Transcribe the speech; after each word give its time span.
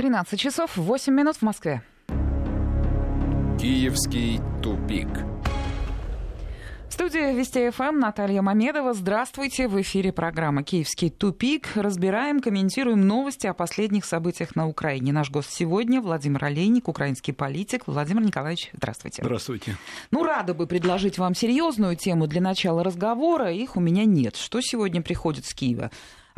13 0.00 0.40
часов 0.40 0.78
8 0.78 1.12
минут 1.12 1.36
в 1.36 1.42
Москве. 1.42 1.82
Киевский 3.60 4.40
тупик. 4.62 5.08
Студия 6.88 7.32
Вести 7.32 7.68
ФМ 7.68 7.98
Наталья 7.98 8.40
Мамедова. 8.40 8.94
Здравствуйте. 8.94 9.68
В 9.68 9.78
эфире 9.82 10.10
программа 10.10 10.62
«Киевский 10.62 11.10
тупик». 11.10 11.68
Разбираем, 11.74 12.40
комментируем 12.40 13.06
новости 13.06 13.46
о 13.46 13.52
последних 13.52 14.06
событиях 14.06 14.56
на 14.56 14.66
Украине. 14.66 15.12
Наш 15.12 15.30
гость 15.30 15.52
сегодня 15.52 16.00
Владимир 16.00 16.46
Олейник, 16.46 16.88
украинский 16.88 17.34
политик. 17.34 17.82
Владимир 17.84 18.22
Николаевич, 18.22 18.70
здравствуйте. 18.72 19.22
Здравствуйте. 19.22 19.76
Ну, 20.10 20.24
рада 20.24 20.54
бы 20.54 20.66
предложить 20.66 21.18
вам 21.18 21.34
серьезную 21.34 21.94
тему 21.94 22.26
для 22.26 22.40
начала 22.40 22.82
разговора. 22.82 23.52
Их 23.52 23.76
у 23.76 23.80
меня 23.80 24.06
нет. 24.06 24.36
Что 24.36 24.62
сегодня 24.62 25.02
приходит 25.02 25.44
с 25.44 25.52
Киева? 25.52 25.90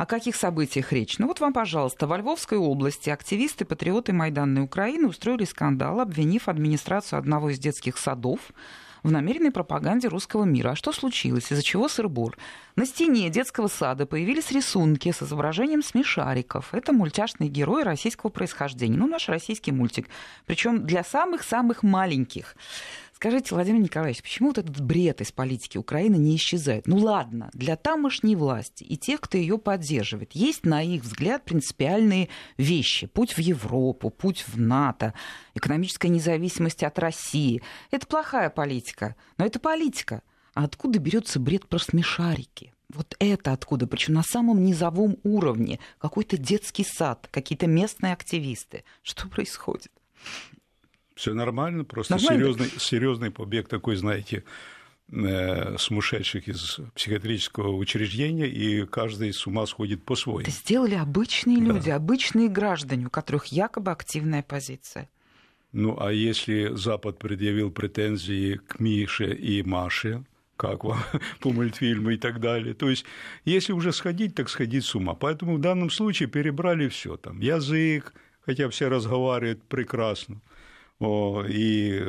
О 0.03 0.05
каких 0.05 0.35
событиях 0.35 0.91
речь? 0.91 1.17
Ну 1.17 1.27
вот 1.27 1.39
вам, 1.39 1.53
пожалуйста, 1.53 2.07
во 2.07 2.17
Львовской 2.17 2.57
области 2.57 3.09
активисты-патриоты 3.09 4.11
Майданной 4.11 4.61
Украины 4.61 5.07
устроили 5.07 5.45
скандал, 5.45 6.01
обвинив 6.01 6.49
администрацию 6.49 7.19
одного 7.19 7.51
из 7.51 7.57
детских 7.57 7.97
садов 7.97 8.51
в 9.01 9.09
намеренной 9.09 9.51
пропаганде 9.51 10.09
русского 10.09 10.43
мира. 10.43 10.71
А 10.71 10.75
что 10.75 10.91
случилось? 10.91 11.53
Из-за 11.53 11.63
чего 11.63 11.87
сыр-бор? 11.87 12.37
На 12.75 12.85
стене 12.85 13.29
детского 13.29 13.69
сада 13.69 14.05
появились 14.05 14.51
рисунки 14.51 15.09
с 15.09 15.23
изображением 15.23 15.81
смешариков. 15.81 16.73
Это 16.73 16.91
мультяшные 16.91 17.49
герои 17.49 17.83
российского 17.83 18.29
происхождения. 18.29 18.97
Ну, 18.97 19.07
наш 19.07 19.29
российский 19.29 19.71
мультик. 19.71 20.09
Причем 20.45 20.85
для 20.85 21.05
самых-самых 21.05 21.81
маленьких. 21.81 22.57
Скажите, 23.23 23.55
Владимир 23.55 23.79
Николаевич, 23.79 24.21
почему 24.21 24.49
вот 24.49 24.57
этот 24.57 24.81
бред 24.81 25.21
из 25.21 25.31
политики 25.31 25.77
Украины 25.77 26.17
не 26.17 26.35
исчезает? 26.35 26.87
Ну 26.87 26.97
ладно, 26.97 27.49
для 27.53 27.77
тамошней 27.77 28.35
власти 28.35 28.83
и 28.83 28.97
тех, 28.97 29.21
кто 29.21 29.37
ее 29.37 29.57
поддерживает, 29.57 30.33
есть, 30.33 30.65
на 30.65 30.81
их 30.81 31.03
взгляд, 31.03 31.45
принципиальные 31.45 32.27
вещи. 32.57 33.07
Путь 33.07 33.37
в 33.37 33.39
Европу, 33.39 34.09
путь 34.09 34.43
в 34.45 34.59
НАТО, 34.59 35.13
экономическая 35.55 36.09
независимость 36.09 36.83
от 36.83 36.99
России. 36.99 37.61
Это 37.91 38.05
плохая 38.07 38.49
политика, 38.49 39.15
но 39.37 39.45
это 39.45 39.57
политика. 39.57 40.21
А 40.53 40.65
откуда 40.65 40.99
берется 40.99 41.39
бред 41.39 41.69
про 41.69 41.79
смешарики? 41.79 42.73
Вот 42.89 43.15
это 43.19 43.53
откуда? 43.53 43.87
Причем 43.87 44.15
на 44.15 44.23
самом 44.23 44.65
низовом 44.65 45.15
уровне. 45.23 45.79
Какой-то 45.97 46.35
детский 46.35 46.83
сад, 46.83 47.29
какие-то 47.31 47.67
местные 47.67 48.11
активисты. 48.11 48.83
Что 49.01 49.29
происходит? 49.29 49.93
Все 51.15 51.33
нормально, 51.33 51.83
просто 51.83 52.13
нормально? 52.13 52.39
серьезный, 52.39 52.79
серьезный 52.79 53.31
побег 53.31 53.67
такой, 53.67 53.95
знаете, 53.95 54.43
э, 55.11 55.77
сумасшедших 55.77 56.47
из 56.47 56.79
психиатрического 56.95 57.75
учреждения, 57.75 58.47
и 58.47 58.85
каждый 58.85 59.31
с 59.31 59.45
ума 59.45 59.65
сходит 59.65 60.03
по-своему. 60.03 60.41
Это 60.41 60.51
сделали 60.51 60.95
обычные 60.95 61.57
люди, 61.57 61.91
да. 61.91 61.95
обычные 61.95 62.49
граждане, 62.49 63.07
у 63.07 63.09
которых 63.09 63.47
якобы 63.47 63.91
активная 63.91 64.43
позиция. 64.43 65.09
Ну, 65.71 65.97
а 65.99 66.11
если 66.11 66.75
Запад 66.75 67.17
предъявил 67.17 67.71
претензии 67.71 68.55
к 68.67 68.79
Мише 68.79 69.33
и 69.33 69.63
Маше, 69.63 70.23
как 70.55 70.83
вам 70.83 70.99
по 71.41 71.51
мультфильму 71.51 72.11
и 72.11 72.17
так 72.17 72.39
далее. 72.39 72.73
То 72.73 72.89
есть, 72.89 73.05
если 73.43 73.73
уже 73.73 73.91
сходить, 73.91 74.35
так 74.35 74.49
сходить 74.49 74.85
с 74.85 74.95
ума. 74.95 75.13
Поэтому 75.13 75.57
в 75.57 75.61
данном 75.61 75.89
случае 75.89 76.29
перебрали 76.29 76.87
все 76.89 77.17
там. 77.17 77.39
Язык, 77.39 78.13
хотя 78.45 78.69
все 78.69 78.87
разговаривают 78.87 79.63
прекрасно 79.63 80.41
и 81.01 82.01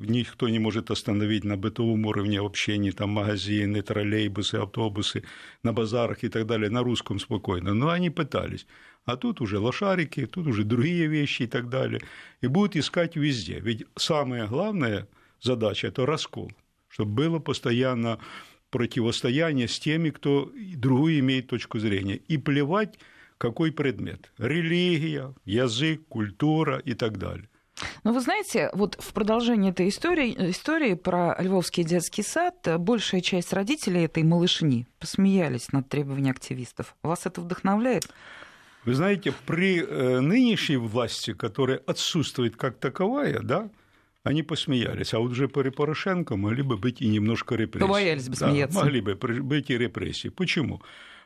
никто 0.00 0.48
не 0.48 0.58
может 0.58 0.90
остановить 0.90 1.44
на 1.44 1.56
бытовом 1.56 2.06
уровне 2.06 2.40
общения, 2.40 2.92
там 2.92 3.10
магазины, 3.10 3.82
троллейбусы, 3.82 4.56
автобусы, 4.56 5.24
на 5.62 5.72
базарах 5.72 6.22
и 6.22 6.28
так 6.28 6.46
далее, 6.46 6.70
на 6.70 6.82
русском 6.82 7.18
спокойно. 7.18 7.74
Но 7.74 7.88
они 7.88 8.10
пытались. 8.10 8.66
А 9.04 9.16
тут 9.16 9.40
уже 9.40 9.58
лошарики, 9.58 10.26
тут 10.26 10.46
уже 10.46 10.64
другие 10.64 11.06
вещи 11.06 11.42
и 11.42 11.46
так 11.46 11.68
далее. 11.68 12.00
И 12.40 12.46
будут 12.46 12.76
искать 12.76 13.16
везде. 13.16 13.58
Ведь 13.60 13.86
самая 13.96 14.46
главная 14.46 15.08
задача– 15.40 15.86
это 15.88 16.06
раскол, 16.06 16.52
чтобы 16.88 17.12
было 17.12 17.38
постоянно 17.38 18.18
противостояние 18.70 19.66
с 19.66 19.78
теми, 19.80 20.10
кто 20.10 20.52
другую 20.76 21.20
имеет 21.20 21.46
точку 21.46 21.78
зрения. 21.78 22.16
И 22.16 22.36
плевать, 22.36 22.98
какой 23.38 23.72
предмет– 23.72 24.30
религия, 24.38 25.34
язык, 25.44 26.06
культура 26.08 26.78
и 26.78 26.94
так 26.94 27.18
далее. 27.18 27.48
Ну, 28.04 28.12
вы 28.12 28.20
знаете, 28.20 28.70
вот 28.72 28.96
в 28.98 29.12
продолжении 29.12 29.70
этой 29.70 29.88
истории, 29.88 30.34
истории 30.50 30.94
про 30.94 31.36
Львовский 31.40 31.84
детский 31.84 32.22
сад 32.22 32.66
большая 32.78 33.20
часть 33.20 33.52
родителей 33.52 34.04
этой 34.04 34.22
малышни 34.22 34.86
посмеялись 34.98 35.72
над 35.72 35.88
требованиями 35.88 36.30
активистов. 36.30 36.96
Вас 37.02 37.26
это 37.26 37.40
вдохновляет? 37.40 38.08
Вы 38.84 38.94
знаете, 38.94 39.32
при 39.46 39.82
э, 39.82 40.20
нынешней 40.20 40.76
власти, 40.76 41.34
которая 41.34 41.78
отсутствует 41.78 42.56
как 42.56 42.78
таковая, 42.78 43.40
да, 43.40 43.68
они 44.22 44.42
посмеялись. 44.42 45.14
А 45.14 45.18
вот 45.18 45.32
уже 45.32 45.48
при 45.48 45.68
Порошенко 45.70 46.36
могли 46.36 46.62
бы 46.62 46.76
быть 46.76 47.00
и 47.02 47.08
немножко 47.08 47.54
репрессий. 47.54 47.86
Побоялись 47.86 48.28
бы 48.28 48.36
смеяться. 48.36 48.78
Да, 48.78 48.84
могли 48.84 49.00
бы 49.00 49.14
быть 49.14 49.70
и 49.70 49.78
репрессии. 49.78 50.28
Почему? 50.28 50.82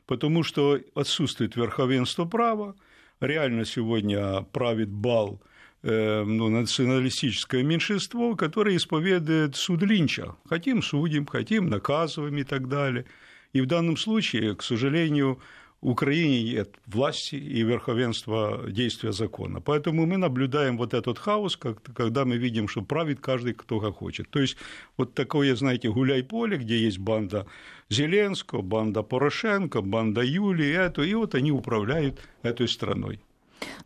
Потому 0.06 0.42
что 0.42 0.80
отсутствует 0.94 1.56
верховенство 1.56 2.24
права, 2.24 2.74
реально 3.20 3.64
сегодня 3.64 4.42
правит 4.52 4.88
бал– 4.88 5.40
ну, 5.82 6.48
националистическое 6.48 7.62
меньшинство, 7.62 8.36
которое 8.36 8.76
исповедует 8.76 9.56
суд 9.56 9.82
Линча. 9.82 10.36
Хотим 10.48 10.82
судим, 10.82 11.26
хотим 11.26 11.68
наказываем 11.68 12.36
и 12.38 12.44
так 12.44 12.68
далее. 12.68 13.04
И 13.52 13.60
в 13.60 13.66
данном 13.66 13.96
случае, 13.96 14.54
к 14.54 14.62
сожалению, 14.62 15.40
в 15.82 15.88
Украине 15.90 16.44
нет 16.44 16.76
власти 16.86 17.34
и 17.34 17.64
верховенства 17.64 18.62
действия 18.68 19.10
закона. 19.12 19.60
Поэтому 19.60 20.06
мы 20.06 20.16
наблюдаем 20.16 20.78
вот 20.78 20.94
этот 20.94 21.18
хаос, 21.18 21.56
когда 21.56 22.24
мы 22.24 22.36
видим, 22.36 22.68
что 22.68 22.82
правит 22.82 23.18
каждый, 23.18 23.52
кто 23.52 23.80
как 23.80 23.96
хочет. 23.96 24.30
То 24.30 24.38
есть 24.38 24.56
вот 24.96 25.14
такое, 25.14 25.56
знаете, 25.56 25.90
гуляй-поле, 25.90 26.56
где 26.56 26.78
есть 26.78 26.98
банда 26.98 27.46
Зеленского, 27.90 28.62
банда 28.62 29.02
Порошенко, 29.02 29.82
банда 29.82 30.22
Юлии, 30.22 30.72
эту, 30.72 31.02
и 31.02 31.14
вот 31.14 31.34
они 31.34 31.50
управляют 31.50 32.20
этой 32.44 32.68
страной. 32.68 33.20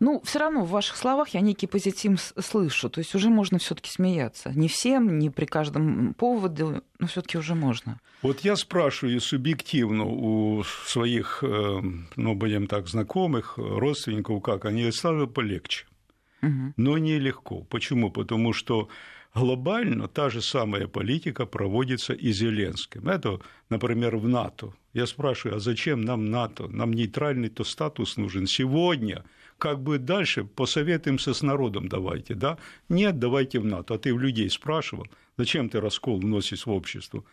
Ну, 0.00 0.20
все 0.24 0.38
равно 0.38 0.64
в 0.64 0.70
ваших 0.70 0.96
словах 0.96 1.34
я 1.34 1.40
некий 1.40 1.66
позитив 1.66 2.20
слышу. 2.20 2.90
То 2.90 3.00
есть 3.00 3.14
уже 3.14 3.30
можно 3.30 3.58
все-таки 3.58 3.90
смеяться. 3.90 4.52
Не 4.54 4.68
всем, 4.68 5.18
не 5.18 5.30
при 5.30 5.46
каждом 5.46 6.14
поводу, 6.14 6.82
но 6.98 7.06
все-таки 7.06 7.38
уже 7.38 7.54
можно. 7.54 8.00
Вот 8.22 8.40
я 8.40 8.56
спрашиваю 8.56 9.20
субъективно 9.20 10.04
у 10.04 10.64
своих, 10.64 11.42
э, 11.42 11.80
ну, 12.16 12.34
будем 12.34 12.66
так, 12.66 12.88
знакомых, 12.88 13.58
родственников, 13.58 14.42
как 14.42 14.64
они 14.64 14.90
стало 14.92 15.26
полегче. 15.26 15.86
Угу. 16.42 16.72
Но 16.76 16.98
нелегко. 16.98 17.62
Почему? 17.68 18.10
Потому 18.10 18.52
что 18.52 18.88
глобально 19.34 20.08
та 20.08 20.30
же 20.30 20.42
самая 20.42 20.86
политика 20.86 21.46
проводится 21.46 22.14
и 22.14 22.32
Зеленским. 22.32 23.08
Это, 23.08 23.38
например, 23.70 24.16
в 24.16 24.28
НАТО. 24.28 24.72
Я 24.94 25.06
спрашиваю, 25.06 25.56
а 25.56 25.60
зачем 25.60 26.00
нам 26.00 26.30
НАТО? 26.30 26.68
Нам 26.68 26.92
нейтральный-то 26.92 27.64
статус 27.64 28.16
нужен 28.16 28.46
сегодня– 28.46 29.24
как 29.58 29.82
бы 29.82 29.98
дальше, 29.98 30.44
посоветуемся 30.44 31.32
с 31.34 31.42
народом 31.42 31.88
давайте, 31.88 32.34
да? 32.34 32.58
Нет, 32.88 33.18
давайте 33.18 33.58
в 33.58 33.64
НАТО. 33.64 33.94
А 33.94 33.98
ты 33.98 34.14
в 34.14 34.18
людей 34.18 34.50
спрашивал, 34.50 35.06
зачем 35.38 35.68
ты 35.68 35.80
раскол 35.80 36.20
вносишь 36.20 36.66
в 36.66 36.70
общество? 36.70 37.24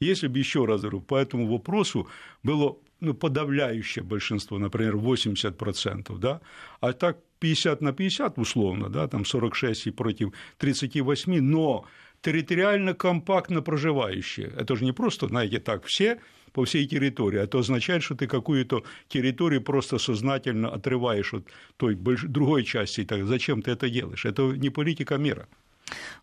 Если 0.00 0.28
бы 0.28 0.38
еще 0.38 0.64
раз 0.64 0.80
говорю, 0.80 1.00
по 1.00 1.16
этому 1.16 1.46
вопросу 1.46 2.08
было 2.42 2.76
ну, 3.00 3.14
подавляющее 3.14 4.04
большинство, 4.04 4.58
например, 4.58 4.96
80%, 4.96 6.18
да, 6.18 6.40
а 6.80 6.92
так 6.92 7.18
50 7.40 7.80
на 7.80 7.92
50 7.92 8.38
условно, 8.38 8.88
да, 8.88 9.08
там 9.08 9.24
46 9.24 9.88
и 9.88 9.90
против 9.90 10.32
38, 10.58 11.40
но 11.40 11.84
территориально 12.20 12.94
компактно 12.94 13.62
проживающие. 13.62 14.46
Это 14.56 14.76
же 14.76 14.84
не 14.84 14.92
просто, 14.92 15.26
знаете, 15.26 15.58
так 15.58 15.84
все 15.84 16.20
по 16.52 16.64
всей 16.64 16.86
территории, 16.86 17.40
а 17.40 17.44
это 17.44 17.58
означает, 17.58 18.02
что 18.02 18.14
ты 18.14 18.26
какую-то 18.26 18.84
территорию 19.08 19.62
просто 19.62 19.98
сознательно 19.98 20.68
отрываешь 20.68 21.34
от 21.34 21.48
той 21.76 21.94
другой 21.94 22.64
части. 22.64 23.04
Так 23.04 23.26
зачем 23.26 23.62
ты 23.62 23.70
это 23.72 23.88
делаешь? 23.88 24.24
Это 24.24 24.42
не 24.42 24.70
политика 24.70 25.16
мира. 25.16 25.48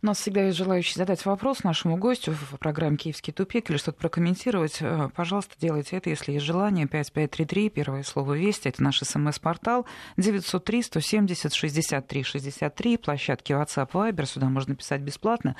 У 0.01 0.05
нас 0.05 0.19
всегда 0.19 0.43
есть 0.43 0.57
желающий 0.57 0.95
задать 0.95 1.25
вопрос 1.25 1.63
нашему 1.63 1.97
гостю 1.97 2.31
в 2.31 2.57
программе 2.57 2.95
«Киевский 2.97 3.33
тупик» 3.33 3.69
или 3.69 3.77
что-то 3.77 3.99
прокомментировать. 3.99 4.77
Э, 4.81 5.09
пожалуйста, 5.15 5.53
делайте 5.59 5.97
это, 5.97 6.09
если 6.09 6.31
есть 6.33 6.45
желание. 6.45 6.87
5533, 6.87 7.69
первое 7.69 8.01
слово 8.03 8.33
«Вести», 8.33 8.69
это 8.69 8.81
наш 8.81 8.99
смс-портал. 8.99 9.85
903-170-63-63, 10.17 12.97
площадки 12.97 13.51
WhatsApp, 13.51 13.91
Viber, 13.91 14.25
сюда 14.25 14.49
можно 14.49 14.75
писать 14.75 15.01
бесплатно. 15.01 15.55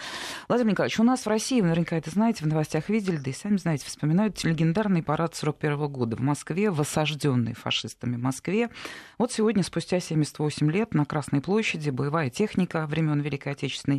Владимир 0.47 0.71
Николаевич, 0.71 0.99
у 0.99 1.03
нас 1.03 1.25
в 1.25 1.27
России, 1.27 1.61
вы 1.61 1.67
наверняка 1.67 1.97
это 1.97 2.09
знаете, 2.09 2.45
в 2.45 2.47
новостях 2.47 2.89
видели, 2.89 3.17
да 3.17 3.29
и 3.29 3.33
сами 3.33 3.57
знаете, 3.57 3.85
вспоминают 3.85 4.43
легендарный 4.43 5.03
парад 5.03 5.35
41 5.35 5.87
года 5.87 6.15
в 6.15 6.21
Москве, 6.21 6.71
в 6.71 6.81
осажденной 6.81 7.53
фашистами 7.53 8.15
Москве. 8.15 8.69
Вот 9.17 9.31
сегодня, 9.31 9.63
спустя 9.63 9.99
78 9.99 10.71
лет, 10.71 10.93
на 10.93 11.05
Красной 11.05 11.41
площади 11.41 11.89
боевая 11.89 12.29
техника 12.29 12.85
времен 12.85 13.21
Великой 13.21 13.53
Отечественной 13.53 13.98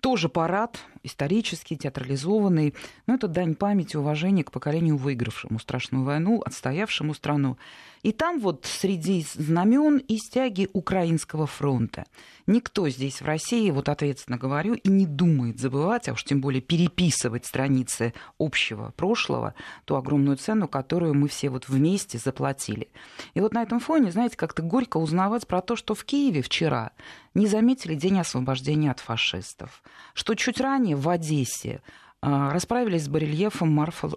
тоже 0.00 0.28
парад 0.28 0.78
исторический, 1.06 1.76
театрализованный. 1.76 2.74
Но 3.06 3.14
это 3.14 3.28
дань 3.28 3.54
памяти, 3.54 3.96
уважения 3.96 4.44
к 4.44 4.50
поколению, 4.50 4.96
выигравшему 4.96 5.58
страшную 5.58 6.04
войну, 6.04 6.42
отстоявшему 6.44 7.14
страну. 7.14 7.56
И 8.02 8.12
там 8.12 8.38
вот 8.38 8.66
среди 8.66 9.26
знамен 9.34 9.96
и 9.96 10.18
стяги 10.18 10.68
Украинского 10.72 11.46
фронта. 11.46 12.04
Никто 12.46 12.88
здесь 12.88 13.20
в 13.20 13.24
России, 13.24 13.70
вот 13.72 13.88
ответственно 13.88 14.38
говорю, 14.38 14.74
и 14.74 14.88
не 14.88 15.06
думает 15.06 15.58
забывать, 15.58 16.08
а 16.08 16.12
уж 16.12 16.22
тем 16.22 16.40
более 16.40 16.60
переписывать 16.60 17.46
страницы 17.46 18.14
общего 18.38 18.92
прошлого, 18.96 19.54
ту 19.84 19.96
огромную 19.96 20.36
цену, 20.36 20.68
которую 20.68 21.14
мы 21.14 21.26
все 21.26 21.48
вот 21.50 21.68
вместе 21.68 22.18
заплатили. 22.18 22.88
И 23.34 23.40
вот 23.40 23.52
на 23.54 23.62
этом 23.62 23.80
фоне, 23.80 24.12
знаете, 24.12 24.36
как-то 24.36 24.62
горько 24.62 24.98
узнавать 24.98 25.46
про 25.48 25.60
то, 25.60 25.74
что 25.74 25.96
в 25.96 26.04
Киеве 26.04 26.42
вчера 26.42 26.92
не 27.34 27.48
заметили 27.48 27.94
День 27.94 28.20
освобождения 28.20 28.92
от 28.92 29.00
фашистов, 29.00 29.82
что 30.14 30.34
чуть 30.34 30.60
ранее 30.60 30.96
в 30.96 31.08
Одессе 31.08 31.80
а, 32.22 32.50
расправились 32.52 33.04
с 33.04 33.08
барельефом 33.08 33.70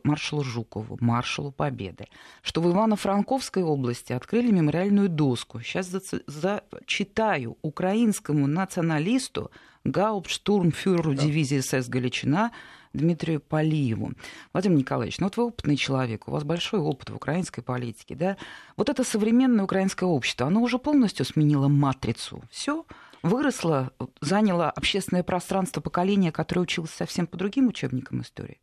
маршалу 0.04 0.44
Жукову, 0.44 0.98
маршалу 1.00 1.51
Победы, 1.51 2.07
что 2.42 2.62
в 2.62 2.69
Ивано-Франковской 2.69 3.62
области 3.62 4.13
открыли 4.13 4.51
мемориальную 4.51 5.10
доску. 5.10 5.60
Сейчас 5.62 5.94
зачитаю 6.27 7.57
украинскому 7.62 8.48
националисту 8.48 9.51
гауптштурмфюреру 9.83 11.13
да. 11.13 11.24
дивизии 11.24 11.60
СС 11.60 11.88
«Галичина» 11.88 12.51
Дмитрию 12.94 13.39
Полиеву. 13.39 14.13
Владимир 14.54 14.80
Николаевич, 14.80 15.19
ну 15.19 15.27
вот 15.27 15.38
вы 15.38 15.45
опытный 15.45 15.75
человек, 15.75 16.27
у 16.27 16.31
вас 16.31 16.44
большой 16.44 16.80
опыт 16.80 17.12
в 17.12 17.16
украинской 17.16 17.62
политике, 17.62 18.16
да? 18.16 18.38
Вот 18.77 18.89
это 18.89 19.04
современное 19.04 19.63
украинское 19.63 20.10
общество, 20.10 20.48
оно 20.48 20.62
уже 20.62 20.80
полностью 20.80 21.25
сменило 21.25 21.68
матрицу. 21.68 22.42
Все, 22.50 22.86
выросла, 23.24 23.92
заняла 24.21 24.69
общественное 24.69 25.24
пространство 25.24 25.81
поколения, 25.81 26.31
которое 26.31 26.62
училось 26.62 26.92
совсем 26.92 27.27
по 27.27 27.38
другим 27.38 27.68
учебникам 27.68 28.21
истории? 28.21 28.60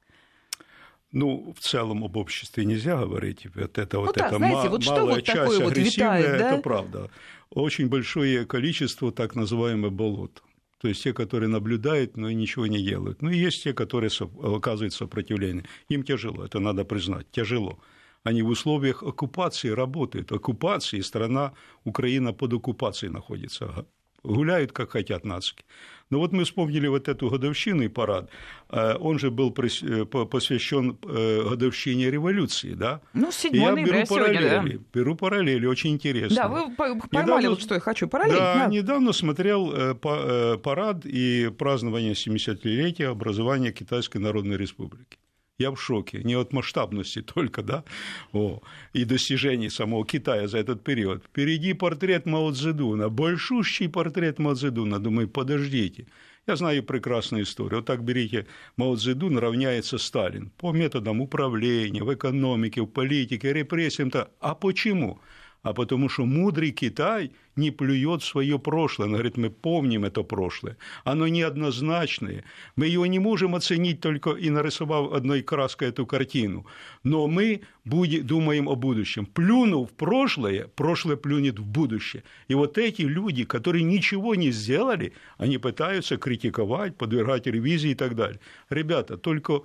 Ну, 1.13 1.55
в 1.57 1.61
целом 1.61 2.05
об 2.05 2.17
обществе 2.17 2.65
нельзя 2.65 2.99
говорить. 2.99 3.47
Вот 3.55 3.79
это 3.79 3.97
ну, 3.97 4.07
вот 4.07 4.17
да, 4.17 4.27
это 4.27 4.37
знаете, 4.37 4.69
вот 4.69 4.87
малая 4.87 5.15
вот 5.15 5.25
часть 5.25 5.61
вот 5.61 5.73
агрессивная, 5.73 6.21
витает, 6.21 6.39
да? 6.39 6.53
это 6.53 6.63
правда. 6.63 7.11
Очень 7.51 7.89
большое 7.89 8.45
количество 8.45 9.13
так 9.13 9.35
называемых 9.35 9.93
болот. 9.93 10.43
То 10.81 10.89
есть 10.89 11.03
те, 11.03 11.13
которые 11.13 11.49
наблюдают, 11.49 12.17
но 12.17 12.31
ничего 12.31 12.67
не 12.67 12.83
делают. 12.83 13.23
Ну 13.23 13.31
и 13.31 13.39
есть 13.39 13.63
те, 13.63 13.73
которые 13.73 14.11
оказывают 14.43 14.93
сопротивление. 14.93 15.65
Им 15.89 16.03
тяжело, 16.03 16.45
это 16.45 16.59
надо 16.59 16.85
признать, 16.85 17.31
тяжело. 17.31 17.79
Они 18.23 18.43
в 18.43 18.49
условиях 18.49 19.03
оккупации 19.03 19.69
работают. 19.69 20.33
Оккупации, 20.33 21.01
страна 21.01 21.55
Украина 21.85 22.33
под 22.33 22.53
оккупацией 22.53 23.13
находится 23.13 23.87
гуляют, 24.27 24.73
как 24.73 24.91
хотят 24.91 25.25
нацики. 25.25 25.65
Но 26.11 26.21
вот 26.21 26.33
мы 26.33 26.45
вспомнили 26.45 26.87
вот 26.87 27.09
эту 27.09 27.29
годовщину 27.29 27.83
и 27.83 27.89
парад. 27.89 28.31
Э, 28.71 28.95
он 28.95 29.19
же 29.19 29.31
был 29.31 29.51
э, 29.51 30.05
посвящен 30.05 30.97
э, 31.03 31.49
годовщине 31.49 32.11
революции, 32.11 32.75
да? 32.75 33.01
Ну, 33.13 33.33
7 33.33 33.57
я 33.57 33.75
беру 33.75 34.07
параллели, 34.07 34.77
да. 34.77 34.85
беру 34.93 35.17
параллели, 35.17 35.67
очень 35.67 35.91
интересно. 35.91 36.37
Да, 36.37 36.49
вы 36.49 36.75
поймали 36.77 37.01
недавно, 37.11 37.51
вот 37.51 37.61
что 37.61 37.75
я 37.75 37.81
хочу, 37.81 38.07
параллель. 38.07 38.37
Да, 38.37 38.55
да, 38.55 38.67
недавно 38.67 39.13
смотрел 39.13 39.97
парад 39.97 41.05
и 41.05 41.51
празднование 41.59 42.13
70-летия 42.13 43.11
образования 43.11 43.73
Китайской 43.73 44.19
Народной 44.19 44.57
Республики 44.57 45.19
я 45.59 45.71
в 45.71 45.77
шоке. 45.77 46.23
Не 46.25 46.35
от 46.35 46.53
масштабности 46.53 47.23
только, 47.35 47.63
да, 47.63 47.85
О, 48.33 48.61
и 48.93 49.05
достижений 49.05 49.71
самого 49.71 50.05
Китая 50.05 50.49
за 50.49 50.59
этот 50.59 50.85
период. 50.85 51.25
Впереди 51.25 51.73
портрет 51.75 52.27
Мао 52.27 52.53
Цзэдуна, 52.53 53.09
большущий 53.09 53.89
портрет 53.89 54.39
Мао 54.39 54.55
Цзэдуна. 54.55 54.99
Думаю, 54.99 55.29
подождите, 55.29 56.07
я 56.47 56.57
знаю 56.57 56.83
прекрасную 56.83 57.45
историю. 57.45 57.77
Вот 57.77 57.87
так 57.87 58.05
берите, 58.05 58.47
Мао 58.77 58.97
Цзэдун 58.97 59.39
равняется 59.39 59.99
Сталин 59.99 60.51
по 60.59 60.73
методам 60.73 61.21
управления, 61.21 62.03
в 62.03 62.15
экономике, 62.15 62.83
в 62.83 62.87
политике, 62.87 63.53
репрессиям. 63.53 64.09
-то. 64.09 64.29
А 64.41 64.55
почему? 64.55 65.19
А 65.67 65.73
потому 65.73 66.09
что 66.09 66.25
мудрый 66.25 66.71
Китай 66.71 67.33
не 67.57 67.73
плюет 67.73 68.23
свое 68.23 68.57
прошлое. 68.57 69.09
Он 69.09 69.15
говорит, 69.15 69.37
мы 69.37 69.51
помним 69.51 70.05
это 70.05 70.23
прошлое. 70.23 70.77
Оно 71.03 71.27
неоднозначное. 71.27 72.45
Мы 72.77 72.87
его 72.87 73.07
не 73.07 73.19
можем 73.19 73.57
оценить 73.57 74.01
только 74.01 74.31
и 74.31 74.49
нарисовав 74.51 75.13
одной 75.13 75.43
краской 75.43 75.89
эту 75.89 76.07
картину. 76.07 76.67
Но 77.03 77.27
мы 77.27 77.63
будем, 77.85 78.25
думаем 78.25 78.69
о 78.69 78.77
будущем. 78.77 79.27
Плюнув 79.27 79.91
в 79.91 79.95
прошлое, 79.95 80.69
прошлое 80.77 81.17
плюнет 81.17 81.59
в 81.59 81.67
будущее. 81.67 82.23
И 82.47 82.55
вот 82.55 82.79
эти 82.79 83.03
люди, 83.03 83.45
которые 83.45 83.83
ничего 83.83 84.37
не 84.37 84.53
сделали, 84.53 85.15
они 85.37 85.59
пытаются 85.59 86.17
критиковать, 86.17 86.97
подвергать 86.97 87.49
ревизии 87.49 87.91
и 87.91 87.97
так 87.97 88.15
далее. 88.15 88.39
Ребята, 88.71 89.17
только 89.17 89.63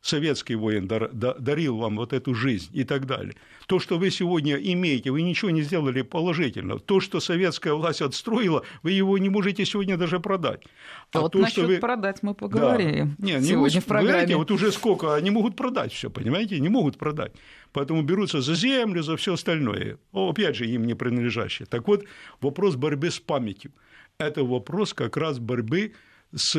советский 0.00 0.54
воин 0.54 0.86
дарил 0.88 1.76
вам 1.76 1.96
вот 1.96 2.12
эту 2.12 2.34
жизнь 2.34 2.70
и 2.72 2.84
так 2.84 3.06
далее. 3.06 3.34
То, 3.66 3.78
что 3.78 3.98
вы 3.98 4.10
сегодня 4.10 4.54
имеете, 4.56 5.10
вы 5.10 5.22
ничего 5.22 5.50
не 5.50 5.62
сделали 5.62 6.02
положительного. 6.02 6.80
То, 6.80 7.00
что 7.00 7.20
советская 7.20 7.74
власть 7.74 8.00
отстроила, 8.00 8.64
вы 8.82 8.92
его 8.92 9.18
не 9.18 9.28
можете 9.28 9.64
сегодня 9.64 9.96
даже 9.96 10.20
продать. 10.20 10.64
А, 11.12 11.18
а 11.18 11.20
вот 11.22 11.32
то, 11.32 11.38
насчет 11.38 11.66
вы... 11.66 11.78
продать 11.78 12.22
мы 12.22 12.34
поговорим 12.34 13.16
да. 13.18 13.26
не, 13.26 13.42
сегодня 13.42 13.74
не, 13.74 13.80
в 13.80 13.84
программе. 13.84 14.12
Знаете, 14.12 14.36
вот 14.36 14.50
уже 14.50 14.72
сколько, 14.72 15.14
они 15.14 15.30
могут 15.30 15.56
продать 15.56 15.92
все, 15.92 16.10
понимаете, 16.10 16.60
не 16.60 16.68
могут 16.68 16.96
продать. 16.96 17.32
Поэтому 17.72 18.02
берутся 18.02 18.40
за 18.40 18.54
землю, 18.54 19.02
за 19.02 19.16
все 19.16 19.34
остальное. 19.34 19.98
О, 20.12 20.30
опять 20.30 20.56
же, 20.56 20.66
им 20.66 20.86
не 20.86 20.94
принадлежащее. 20.94 21.66
Так 21.66 21.86
вот, 21.88 22.04
вопрос 22.40 22.76
борьбы 22.76 23.10
с 23.10 23.18
памятью. 23.18 23.72
Это 24.18 24.42
вопрос 24.44 24.94
как 24.94 25.16
раз 25.16 25.38
борьбы 25.38 25.92
с 26.34 26.56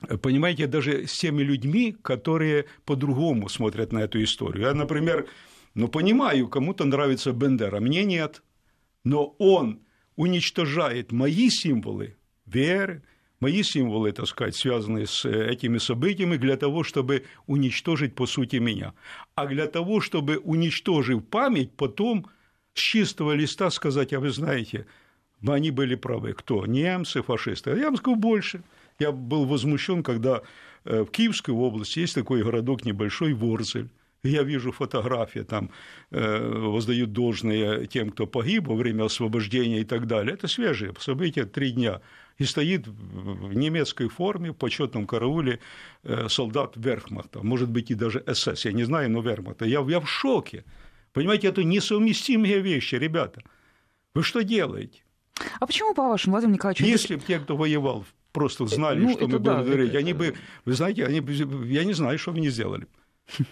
понимаете, 0.00 0.66
даже 0.66 1.06
с 1.06 1.18
теми 1.18 1.42
людьми, 1.42 1.96
которые 2.02 2.66
по-другому 2.84 3.48
смотрят 3.48 3.92
на 3.92 4.00
эту 4.00 4.22
историю. 4.22 4.66
Я, 4.66 4.74
например, 4.74 5.26
ну, 5.74 5.88
понимаю, 5.88 6.48
кому-то 6.48 6.84
нравится 6.84 7.32
Бендера, 7.32 7.80
мне 7.80 8.04
нет, 8.04 8.42
но 9.04 9.34
он 9.38 9.80
уничтожает 10.16 11.12
мои 11.12 11.50
символы 11.50 12.16
веры, 12.46 13.02
мои 13.40 13.62
символы, 13.62 14.12
так 14.12 14.26
сказать, 14.26 14.56
связанные 14.56 15.06
с 15.06 15.24
этими 15.28 15.78
событиями, 15.78 16.36
для 16.36 16.56
того, 16.56 16.82
чтобы 16.84 17.24
уничтожить, 17.46 18.14
по 18.14 18.26
сути, 18.26 18.56
меня. 18.56 18.94
А 19.34 19.46
для 19.46 19.66
того, 19.66 20.00
чтобы, 20.00 20.38
уничтожив 20.38 21.24
память, 21.26 21.72
потом 21.72 22.26
с 22.74 22.80
чистого 22.80 23.32
листа 23.32 23.70
сказать, 23.70 24.12
а 24.12 24.20
вы 24.20 24.30
знаете, 24.30 24.86
они 25.46 25.70
были 25.70 25.94
правы. 25.94 26.32
Кто? 26.32 26.64
Немцы, 26.66 27.22
фашисты. 27.22 27.70
А 27.70 27.76
я 27.76 27.84
вам 27.84 27.96
скажу 27.96 28.16
больше– 28.16 28.62
я 28.98 29.12
был 29.12 29.44
возмущен, 29.44 30.02
когда 30.02 30.42
э, 30.84 31.02
в 31.02 31.10
Киевской 31.10 31.50
области 31.50 32.00
есть 32.00 32.14
такой 32.14 32.42
городок 32.42 32.84
небольшой 32.84 33.32
Ворзель. 33.32 33.90
Я 34.22 34.42
вижу 34.42 34.72
фотографии, 34.72 35.40
там 35.40 35.70
э, 36.10 36.58
воздают 36.58 37.12
должное 37.12 37.86
тем, 37.86 38.10
кто 38.10 38.26
погиб 38.26 38.66
во 38.66 38.74
время 38.74 39.04
освобождения 39.04 39.80
и 39.80 39.84
так 39.84 40.06
далее. 40.06 40.34
Это 40.34 40.48
свежие 40.48 40.92
события, 40.98 41.44
три 41.44 41.70
дня. 41.70 42.00
И 42.38 42.44
стоит 42.44 42.86
в 42.86 43.54
немецкой 43.54 44.08
форме, 44.08 44.50
в 44.50 44.54
почетном 44.54 45.06
карауле 45.06 45.60
э, 46.02 46.28
солдат 46.28 46.72
Верхмахта, 46.76 47.42
может 47.42 47.70
быть, 47.70 47.90
и 47.90 47.94
даже 47.94 48.22
СС, 48.26 48.64
я 48.64 48.72
не 48.72 48.84
знаю, 48.84 49.10
но 49.10 49.20
Верхмахта. 49.20 49.64
Я, 49.64 49.80
я 49.88 50.00
в 50.00 50.08
шоке. 50.08 50.64
Понимаете, 51.12 51.48
это 51.48 51.64
несовместимые 51.64 52.60
вещи, 52.60 52.96
ребята. 52.96 53.42
Вы 54.14 54.22
что 54.22 54.42
делаете? 54.42 55.02
А 55.60 55.66
почему, 55.66 55.94
по-вашему, 55.94 56.32
Владимир 56.32 56.54
Николаевич... 56.54 56.82
Если 56.82 57.16
бы 57.16 57.22
те, 57.22 57.38
кто 57.38 57.56
воевал 57.56 58.04
просто 58.36 58.66
знали, 58.66 59.00
ну, 59.00 59.12
что 59.12 59.28
мы 59.28 59.38
да, 59.38 59.54
будем 59.54 59.64
говорить, 59.64 59.88
это... 59.88 59.98
они 59.98 60.12
бы, 60.12 60.34
вы 60.66 60.72
знаете, 60.74 61.06
они, 61.06 61.22
я 61.72 61.84
не 61.84 61.94
знаю, 61.94 62.18
что 62.18 62.32
они 62.32 62.50
сделали. 62.50 62.86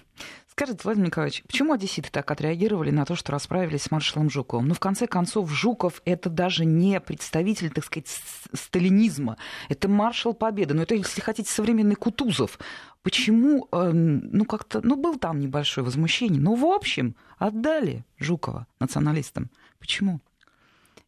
Скажите, 0.46 0.80
Владимир 0.84 1.06
Николаевич, 1.06 1.42
почему 1.46 1.72
одесситы 1.72 2.10
так 2.12 2.30
отреагировали 2.30 2.90
на 2.90 3.06
то, 3.06 3.16
что 3.16 3.32
расправились 3.32 3.84
с 3.84 3.90
маршалом 3.90 4.28
Жуковым? 4.28 4.68
Ну, 4.68 4.74
в 4.74 4.80
конце 4.80 5.06
концов, 5.06 5.50
Жуков– 5.50 6.02
это 6.04 6.28
даже 6.28 6.66
не 6.66 7.00
представитель, 7.00 7.70
так 7.70 7.86
сказать, 7.86 8.08
сталинизма. 8.52 9.38
Это 9.70 9.88
маршал 9.88 10.34
Победы. 10.34 10.74
Но 10.74 10.82
это, 10.82 10.94
если 10.94 11.22
хотите, 11.22 11.50
современный 11.50 11.96
Кутузов. 11.96 12.58
Почему, 13.02 13.68
э, 13.72 13.90
ну, 13.90 14.44
как-то, 14.44 14.80
ну, 14.82 14.96
был 14.96 15.18
там 15.18 15.40
небольшое 15.40 15.84
возмущение. 15.84 16.40
Но, 16.40 16.54
в 16.54 16.64
общем, 16.66 17.16
отдали 17.38 18.04
Жукова 18.18 18.66
националистам. 18.78 19.50
Почему? 19.80 20.20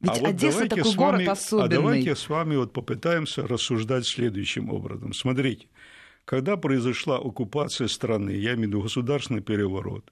Ведь 0.07 0.19
а 0.19 0.21
вот 0.21 0.29
Одесса 0.31 0.69
такой 0.69 0.83
вами, 0.83 0.97
город 0.97 1.29
особенный. 1.29 1.67
А 1.67 1.69
давайте 1.69 2.17
с 2.17 2.29
вами 2.29 2.57
вот 2.57 2.73
попытаемся 2.73 3.47
рассуждать 3.47 4.07
следующим 4.07 4.71
образом. 4.71 5.13
Смотрите, 5.13 5.67
когда 6.25 6.57
произошла 6.57 7.17
оккупация 7.19 7.89
страны, 7.89 8.31
я 8.31 8.55
имею 8.55 8.57
в 8.57 8.63
виду 8.69 8.83
государственный 8.83 9.43
переворот, 9.43 10.11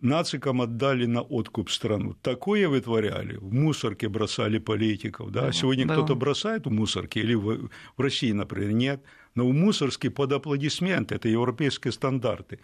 нацикам 0.00 0.62
отдали 0.62 1.06
на 1.06 1.22
откуп 1.22 1.70
страну. 1.70 2.14
Такое 2.22 2.68
вытворяли. 2.68 3.36
В 3.36 3.52
мусорке 3.52 4.08
бросали 4.08 4.58
политиков. 4.58 5.32
Да? 5.32 5.50
Сегодня 5.52 5.86
да. 5.86 5.94
кто-то 5.94 6.14
бросает 6.14 6.66
в 6.66 6.70
мусорке, 6.70 7.20
или 7.20 7.34
в, 7.34 7.70
в 7.96 8.00
России, 8.00 8.32
например, 8.32 8.72
нет. 8.72 9.02
Но 9.34 9.48
в 9.48 9.52
мусорске 9.52 10.10
под 10.10 10.32
аплодисменты, 10.32 11.16
это 11.16 11.28
европейские 11.28 11.92
стандарты. 11.92 12.60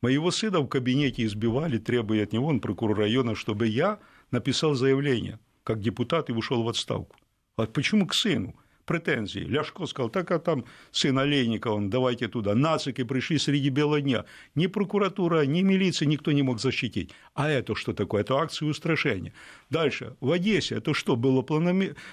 Моего 0.00 0.30
сына 0.30 0.60
в 0.60 0.68
кабинете 0.68 1.24
избивали, 1.24 1.78
требуя 1.78 2.22
от 2.22 2.32
него, 2.32 2.46
он 2.46 2.60
прокурор 2.60 2.98
района, 2.98 3.34
чтобы 3.34 3.66
я 3.66 3.98
написал 4.30 4.74
заявление 4.74 5.38
как 5.68 5.80
депутат 5.80 6.30
и 6.30 6.32
ушел 6.32 6.62
в 6.62 6.68
отставку. 6.68 7.14
А 7.58 7.66
почему 7.66 8.06
к 8.06 8.14
сыну? 8.14 8.54
претензии. 8.86 9.40
Ляшко 9.40 9.84
сказал, 9.84 10.08
так 10.08 10.30
а 10.30 10.38
там 10.38 10.64
сын 10.92 11.18
Олейникова, 11.18 11.78
давайте 11.90 12.26
туда. 12.26 12.54
Нацики 12.54 13.04
пришли 13.04 13.36
среди 13.38 13.68
бела 13.68 14.00
дня. 14.00 14.24
Ни 14.54 14.66
прокуратура, 14.66 15.44
ни 15.44 15.60
милиция 15.60 16.08
никто 16.08 16.32
не 16.32 16.42
мог 16.42 16.58
защитить. 16.58 17.10
А 17.34 17.50
это 17.50 17.74
что 17.74 17.92
такое? 17.92 18.22
Это 18.22 18.36
акция 18.36 18.66
устрашения. 18.66 19.34
Дальше. 19.68 20.16
В 20.20 20.32
Одессе 20.32 20.76
это 20.76 20.94
что, 20.94 21.16
было 21.16 21.44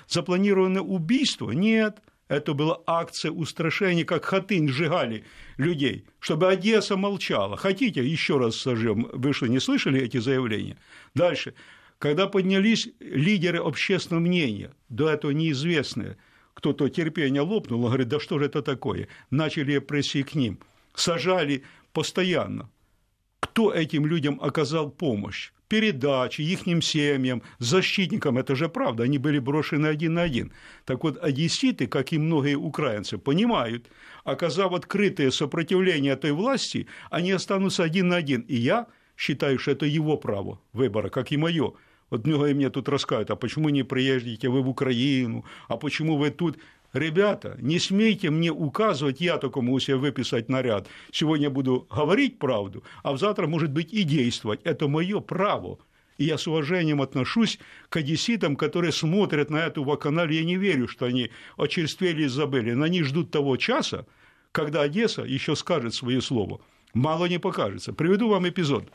запланировано 0.10 0.82
убийство? 0.82 1.52
Нет. 1.52 2.02
Это 2.28 2.54
была 2.54 2.82
акция 2.88 3.32
устрашения, 3.32 4.04
как 4.04 4.26
Хатынь 4.26 4.68
сжигали 4.68 5.24
людей, 5.58 6.06
чтобы 6.20 6.50
Одесса 6.50 6.98
молчала. 6.98 7.56
Хотите, 7.56 8.04
еще 8.04 8.38
раз 8.38 8.56
сожжем? 8.56 9.08
Вы 9.14 9.32
что, 9.32 9.48
не 9.48 9.60
слышали 9.60 10.02
эти 10.02 10.18
заявления? 10.18 10.78
Дальше. 11.14 11.54
Когда 12.00 12.28
поднялись 12.28 12.90
лидеры 13.00 13.60
общественного 13.60 14.22
мнения, 14.22 14.74
до 14.90 15.10
этого 15.10 15.32
неизвестные, 15.32 16.18
кто-то 16.54 16.90
терпение 16.90 17.42
лопнул, 17.42 17.84
он 17.84 17.88
говорит, 17.88 18.08
да 18.08 18.20
что 18.20 18.40
же 18.40 18.46
это 18.46 18.62
такое? 18.62 19.08
Начали 19.30 19.74
репрессии 19.74 20.24
к 20.24 20.36
ним, 20.36 20.60
сажали 20.94 21.64
постоянно. 21.94 22.70
Кто 23.40 23.74
этим 23.74 24.06
людям 24.06 24.40
оказал 24.42 24.90
помощь? 24.90 25.52
передачи 25.68 26.42
ихним 26.42 26.82
семьям, 26.82 27.42
защитникам, 27.60 28.38
это 28.38 28.56
же 28.56 28.70
правда, 28.70 29.04
они 29.04 29.18
были 29.18 29.40
брошены 29.40 29.88
один 29.88 30.14
на 30.14 30.24
один. 30.24 30.54
Так 30.86 31.04
вот, 31.04 31.18
одесситы, 31.18 31.88
как 31.88 32.14
и 32.14 32.18
многие 32.18 32.56
украинцы, 32.56 33.18
понимают, 33.18 33.88
оказав 34.24 34.74
открытое 34.74 35.32
сопротивление 35.32 36.14
этой 36.14 36.32
власти, 36.32 36.88
они 37.10 37.32
останутся 37.32 37.84
один 37.84 38.10
на 38.10 38.18
один. 38.18 38.42
И 38.42 38.56
я 38.56 38.88
считаю, 39.18 39.60
что 39.60 39.72
это 39.72 39.86
его 39.86 40.18
право 40.18 40.60
выбора, 40.74 41.10
как 41.10 41.32
и 41.32 41.38
мое. 41.38 41.74
Вот 42.10 42.26
многие 42.26 42.54
мне 42.54 42.70
тут 42.70 42.88
рассказывают, 42.90 43.32
а 43.32 43.36
почему 43.36 43.70
не 43.70 43.84
приедете 43.84 44.50
вы 44.50 44.62
в 44.62 44.70
Украину, 44.70 45.44
а 45.68 45.78
почему 45.78 46.18
вы 46.18 46.30
тут? 46.30 46.58
Ребята, 46.94 47.58
не 47.60 47.78
смейте 47.78 48.30
мне 48.30 48.52
указывать, 48.52 49.20
я 49.20 49.38
только 49.38 49.60
могу 49.62 49.80
себе 49.80 49.98
выписать 49.98 50.48
наряд. 50.48 50.88
Сегодня 51.12 51.50
буду 51.50 51.86
говорить 51.90 52.40
правду, 52.40 52.84
а 53.04 53.18
завтра, 53.18 53.48
может 53.48 53.72
быть, 53.72 53.92
и 53.92 54.04
действовать. 54.04 54.62
Это 54.64 54.88
мое 54.88 55.20
право. 55.20 55.80
И 56.18 56.24
я 56.24 56.38
с 56.38 56.48
уважением 56.48 57.02
отношусь 57.02 57.60
к 57.90 57.98
одесситам, 57.98 58.56
которые 58.56 58.94
смотрят 58.94 59.50
на 59.50 59.58
эту 59.58 59.84
вакханалию. 59.84 60.40
Я 60.40 60.46
не 60.46 60.56
верю, 60.56 60.88
что 60.88 61.06
они 61.06 61.32
очерствели 61.58 62.24
и 62.24 62.28
забыли. 62.28 62.72
Но 62.72 62.86
они 62.86 63.04
ждут 63.04 63.32
того 63.32 63.58
часа, 63.58 64.06
когда 64.54 64.82
Одесса 64.84 65.24
еще 65.24 65.58
скажет 65.58 65.94
свое 65.94 66.22
слово. 66.22 66.62
Мало 66.94 67.26
не 67.26 67.40
покажется. 67.40 67.92
Приведу 67.92 68.30
вам 68.30 68.48
эпизод. 68.48 68.90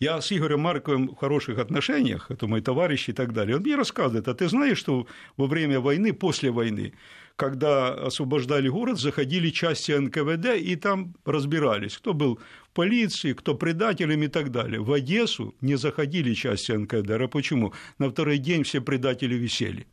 Я 0.00 0.22
с 0.22 0.32
Игорем 0.32 0.60
Марковым 0.60 1.08
в 1.08 1.16
хороших 1.16 1.58
отношениях, 1.58 2.30
это 2.30 2.46
мой 2.46 2.62
товарищ 2.62 3.10
и 3.10 3.12
так 3.12 3.34
далее. 3.34 3.56
Он 3.56 3.62
мне 3.62 3.76
рассказывает, 3.76 4.28
а 4.28 4.34
ты 4.34 4.48
знаешь, 4.48 4.78
что 4.78 5.06
во 5.36 5.46
время 5.46 5.78
войны, 5.78 6.14
после 6.14 6.50
войны, 6.50 6.94
когда 7.36 7.92
освобождали 7.92 8.70
город, 8.70 8.98
заходили 8.98 9.50
части 9.50 9.92
НКВД 9.92 10.56
и 10.58 10.74
там 10.76 11.14
разбирались, 11.26 11.98
кто 11.98 12.14
был 12.14 12.40
в 12.70 12.70
полиции, 12.72 13.34
кто 13.34 13.54
предателем 13.54 14.22
и 14.22 14.28
так 14.28 14.50
далее. 14.50 14.80
В 14.80 14.90
Одессу 14.90 15.54
не 15.60 15.76
заходили 15.76 16.32
части 16.32 16.72
НКВД. 16.72 17.10
А 17.10 17.28
почему? 17.28 17.74
На 17.98 18.08
второй 18.08 18.38
день 18.38 18.62
все 18.62 18.80
предатели 18.80 19.34
висели. 19.34 19.86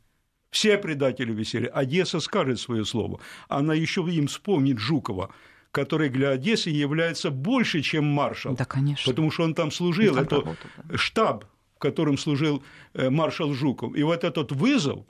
Все 0.52 0.78
предатели 0.78 1.34
висели. 1.34 1.66
Одесса 1.68 2.22
скажет 2.22 2.62
свое 2.62 2.86
слово. 2.86 3.20
Она 3.50 3.74
еще 3.74 4.08
им 4.10 4.28
вспомнит 4.28 4.80
Жукова 4.80 5.34
который 5.78 6.10
для 6.10 6.32
Одессы 6.32 6.72
является 6.72 7.30
больше, 7.30 7.82
чем 7.82 8.04
маршал. 8.06 8.56
Да, 8.56 8.66
конечно. 8.66 9.12
Потому 9.12 9.30
что 9.30 9.44
он 9.44 9.54
там 9.54 9.72
служил. 9.72 10.18
Это 10.18 10.36
работал, 10.36 10.56
да. 10.84 10.98
штаб, 10.98 11.46
в 11.76 11.80
котором 11.80 12.18
служил 12.18 12.64
э, 12.96 13.12
маршал 13.12 13.54
Жуков. 13.54 13.96
И 13.96 14.02
вот 14.04 14.24
этот 14.24 14.52
вызов, 14.52 15.06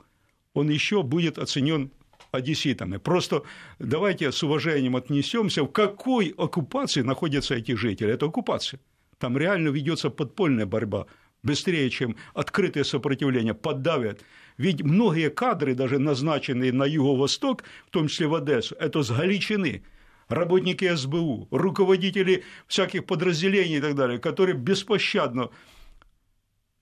он 0.52 0.68
еще 0.68 1.02
будет 1.02 1.38
оценен 1.38 1.90
одесситами. 2.32 2.98
Просто 2.98 3.42
давайте 3.78 4.30
с 4.30 4.42
уважением 4.42 4.94
отнесемся, 4.96 5.62
в 5.62 5.68
какой 5.68 6.34
оккупации 6.36 7.02
находятся 7.02 7.54
эти 7.54 7.74
жители. 7.74 8.12
Это 8.12 8.26
оккупация. 8.26 8.78
Там 9.18 9.38
реально 9.38 9.70
ведется 9.70 10.10
подпольная 10.10 10.66
борьба 10.66 11.06
быстрее, 11.42 11.88
чем 11.88 12.16
открытое 12.34 12.84
сопротивление, 12.84 13.54
поддавят. 13.54 14.20
Ведь 14.58 14.82
многие 14.82 15.30
кадры, 15.30 15.74
даже 15.74 15.98
назначенные 15.98 16.72
на 16.72 16.84
юго-восток, 16.84 17.62
в 17.86 17.90
том 17.90 18.08
числе 18.08 18.26
в 18.26 18.34
Одессу, 18.34 18.74
это 18.74 19.02
с 19.02 19.10
Галичины– 19.10 19.82
работники 20.28 20.94
СБУ, 20.94 21.48
руководители 21.50 22.44
всяких 22.66 23.06
подразделений 23.06 23.78
и 23.78 23.80
так 23.80 23.94
далее, 23.94 24.18
которые 24.18 24.56
беспощадно 24.56 25.50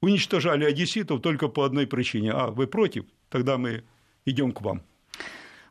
уничтожали 0.00 0.64
одесситов 0.64 1.20
только 1.22 1.48
по 1.48 1.64
одной 1.64 1.86
причине. 1.86 2.32
А, 2.32 2.50
вы 2.50 2.66
против? 2.66 3.04
Тогда 3.28 3.58
мы 3.58 3.84
идем 4.24 4.52
к 4.52 4.60
вам. 4.60 4.82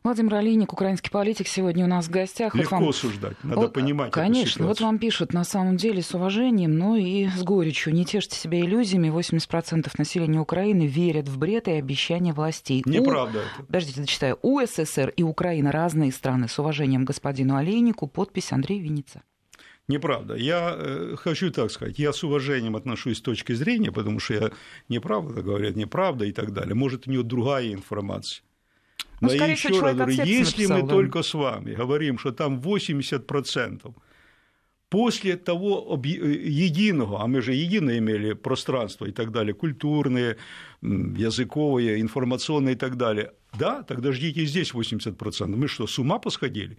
Владимир 0.06 0.36
Алиник, 0.36 0.72
украинский 0.72 1.10
политик, 1.10 1.48
сегодня 1.48 1.84
у 1.84 1.88
нас 1.88 2.06
в 2.06 2.10
гостях. 2.10 2.54
Легко 2.54 2.76
вот 2.76 2.84
вам... 2.84 2.92
суждать, 2.92 3.36
надо 3.42 3.62
вот, 3.62 3.72
понимать 3.72 4.12
Конечно, 4.12 4.64
вот 4.64 4.80
вам 4.80 5.00
пишут 5.00 5.32
на 5.32 5.42
самом 5.42 5.76
деле 5.76 6.00
с 6.00 6.14
уважением, 6.14 6.78
но 6.78 6.94
и 6.94 7.26
с 7.26 7.42
горечью. 7.42 7.92
Не 7.92 8.04
тешьте 8.04 8.36
себя 8.36 8.60
иллюзиями. 8.60 9.08
80% 9.08 9.90
населения 9.98 10.38
Украины 10.38 10.86
верят 10.86 11.26
в 11.26 11.38
бред 11.38 11.66
и 11.66 11.72
обещания 11.72 12.32
властей. 12.32 12.84
Неправда 12.86 13.38
у... 13.38 13.42
это. 13.42 13.66
Подождите, 13.66 14.00
зачитаю. 14.02 14.38
У 14.42 14.64
СССР 14.64 15.12
и 15.16 15.24
Украина 15.24 15.72
разные 15.72 16.12
страны. 16.12 16.46
С 16.46 16.56
уважением 16.60 17.04
господину 17.04 17.56
Алейнику. 17.56 18.06
Подпись 18.06 18.52
Андрей 18.52 18.78
Винница. 18.78 19.22
Неправда. 19.88 20.36
Я 20.36 20.72
э, 20.78 21.16
хочу 21.18 21.50
так 21.50 21.72
сказать, 21.72 21.98
я 21.98 22.12
с 22.12 22.22
уважением 22.22 22.76
отношусь 22.76 23.18
с 23.18 23.22
точки 23.22 23.54
зрения, 23.54 23.90
потому 23.90 24.20
что 24.20 24.34
я 24.34 24.50
неправда, 24.88 25.42
говорят, 25.42 25.74
неправда 25.74 26.26
и 26.26 26.32
так 26.32 26.52
далее. 26.52 26.76
Может, 26.76 27.08
у 27.08 27.10
него 27.10 27.24
другая 27.24 27.72
информация. 27.72 28.44
Ну, 29.20 29.28
Но 29.28 29.34
я 29.34 29.46
еще 29.46 29.80
раз 29.80 29.94
говорю, 29.94 30.12
если 30.24 30.66
написал, 30.66 30.76
мы 30.76 30.82
да. 30.82 30.94
только 30.94 31.22
с 31.22 31.34
вами 31.34 31.74
говорим, 31.74 32.18
что 32.18 32.32
там 32.32 32.60
80%, 32.60 33.94
после 34.90 35.36
того 35.36 36.00
э, 36.04 36.08
единого, 36.08 37.22
а 37.22 37.26
мы 37.26 37.40
же 37.40 37.54
едино 37.54 37.96
имели 37.96 38.34
пространство 38.34 39.06
и 39.06 39.12
так 39.12 39.30
далее, 39.30 39.54
культурные, 39.54 40.36
языковые, 40.82 42.00
информационные 42.00 42.74
и 42.74 42.78
так 42.78 42.96
далее, 42.96 43.32
да, 43.58 43.82
тогда 43.82 44.12
ждите 44.12 44.44
здесь 44.44 44.74
80%. 44.74 45.46
Мы 45.46 45.68
что, 45.68 45.86
с 45.86 45.98
ума 45.98 46.18
посходили? 46.18 46.78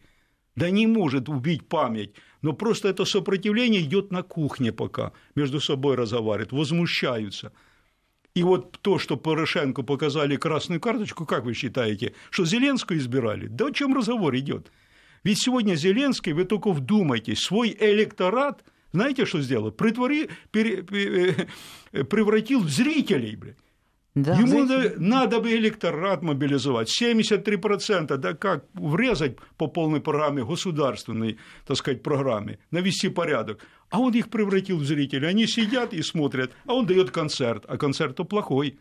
Да 0.55 0.69
не 0.69 0.87
может 0.87 1.29
убить 1.29 1.67
память, 1.67 2.13
но 2.41 2.53
просто 2.53 2.89
это 2.89 3.05
сопротивление 3.05 3.81
идет 3.81 4.11
на 4.11 4.21
кухне 4.21 4.71
пока, 4.71 5.11
между 5.35 5.59
собой 5.59 5.95
разговаривают, 5.95 6.51
возмущаются– 6.51 7.51
и 8.37 8.43
вот 8.43 8.77
то, 8.83 8.99
что 8.99 9.17
Порошенко 9.17 9.81
показали 9.81 10.35
красную 10.35 10.79
карточку, 10.79 11.25
как 11.25 11.43
вы 11.43 11.55
считаете, 11.55 12.13
что 12.29 12.45
Зеленскую 12.45 12.99
избирали? 12.99 13.47
Да 13.47 13.65
о 13.65 13.71
чем 13.71 13.95
разговор 13.95 14.35
идет? 14.35 14.71
Ведь 15.23 15.41
сегодня 15.41 15.73
Зеленский, 15.73 16.33
вы 16.33 16.45
только 16.45 16.71
вдумайтесь, 16.71 17.39
свой 17.39 17.75
электорат, 17.79 18.63
знаете, 18.93 19.25
что 19.25 19.41
сделал? 19.41 19.71
Притвори, 19.71 20.29
пере, 20.51 20.83
пере, 20.83 21.47
э, 21.91 22.03
превратил 22.03 22.61
в 22.61 22.69
зрителей, 22.69 23.35
блядь. 23.35 23.57
Да, 24.23 24.35
Ему 24.35 24.63
надо, 24.63 24.93
надо 24.97 25.39
бы 25.39 25.51
электорат 25.51 26.23
мобилизовать. 26.23 26.89
73%, 27.01 28.17
да 28.17 28.33
как 28.33 28.65
врезать 28.73 29.37
по 29.57 29.67
полной 29.67 30.01
программе, 30.01 30.43
государственной, 30.43 31.37
так 31.67 31.77
сказать, 31.77 32.01
программе, 32.01 32.57
навести 32.71 33.09
порядок. 33.09 33.59
А 33.89 33.99
он 33.99 34.13
их 34.13 34.29
превратил 34.29 34.77
в 34.77 34.85
зрителей. 34.85 35.27
Они 35.27 35.45
сидят 35.45 35.93
и 35.93 36.01
смотрят, 36.01 36.51
а 36.65 36.73
он 36.73 36.87
дает 36.87 37.11
концерт, 37.11 37.63
а 37.67 37.77
концерт-то 37.77 38.23
плохой. 38.23 38.79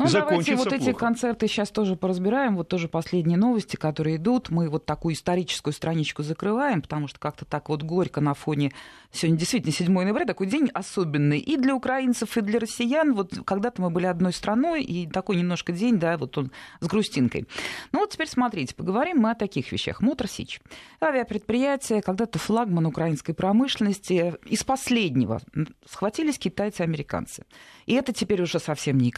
Ну, 0.00 0.10
давайте 0.10 0.56
вот 0.56 0.68
плохо. 0.68 0.82
эти 0.82 0.92
концерты 0.92 1.46
сейчас 1.46 1.70
тоже 1.70 1.94
поразбираем. 1.94 2.56
Вот 2.56 2.68
тоже 2.68 2.88
последние 2.88 3.36
новости, 3.36 3.76
которые 3.76 4.16
идут. 4.16 4.48
Мы 4.48 4.68
вот 4.70 4.86
такую 4.86 5.14
историческую 5.14 5.74
страничку 5.74 6.22
закрываем, 6.22 6.80
потому 6.80 7.06
что 7.06 7.18
как-то 7.18 7.44
так 7.44 7.68
вот 7.68 7.82
горько 7.82 8.20
на 8.20 8.34
фоне... 8.34 8.72
Сегодня 9.12 9.38
действительно 9.38 9.72
7 9.72 9.92
ноября, 9.92 10.24
такой 10.24 10.46
день 10.46 10.70
особенный 10.72 11.38
и 11.38 11.56
для 11.56 11.74
украинцев, 11.74 12.36
и 12.36 12.40
для 12.40 12.60
россиян. 12.60 13.12
Вот 13.14 13.40
когда-то 13.44 13.82
мы 13.82 13.90
были 13.90 14.06
одной 14.06 14.32
страной, 14.32 14.82
и 14.82 15.06
такой 15.08 15.36
немножко 15.36 15.72
день, 15.72 15.98
да, 15.98 16.16
вот 16.16 16.38
он 16.38 16.52
с 16.78 16.86
грустинкой. 16.86 17.46
Ну 17.92 18.00
вот 18.00 18.10
теперь 18.10 18.28
смотрите, 18.28 18.74
поговорим 18.74 19.18
мы 19.18 19.32
о 19.32 19.34
таких 19.34 19.72
вещах. 19.72 20.00
Мотор 20.00 20.28
Сич. 20.28 20.60
Авиапредприятие, 21.02 22.02
когда-то 22.02 22.38
флагман 22.38 22.86
украинской 22.86 23.32
промышленности. 23.32 24.34
Из 24.46 24.62
последнего 24.62 25.40
схватились 25.84 26.38
китайцы 26.38 26.82
и 26.82 26.84
американцы. 26.84 27.44
И 27.86 27.94
это 27.94 28.12
теперь 28.12 28.40
уже 28.40 28.60
совсем 28.60 28.98
не 28.98 29.10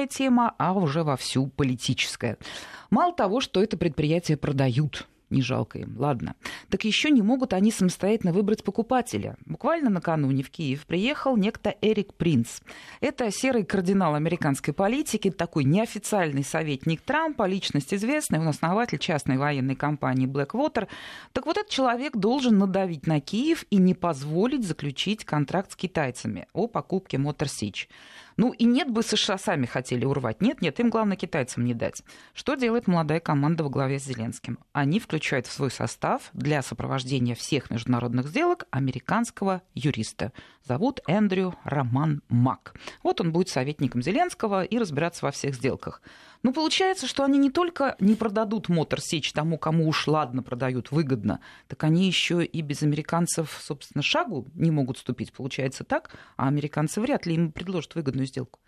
экономическая 0.00 0.06
тема, 0.06 0.54
а 0.58 0.72
уже 0.72 1.02
вовсю 1.02 1.46
политическая. 1.48 2.36
Мало 2.90 3.14
того, 3.14 3.40
что 3.40 3.62
это 3.62 3.76
предприятие 3.76 4.36
продают 4.36 5.06
не 5.30 5.42
жалко 5.42 5.78
им, 5.78 5.94
ладно. 5.96 6.34
Так 6.70 6.84
еще 6.84 7.10
не 7.10 7.22
могут 7.22 7.52
они 7.52 7.70
самостоятельно 7.70 8.32
выбрать 8.32 8.64
покупателя. 8.64 9.36
Буквально 9.46 9.88
накануне 9.88 10.42
в 10.42 10.50
Киев 10.50 10.86
приехал 10.86 11.36
некто 11.36 11.72
Эрик 11.80 12.14
Принц. 12.14 12.60
Это 13.00 13.30
серый 13.30 13.64
кардинал 13.64 14.16
американской 14.16 14.74
политики, 14.74 15.30
такой 15.30 15.62
неофициальный 15.62 16.42
советник 16.42 17.00
Трампа, 17.02 17.46
личность 17.46 17.94
известная, 17.94 18.40
он 18.40 18.48
основатель 18.48 18.98
частной 18.98 19.38
военной 19.38 19.76
компании 19.76 20.26
Blackwater. 20.26 20.88
Так 21.32 21.46
вот 21.46 21.56
этот 21.58 21.70
человек 21.70 22.16
должен 22.16 22.58
надавить 22.58 23.06
на 23.06 23.20
Киев 23.20 23.64
и 23.70 23.76
не 23.76 23.94
позволить 23.94 24.66
заключить 24.66 25.24
контракт 25.24 25.70
с 25.70 25.76
китайцами 25.76 26.48
о 26.52 26.66
покупке 26.66 27.18
Motor 27.18 27.46
Sich. 27.46 27.86
Ну 28.40 28.52
и 28.52 28.64
нет 28.64 28.88
бы 28.88 29.02
США 29.02 29.36
сами 29.36 29.66
хотели 29.66 30.06
урвать. 30.06 30.40
Нет, 30.40 30.62
нет, 30.62 30.80
им 30.80 30.88
главное 30.88 31.18
китайцам 31.18 31.62
не 31.66 31.74
дать. 31.74 32.02
Что 32.32 32.54
делает 32.54 32.86
молодая 32.86 33.20
команда 33.20 33.64
во 33.64 33.68
главе 33.68 33.98
с 33.98 34.04
Зеленским? 34.04 34.58
Они 34.72 34.98
включают 34.98 35.46
в 35.46 35.52
свой 35.52 35.70
состав 35.70 36.30
для 36.32 36.62
сопровождения 36.62 37.34
всех 37.34 37.68
международных 37.68 38.28
сделок 38.28 38.64
американского 38.70 39.60
юриста. 39.74 40.32
Зовут 40.66 41.00
Эндрю 41.06 41.54
Роман 41.64 42.22
Мак. 42.30 42.76
Вот 43.02 43.20
он 43.20 43.30
будет 43.30 43.50
советником 43.50 44.00
Зеленского 44.00 44.64
и 44.64 44.78
разбираться 44.78 45.26
во 45.26 45.32
всех 45.32 45.54
сделках. 45.54 46.00
Ну, 46.42 46.54
получается, 46.54 47.06
что 47.06 47.24
они 47.24 47.38
не 47.38 47.50
только 47.50 47.96
не 48.00 48.14
продадут 48.14 48.68
Мотор 48.68 49.00
Сечь 49.00 49.32
тому, 49.32 49.58
кому 49.58 49.86
уж 49.88 50.06
ладно 50.06 50.42
продают 50.42 50.90
выгодно, 50.90 51.40
так 51.68 51.84
они 51.84 52.06
еще 52.06 52.44
и 52.44 52.62
без 52.62 52.82
американцев, 52.82 53.58
собственно, 53.60 54.02
шагу 54.02 54.46
не 54.54 54.70
могут 54.70 54.96
ступить. 54.96 55.32
Получается 55.32 55.84
так, 55.84 56.16
а 56.36 56.48
американцы 56.48 57.00
вряд 57.00 57.26
ли 57.26 57.34
им 57.34 57.52
предложат 57.52 57.94
выгодную 57.94 58.26
сделку. 58.26 58.58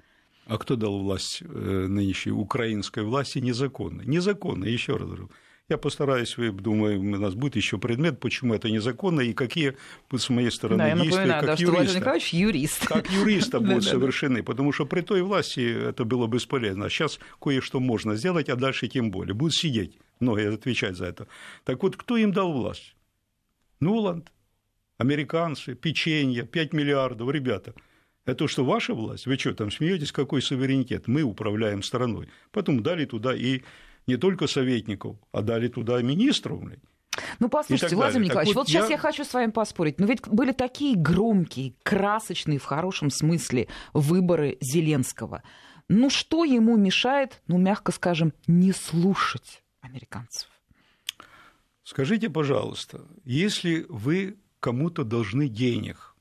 А 0.46 0.58
кто 0.58 0.76
дал 0.76 0.98
власть 0.98 1.40
э, 1.40 1.46
нынешней 1.46 2.32
украинской 2.32 3.04
власти 3.04 3.38
незаконно? 3.38 4.02
Незаконно, 4.02 4.64
еще 4.64 4.96
раз 4.96 5.06
говорю. 5.06 5.30
Я 5.72 5.78
постараюсь, 5.78 6.36
думаю, 6.36 7.00
у 7.00 7.02
нас 7.02 7.34
будет 7.34 7.56
еще 7.56 7.78
предмет, 7.78 8.20
почему 8.20 8.52
это 8.52 8.70
незаконно 8.70 9.22
и 9.22 9.32
какие 9.32 9.74
с 10.14 10.28
моей 10.28 10.50
стороны 10.50 10.76
да, 10.76 10.88
я 10.88 10.94
действия 10.96 11.24
напоминаю, 11.24 11.46
как 11.46 11.56
да, 11.56 11.62
юриста. 11.62 11.88
Что 11.88 11.98
Николаевич 11.98 12.34
юрист. 12.34 12.86
Как 12.86 13.10
юриста 13.10 13.60
будут 13.60 13.84
совершены, 13.84 14.42
потому 14.42 14.72
что 14.72 14.84
при 14.84 15.00
той 15.00 15.22
власти 15.22 15.88
это 15.88 16.04
было 16.04 16.26
бесполезно. 16.26 16.90
Сейчас 16.90 17.18
кое-что 17.40 17.80
можно 17.80 18.16
сделать, 18.16 18.50
а 18.50 18.56
дальше 18.56 18.86
тем 18.86 19.10
более. 19.10 19.32
Будут 19.32 19.54
сидеть, 19.54 19.96
многие 20.20 20.52
отвечать 20.52 20.94
за 20.98 21.06
это. 21.06 21.26
Так 21.64 21.82
вот, 21.82 21.96
кто 21.96 22.18
им 22.18 22.32
дал 22.32 22.52
власть? 22.52 22.94
Нуланд, 23.80 24.30
американцы, 24.98 25.74
печенье, 25.74 26.42
5 26.42 26.74
миллиардов, 26.74 27.30
ребята. 27.30 27.72
Это 28.26 28.46
что, 28.46 28.62
ваша 28.62 28.92
власть? 28.92 29.24
Вы 29.24 29.38
что, 29.38 29.54
там 29.54 29.70
смеетесь, 29.70 30.12
какой 30.12 30.42
суверенитет? 30.42 31.08
Мы 31.08 31.22
управляем 31.22 31.82
страной. 31.82 32.28
Потом 32.50 32.82
дали 32.82 33.06
туда 33.06 33.34
и 33.34 33.62
не 34.06 34.16
только 34.16 34.46
советников, 34.46 35.16
а 35.32 35.42
дали 35.42 35.68
туда 35.68 36.00
министров. 36.02 36.60
Ну, 37.38 37.48
послушайте, 37.48 37.94
Владимир 37.96 38.26
Николаевич, 38.26 38.54
вот, 38.54 38.62
вот 38.62 38.68
сейчас 38.68 38.88
я... 38.88 38.92
я 38.92 38.98
хочу 38.98 39.24
с 39.24 39.34
вами 39.34 39.50
поспорить. 39.50 40.00
Но 40.00 40.06
ведь 40.06 40.26
были 40.26 40.52
такие 40.52 40.96
громкие, 40.96 41.74
красочные, 41.82 42.58
в 42.58 42.64
хорошем 42.64 43.10
смысле, 43.10 43.68
выборы 43.92 44.56
Зеленского. 44.60 45.42
Ну, 45.88 46.08
что 46.08 46.44
ему 46.44 46.76
мешает, 46.76 47.42
ну, 47.48 47.58
мягко 47.58 47.92
скажем, 47.92 48.32
не 48.46 48.72
слушать 48.72 49.62
американцев? 49.80 50.48
Скажите, 51.82 52.30
пожалуйста, 52.30 53.06
если 53.24 53.84
вы 53.88 54.38
кому-то 54.60 55.04
должны 55.04 55.48
денег, 55.48 56.11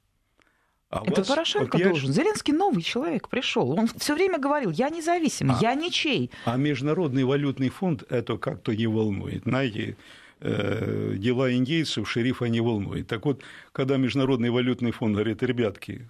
а 0.92 1.04
Это 1.06 1.22
вас, 1.22 1.28
Порошенко 1.28 1.78
вот 1.78 1.84
должен. 1.84 2.12
Зеленский 2.12 2.54
новый 2.54 2.84
человек 2.84 3.30
пришел. 3.30 3.72
Он 3.72 3.88
все 3.88 4.14
время 4.14 4.40
говорил, 4.40 4.72
я 4.72 4.90
независимый, 4.90 5.56
а, 5.56 5.60
я 5.62 5.74
ничей. 5.74 6.30
А 6.44 6.58
Международный 6.58 7.24
валютный 7.24 7.70
фонд 7.70 8.04
это 8.10 8.38
как-то 8.38 8.76
не 8.76 8.88
волнует. 8.88 9.44
Знаете, 9.44 9.96
э, 10.42 11.14
дела 11.18 11.54
индейцев 11.54 12.12
шерифа 12.12 12.46
не 12.46 12.60
волнует. 12.60 13.08
Так 13.08 13.26
вот, 13.26 13.42
когда 13.72 13.96
Международный 13.96 14.50
валютный 14.50 14.92
фонд 14.92 15.14
говорит, 15.14 15.42
ребятки, 15.44 16.10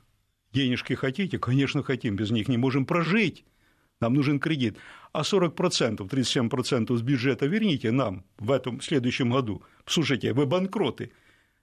денежки 0.51 0.93
хотите? 0.93 1.37
Конечно, 1.37 1.83
хотим, 1.83 2.15
без 2.15 2.31
них 2.31 2.47
не 2.47 2.57
можем 2.57 2.87
прожить. 2.87 3.45
Нам 3.99 4.15
нужен 4.15 4.39
кредит. 4.39 4.77
А 5.13 5.21
40%, 5.21 5.97
37% 6.09 6.97
с 6.97 7.01
бюджета 7.03 7.45
верните 7.45 7.91
нам 7.91 8.23
в 8.39 8.51
этом 8.51 8.81
следующем 8.81 9.29
году. 9.29 9.61
Слушайте, 9.85 10.33
вы 10.33 10.47
банкроты. 10.47 11.11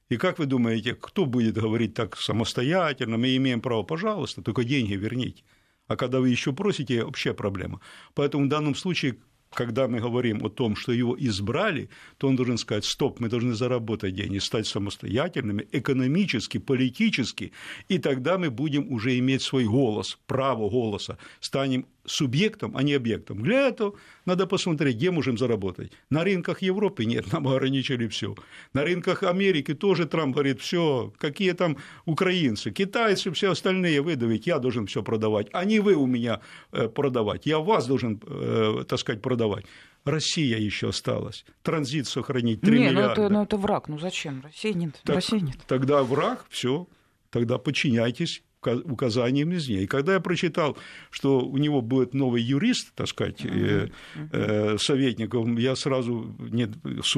И 0.08 0.16
как 0.16 0.38
вы 0.38 0.46
думаете, 0.46 0.94
кто 0.94 1.26
будет 1.26 1.54
говорить 1.54 1.94
так 1.94 2.16
самостоятельно, 2.16 3.18
мы 3.18 3.36
имеем 3.36 3.60
право, 3.60 3.82
пожалуйста, 3.82 4.42
только 4.42 4.64
деньги 4.64 4.94
верните. 4.94 5.42
А 5.86 5.96
когда 5.96 6.20
вы 6.20 6.30
еще 6.30 6.52
просите, 6.52 7.04
вообще 7.04 7.34
проблема. 7.34 7.80
Поэтому 8.14 8.46
в 8.46 8.48
данном 8.48 8.74
случае 8.74 9.16
когда 9.50 9.88
мы 9.88 10.00
говорим 10.00 10.44
о 10.44 10.50
том, 10.50 10.76
что 10.76 10.92
его 10.92 11.16
избрали, 11.18 11.88
то 12.18 12.28
он 12.28 12.36
должен 12.36 12.58
сказать, 12.58 12.84
стоп, 12.84 13.20
мы 13.20 13.28
должны 13.28 13.54
заработать 13.54 14.14
деньги, 14.14 14.38
стать 14.38 14.66
самостоятельными, 14.66 15.66
экономически, 15.72 16.58
политически, 16.58 17.52
и 17.88 17.98
тогда 17.98 18.38
мы 18.38 18.50
будем 18.50 18.92
уже 18.92 19.18
иметь 19.18 19.42
свой 19.42 19.64
голос, 19.64 20.18
право 20.26 20.68
голоса, 20.68 21.18
станем 21.40 21.86
субъектом, 22.08 22.76
а 22.76 22.82
не 22.82 22.94
объектом. 22.94 23.42
Для 23.42 23.68
этого 23.68 23.94
надо 24.26 24.46
посмотреть, 24.46 24.96
где 24.96 25.10
можем 25.10 25.38
заработать. 25.38 25.92
На 26.10 26.24
рынках 26.24 26.62
Европы 26.62 27.04
нет, 27.04 27.32
нам 27.32 27.49
ограничили 27.49 28.06
все. 28.08 28.34
На 28.73 28.84
рынках 28.84 29.23
Америки 29.23 29.75
тоже 29.75 30.06
Трамп 30.06 30.34
говорит, 30.34 30.60
все, 30.60 31.12
какие 31.18 31.52
там 31.52 31.78
украинцы, 32.04 32.71
китайцы, 32.71 33.30
все 33.32 33.50
остальные 33.50 34.02
выдавить, 34.02 34.47
я 34.47 34.58
должен 34.58 34.86
все 34.86 35.02
продавать, 35.02 35.49
а 35.52 35.64
не 35.64 35.80
вы 35.80 35.94
у 35.94 36.06
меня 36.06 36.40
э, 36.73 36.88
продавать, 36.88 37.47
я 37.47 37.58
вас 37.58 37.86
должен, 37.86 38.21
э, 38.26 38.84
так 38.88 38.99
сказать, 38.99 39.23
продавать 39.23 39.38
продавать. 39.38 39.64
Россия 40.04 40.58
еще 40.58 40.88
осталась. 40.88 41.44
Транзит 41.62 42.06
сохранить 42.06 42.60
3 42.60 42.78
не, 42.78 42.84
миллиарда. 42.86 43.21
Ну 43.21 43.26
это, 43.26 43.28
ну 43.34 43.42
это 43.42 43.56
враг. 43.56 43.88
Ну 43.88 43.99
зачем? 43.99 44.42
России 44.42 44.73
нет. 44.73 45.00
Так, 45.04 45.16
России 45.16 45.38
нет. 45.38 45.56
Тогда 45.66 46.02
враг, 46.02 46.47
все. 46.49 46.86
Тогда 47.30 47.58
подчиняйтесь 47.58 48.42
указаниям 48.62 49.52
из 49.52 49.68
нее. 49.68 49.84
И 49.84 49.86
когда 49.86 50.14
я 50.14 50.21
прочитал, 50.21 50.76
что 51.10 51.40
у 51.40 51.56
него 51.58 51.80
будет 51.80 52.14
новый 52.14 52.42
юрист, 52.42 52.92
так 52.94 53.08
сказать, 53.08 53.44
uh-huh. 53.44 53.90
э, 54.32 54.78
советником, 54.78 55.56
я 55.56 55.76
сразу 55.76 56.34
нет, 56.38 56.71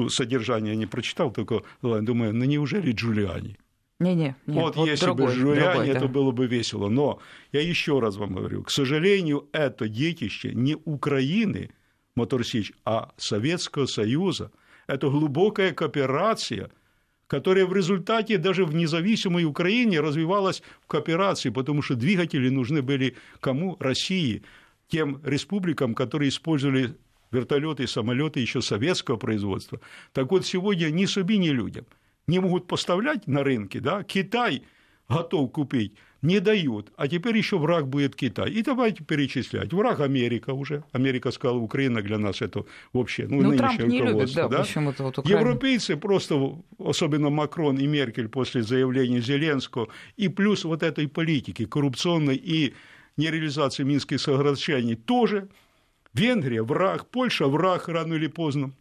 содержание 0.09 0.75
не 0.75 0.85
прочитал, 0.85 1.31
только 1.31 1.63
думаю, 1.81 2.33
ну 2.33 2.45
неужели 2.45 2.91
Джулиани? 2.91 3.57
Не-не, 4.01 4.35
вот, 4.47 4.75
вот 4.77 4.87
если 4.87 5.05
другой, 5.05 5.27
бы 5.27 5.33
Джулиани, 5.33 5.73
другой, 5.73 5.87
это 5.89 5.99
да. 5.99 6.07
было 6.07 6.31
бы 6.31 6.47
весело. 6.47 6.89
Но 6.89 7.19
я 7.51 7.61
еще 7.61 7.99
раз 7.99 8.17
вам 8.17 8.33
говорю, 8.33 8.63
к 8.63 8.71
сожалению, 8.71 9.47
это 9.51 9.87
детище 9.87 10.53
не 10.55 10.75
Украины, 10.85 11.69
Моторсич, 12.15 12.73
а 12.83 13.11
Советского 13.17 13.85
Союза. 13.85 14.51
Это 14.87 15.07
глубокая 15.09 15.71
кооперация, 15.71 16.71
которая 17.31 17.65
в 17.65 17.73
результате 17.73 18.37
даже 18.37 18.65
в 18.65 18.75
независимой 18.75 19.45
Украине 19.45 20.01
развивалась 20.01 20.61
в 20.81 20.87
кооперации, 20.87 21.49
потому 21.49 21.81
что 21.81 21.95
двигатели 21.95 22.49
нужны 22.49 22.81
были 22.81 23.15
кому? 23.39 23.77
России, 23.79 24.43
тем 24.89 25.21
республикам, 25.23 25.95
которые 25.95 26.27
использовали 26.27 26.93
вертолеты 27.31 27.83
и 27.83 27.87
самолеты 27.87 28.41
еще 28.41 28.61
советского 28.61 29.15
производства. 29.15 29.79
Так 30.11 30.29
вот, 30.29 30.45
сегодня 30.45 30.89
ни 30.89 31.05
себе, 31.05 31.37
ни 31.37 31.51
людям 31.51 31.85
не 32.27 32.39
могут 32.39 32.67
поставлять 32.67 33.27
на 33.27 33.45
рынке, 33.45 33.79
да, 33.79 34.03
Китай 34.03 34.63
готов 35.07 35.53
купить 35.53 35.93
не 36.21 36.39
дают. 36.39 36.91
А 36.97 37.07
теперь 37.07 37.37
еще 37.37 37.57
враг 37.57 37.87
будет 37.87 38.15
Китай. 38.15 38.51
И 38.51 38.61
давайте 38.61 39.03
перечислять. 39.03 39.73
Враг 39.73 39.99
Америка 39.99 40.53
уже. 40.53 40.83
Америка 40.91 41.31
сказала, 41.31 41.57
Украина 41.57 42.01
для 42.01 42.17
нас 42.17 42.41
это 42.41 42.65
вообще, 42.93 43.27
ну, 43.27 43.41
ну 43.41 43.57
Трамп 43.57 43.81
не 43.81 44.01
любит, 44.01 44.33
да, 44.33 44.47
да? 44.47 44.59
почему-то 44.59 45.03
вот 45.03 45.17
Украина. 45.17 45.39
Европейцы 45.39 45.97
просто, 45.97 46.55
особенно 46.77 47.29
Макрон 47.29 47.77
и 47.77 47.87
Меркель 47.87 48.27
после 48.27 48.61
заявления 48.61 49.21
Зеленского, 49.21 49.87
и 50.15 50.27
плюс 50.27 50.63
вот 50.63 50.83
этой 50.83 51.07
политики 51.07 51.65
коррупционной 51.65 52.35
и 52.35 52.73
нереализации 53.17 53.83
минских 53.83 54.21
соглашений 54.21 54.95
тоже. 54.95 55.47
Венгрия– 56.13 56.61
враг, 56.63 57.09
Польша– 57.09 57.47
враг 57.47 57.87
рано 57.87 58.15
или 58.15 58.27
поздно, 58.27 58.71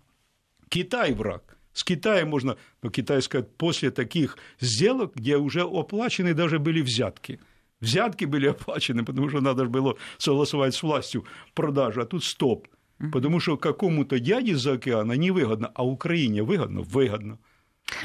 Китай– 0.69 1.13
враг– 1.15 1.43
с 1.73 1.85
Китаем 1.85 2.29
можно, 2.29 2.57
но 2.83 2.91
Китай 2.91 3.23
сказать, 3.23 3.57
после 3.57 3.91
таких 3.91 4.37
сделок, 4.61 5.15
где 5.15 5.37
уже 5.37 5.63
оплачены 5.63 6.35
даже 6.35 6.59
были 6.59 6.83
взятки. 6.83 7.41
Взятки 7.81 8.27
были 8.27 8.49
оплачены, 8.49 9.05
потому 9.05 9.29
что 9.29 9.41
надо 9.41 9.65
было 9.67 9.97
согласовать 10.19 10.75
с 10.75 10.83
властью 10.83 11.25
продажу, 11.55 12.03
а 12.03 12.07
тут 12.07 12.25
стоп. 12.25 12.69
Потому 13.13 13.41
что 13.41 13.57
какому-то 13.57 14.19
дяде 14.19 14.57
за 14.57 14.73
океана 14.73 15.13
невыгодно, 15.13 15.71
а 15.75 15.87
Украине 15.87 16.43
выгодно? 16.43 16.83
Выгодно. 16.83 17.39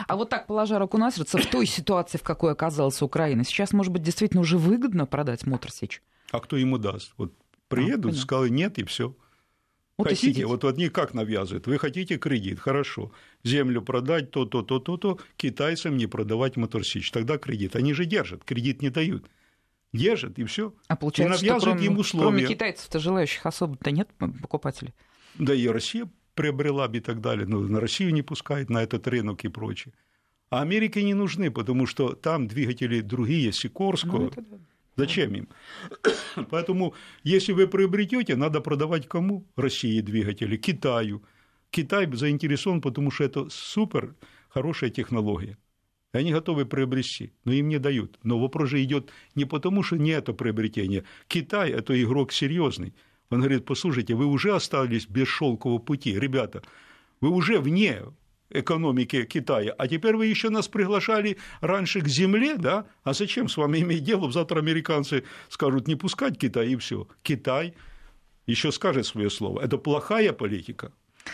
А 0.08 0.16
вот 0.16 0.30
так, 0.30 0.48
положа 0.48 0.80
руку 0.80 0.98
на 0.98 1.12
сердце, 1.12 1.38
в 1.38 1.46
той 1.48 1.66
ситуации, 1.66 2.18
в 2.18 2.24
какой 2.24 2.54
оказалась 2.54 3.02
Украина, 3.02 3.44
сейчас, 3.44 3.74
может 3.74 3.92
быть, 3.92 4.04
действительно 4.04 4.42
уже 4.42 4.58
выгодно 4.58 5.06
продать 5.06 5.46
Моторсич? 5.46 6.02
А 6.32 6.40
кто 6.40 6.56
ему 6.56 6.78
даст? 6.78 7.14
Вот 7.18 7.34
приедут, 7.68 8.14
а, 8.14 8.18
сказали 8.18 8.50
нет, 8.50 8.80
и 8.80 8.86
все. 8.86 9.16
Вот 9.98 10.10
хотите, 10.10 10.46
вот 10.46 10.66
они 10.66 10.90
как 10.90 11.14
навязывают? 11.14 11.68
Вы 11.68 11.78
хотите 11.78 12.18
кредит, 12.18 12.60
хорошо. 12.60 13.12
Землю 13.44 13.82
продать, 13.82 14.30
то, 14.32 14.46
то, 14.46 14.62
то, 14.62 15.20
китайцам 15.38 15.96
не 15.96 16.06
продавать 16.06 16.58
моторсич. 16.58 17.12
Тогда 17.12 17.38
кредит. 17.38 17.78
Они 17.78 17.94
же 17.94 18.06
держат, 18.06 18.44
кредит 18.44 18.82
не 18.82 18.90
дают. 18.90 19.30
Держат, 19.94 20.38
и 20.38 20.44
все. 20.44 20.74
А 20.88 20.98
получается, 20.98 21.46
и 21.46 21.48
навязывают 21.48 21.62
что 21.62 21.72
кроме, 21.72 21.86
им 21.86 22.00
условия. 22.00 22.28
кроме 22.28 22.48
китайцев-то 22.48 23.00
желающих 23.00 23.46
особо-то 23.46 23.92
нет 23.92 24.10
покупателей? 24.18 24.94
Да 25.40 25.54
и 25.54 25.66
Россия 25.68 26.10
приобрела 26.34 26.90
бы 26.90 26.98
и 26.98 27.00
так 27.00 27.22
далее. 27.22 27.48
Но 27.48 27.60
на 27.62 27.80
Россию 27.80 28.14
не 28.14 28.22
пускает, 28.22 28.70
на 28.70 28.84
этот 28.84 29.08
рынок 29.08 29.46
и 29.46 29.48
прочее. 29.48 29.94
А 30.50 30.62
Америке 30.62 31.04
не 31.04 31.14
нужны, 31.14 31.50
потому 31.50 31.88
что 31.88 32.14
там 32.14 32.48
двигатели 32.48 33.00
другие, 33.00 33.54
Сикорского. 33.54 34.20
Ну, 34.20 34.28
это 34.28 34.42
да 34.42 34.58
Зачем 34.98 35.36
им? 35.36 35.50
Поэтому, 36.50 36.94
если 37.24 37.52
вы 37.52 37.68
приобретете, 37.68 38.36
надо 38.36 38.62
продавать 38.62 39.08
кому? 39.08 39.46
России 39.56 40.02
двигатели, 40.02 40.58
Китаю. 40.58 41.24
Китай 41.70 42.10
заинтересован, 42.12 42.82
потому 42.82 43.12
что 43.12 43.26
это 43.26 43.50
супер 43.50 44.16
хорошая 44.50 44.90
технология. 44.90 45.58
они 46.14 46.32
готовы 46.32 46.66
приобрести, 46.66 47.34
но 47.44 47.52
им 47.52 47.68
не 47.68 47.78
дают. 47.78 48.18
Но 48.24 48.40
вопрос 48.40 48.70
же 48.70 48.82
идет 48.82 49.12
не 49.36 49.44
потому, 49.44 49.84
что 49.84 49.98
не 49.98 50.12
это 50.12 50.32
приобретение. 50.34 51.04
Китай– 51.28 51.72
это 51.72 52.02
игрок 52.02 52.32
серьезный. 52.32 52.94
Он 53.30 53.40
говорит, 53.40 53.66
послушайте, 53.66 54.14
вы 54.16 54.26
уже 54.26 54.56
остались 54.56 55.08
без 55.08 55.28
шелкового 55.28 55.80
пути, 55.80 56.18
ребята, 56.18 56.64
вы 57.20 57.30
уже 57.30 57.60
вне 57.60 58.04
экономики 58.50 59.24
Китая, 59.24 59.74
а 59.78 59.88
теперь 59.88 60.16
вы 60.16 60.28
еще 60.28 60.50
нас 60.50 60.68
приглашали 60.68 61.38
раньше 61.62 62.02
к 62.02 62.08
земле, 62.08 62.58
да? 62.58 62.86
А 63.04 63.14
зачем 63.14 63.50
с 63.50 63.58
вами 63.58 63.80
иметь 63.80 64.04
дело? 64.04 64.32
Завтра 64.32 64.60
американцы 64.60 65.24
скажут 65.50 65.88
не 65.88 65.96
пускать 65.96 66.38
Китай 66.38 66.70
и 66.70 66.76
все. 66.76 67.08
Китай 67.24 67.74
еще 68.46 68.72
скажет 68.72 69.06
свое 69.06 69.30
слово. 69.30 69.62
Это 69.62 69.78
плохая 69.78 70.34
политика. 70.34 70.92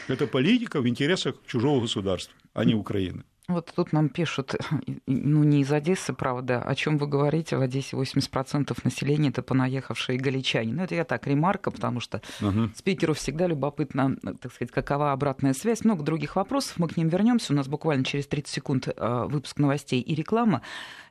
Это 0.07 0.27
политика 0.27 0.81
в 0.81 0.87
интересах 0.87 1.35
чужого 1.45 1.81
государства, 1.81 2.33
а 2.53 2.63
не 2.63 2.73
Украины. 2.75 3.23
Вот 3.51 3.71
тут 3.75 3.93
нам 3.93 4.09
пишут, 4.09 4.55
ну 5.07 5.43
не 5.43 5.61
из 5.61 5.71
Одессы, 5.71 6.13
правда, 6.13 6.61
о 6.61 6.75
чем 6.75 6.97
вы 6.97 7.07
говорите, 7.07 7.57
в 7.57 7.61
Одессе 7.61 7.95
80% 7.95 8.77
населения 8.83 9.29
это 9.29 9.41
понаехавшие 9.41 10.17
галичане. 10.17 10.73
Ну 10.73 10.83
это 10.83 10.95
я 10.95 11.05
так, 11.05 11.27
ремарка, 11.27 11.71
потому 11.71 11.99
что 11.99 12.21
угу. 12.41 12.69
спикеру 12.75 13.13
всегда 13.13 13.47
любопытно, 13.47 14.15
так 14.41 14.53
сказать, 14.53 14.71
какова 14.71 15.11
обратная 15.11 15.53
связь. 15.53 15.83
Много 15.83 16.03
других 16.03 16.35
вопросов, 16.35 16.77
мы 16.77 16.87
к 16.87 16.97
ним 16.97 17.09
вернемся. 17.09 17.53
У 17.53 17.55
нас 17.55 17.67
буквально 17.67 18.03
через 18.03 18.27
30 18.27 18.53
секунд 18.53 18.87
э, 18.87 19.25
выпуск 19.27 19.57
новостей 19.57 20.01
и 20.01 20.15
реклама. 20.15 20.61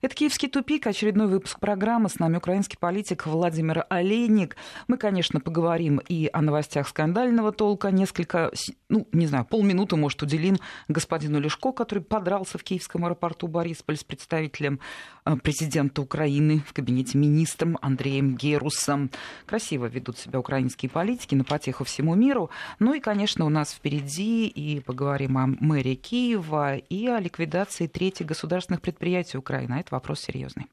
Это 0.00 0.14
«Киевский 0.14 0.48
тупик», 0.48 0.86
очередной 0.86 1.26
выпуск 1.26 1.60
программы. 1.60 2.08
С 2.08 2.18
нами 2.18 2.38
украинский 2.38 2.78
политик 2.78 3.26
Владимир 3.26 3.84
Олейник. 3.90 4.56
Мы, 4.88 4.96
конечно, 4.96 5.40
поговорим 5.40 6.00
и 6.08 6.30
о 6.32 6.40
новостях 6.40 6.88
скандального 6.88 7.52
толка. 7.52 7.90
Несколько, 7.90 8.50
ну, 8.88 9.06
не 9.12 9.26
знаю, 9.26 9.44
полминуты, 9.44 9.96
может, 9.96 10.22
уделим 10.22 10.58
господину 10.88 11.38
Лешко, 11.38 11.72
который 11.72 12.02
подрался 12.30 12.58
в 12.58 12.62
киевском 12.62 13.04
аэропорту 13.04 13.48
Борисполь 13.48 13.96
с 13.96 14.04
представителем 14.04 14.78
э, 15.24 15.34
президента 15.34 16.00
Украины 16.00 16.62
в 16.64 16.72
кабинете 16.72 17.18
министром 17.18 17.76
Андреем 17.82 18.36
Герусом. 18.36 19.10
Красиво 19.46 19.86
ведут 19.86 20.16
себя 20.16 20.38
украинские 20.38 20.90
политики 20.90 21.34
на 21.34 21.42
потеху 21.42 21.82
всему 21.82 22.14
миру. 22.14 22.48
Ну 22.78 22.94
и, 22.94 23.00
конечно, 23.00 23.44
у 23.44 23.48
нас 23.48 23.72
впереди 23.72 24.46
и 24.46 24.78
поговорим 24.78 25.38
о 25.38 25.46
мэрии 25.48 25.96
Киева 25.96 26.76
и 26.76 27.08
о 27.08 27.18
ликвидации 27.18 27.88
третьих 27.88 28.28
государственных 28.28 28.80
предприятий 28.80 29.36
Украины. 29.36 29.74
А 29.74 29.80
это 29.80 29.88
вопрос 29.90 30.20
серьезный. 30.20 30.66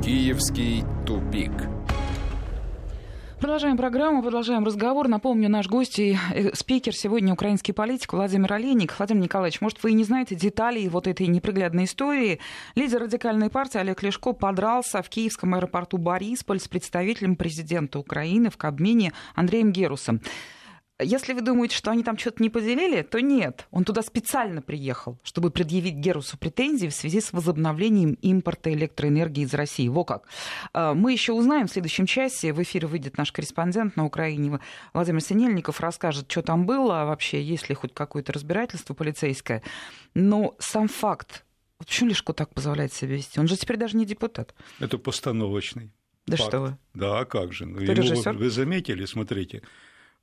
Киевский 0.00 0.84
тупик. 1.04 1.50
Продолжаем 3.38 3.76
программу, 3.76 4.22
продолжаем 4.22 4.64
разговор. 4.64 5.08
Напомню, 5.08 5.50
наш 5.50 5.68
гость 5.68 5.98
и 5.98 6.16
э, 6.32 6.54
спикер 6.54 6.94
сегодня 6.94 7.34
украинский 7.34 7.74
политик 7.74 8.14
Владимир 8.14 8.54
Олейник. 8.54 8.94
Владимир 8.96 9.24
Николаевич, 9.24 9.60
может, 9.60 9.82
вы 9.82 9.90
и 9.90 9.94
не 9.94 10.04
знаете 10.04 10.34
деталей 10.34 10.88
вот 10.88 11.06
этой 11.06 11.26
неприглядной 11.26 11.84
истории. 11.84 12.40
Лидер 12.76 13.02
радикальной 13.02 13.50
партии 13.50 13.76
Олег 13.76 14.02
Лешко 14.02 14.32
подрался 14.32 15.02
в 15.02 15.10
киевском 15.10 15.54
аэропорту 15.54 15.98
Борисполь 15.98 16.60
с 16.60 16.66
представителем 16.66 17.36
президента 17.36 17.98
Украины 17.98 18.48
в 18.48 18.56
Кабмине 18.56 19.12
Андреем 19.34 19.70
Герусом. 19.70 20.22
Если 20.98 21.34
вы 21.34 21.42
думаете, 21.42 21.76
что 21.76 21.90
они 21.90 22.02
там 22.02 22.16
что-то 22.16 22.42
не 22.42 22.48
поделили, 22.48 23.02
то 23.02 23.20
нет. 23.20 23.66
Он 23.70 23.84
туда 23.84 24.00
специально 24.00 24.62
приехал, 24.62 25.18
чтобы 25.22 25.50
предъявить 25.50 25.96
Герусу 25.96 26.38
претензии 26.38 26.86
в 26.86 26.94
связи 26.94 27.20
с 27.20 27.34
возобновлением 27.34 28.14
импорта 28.22 28.72
электроэнергии 28.72 29.44
из 29.44 29.52
России. 29.52 29.88
Во 29.88 30.04
как. 30.04 30.26
А, 30.72 30.94
мы 30.94 31.12
еще 31.12 31.34
узнаем 31.34 31.66
в 31.66 31.70
следующем 31.70 32.06
часе. 32.06 32.54
В 32.54 32.62
эфире 32.62 32.86
выйдет 32.86 33.18
наш 33.18 33.30
корреспондент 33.30 33.96
на 33.96 34.06
Украине 34.06 34.58
Владимир 34.94 35.20
Синельников, 35.20 35.80
расскажет, 35.80 36.30
что 36.30 36.40
там 36.40 36.64
было, 36.64 37.02
а 37.02 37.04
вообще 37.04 37.42
есть 37.42 37.68
ли 37.68 37.74
хоть 37.74 37.92
какое-то 37.92 38.32
разбирательство 38.32 38.94
полицейское. 38.94 39.62
Но 40.14 40.54
сам 40.58 40.88
факт, 40.88 41.44
почему 41.76 42.08
Лешко 42.08 42.32
так 42.32 42.54
позволяет 42.54 42.94
себя 42.94 43.16
вести? 43.16 43.38
Он 43.38 43.48
же 43.48 43.58
теперь 43.58 43.76
даже 43.76 43.98
не 43.98 44.06
депутат. 44.06 44.54
Это 44.78 44.96
постановочный. 44.96 45.92
Да 46.26 46.38
факт. 46.38 46.48
что 46.48 46.60
вы. 46.60 46.78
Да, 46.94 47.20
а 47.20 47.24
как 47.26 47.52
же. 47.52 47.66
Ну, 47.66 47.80
Ему, 47.80 48.38
вы 48.38 48.48
заметили, 48.50 49.04
смотрите, 49.04 49.62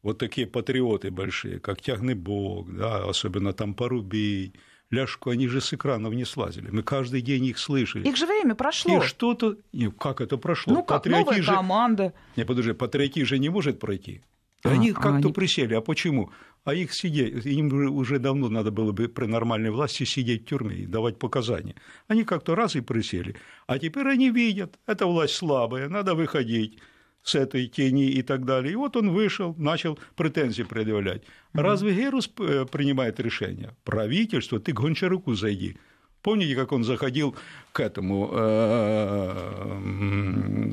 вот 0.04 0.18
такие 0.18 0.46
патриоты 0.46 1.10
большие, 1.10 1.60
как 1.60 1.82
Тягный 1.82 2.14
Бог, 2.14 2.72
да, 2.72 3.06
особенно 3.06 3.54
там 3.54 3.74
Порубей, 3.74 4.54
Ляшку, 4.92 5.32
они 5.32 5.48
же 5.48 5.60
с 5.60 5.74
экранов 5.74 6.14
не 6.14 6.26
слазили. 6.26 6.70
Мы 6.70 6.84
каждый 6.84 7.22
день 7.22 7.46
их 7.46 7.58
слышали. 7.58 8.08
Их 8.08 8.16
же 8.16 8.28
время 8.28 8.54
прошло. 8.54 8.98
И 8.98 9.02
что-то... 9.02 9.58
Как 9.98 10.22
это 10.22 10.38
прошло? 10.38 10.74
Ну, 10.74 10.84
как 10.84 11.06
новая 11.08 11.42
же... 11.42 11.52
команда. 11.52 12.14
Не, 12.36 12.46
подожди, 12.46 12.74
патриотизм 12.74 13.26
же 13.26 13.40
не 13.40 13.50
может 13.50 13.80
пройти. 13.80 14.22
А, 14.64 14.70
они 14.70 14.92
а, 14.92 14.94
как-то 14.94 15.28
они... 15.28 15.34
присели. 15.34 15.74
А 15.74 15.82
почему? 15.82 16.32
А 16.64 16.76
их 16.76 16.94
сидеть, 16.94 17.46
им 17.46 17.74
уже 17.98 18.20
давно 18.20 18.50
надо 18.50 18.72
было 18.72 18.92
бы 18.92 19.08
при 19.08 19.26
нормальной 19.26 19.72
власти 19.72 20.04
сидеть 20.04 20.44
в 20.44 20.46
тюрьме 20.46 20.76
и 20.76 20.86
давать 20.86 21.18
показания. 21.18 21.76
Они 22.08 22.24
как-то 22.24 22.54
раз 22.54 22.76
и 22.76 22.82
присели. 22.82 23.36
А 23.66 23.80
теперь 23.80 24.08
они 24.08 24.30
видят, 24.30 24.80
эта 24.86 25.08
власть 25.08 25.34
слабая, 25.34 25.90
надо 25.90 26.14
выходить 26.14 26.80
с 27.24 27.36
этой 27.36 27.68
тени 27.68 28.10
и 28.10 28.22
так 28.22 28.46
далее. 28.46 28.74
И 28.74 28.76
вот 28.76 28.96
он 28.98 29.12
вышел, 29.12 29.56
начал 29.58 29.98
претензии 30.16 30.64
предъявлять. 30.64 31.24
Разве 31.54 31.94
Герус 31.94 32.30
э, 32.40 32.66
принимает 32.70 33.20
решение? 33.20 33.72
Правительство, 33.84 34.60
ты 34.60 34.74
к 34.74 34.80
Гончаруку 34.80 35.34
зайди. 35.34 35.78
Помните, 36.22 36.56
как 36.56 36.72
он 36.72 36.84
заходил 36.84 37.36
к 37.72 37.80
этому, 37.80 38.30
э, 38.34 39.34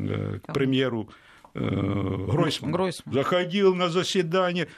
э, 0.09 0.39
к 0.45 0.53
премьеру 0.53 1.09
Гройсману? 1.55 2.73
Гройсман. 2.73 3.13
Заходил 3.15 3.75
на 3.75 3.89
заседание, 3.89 4.69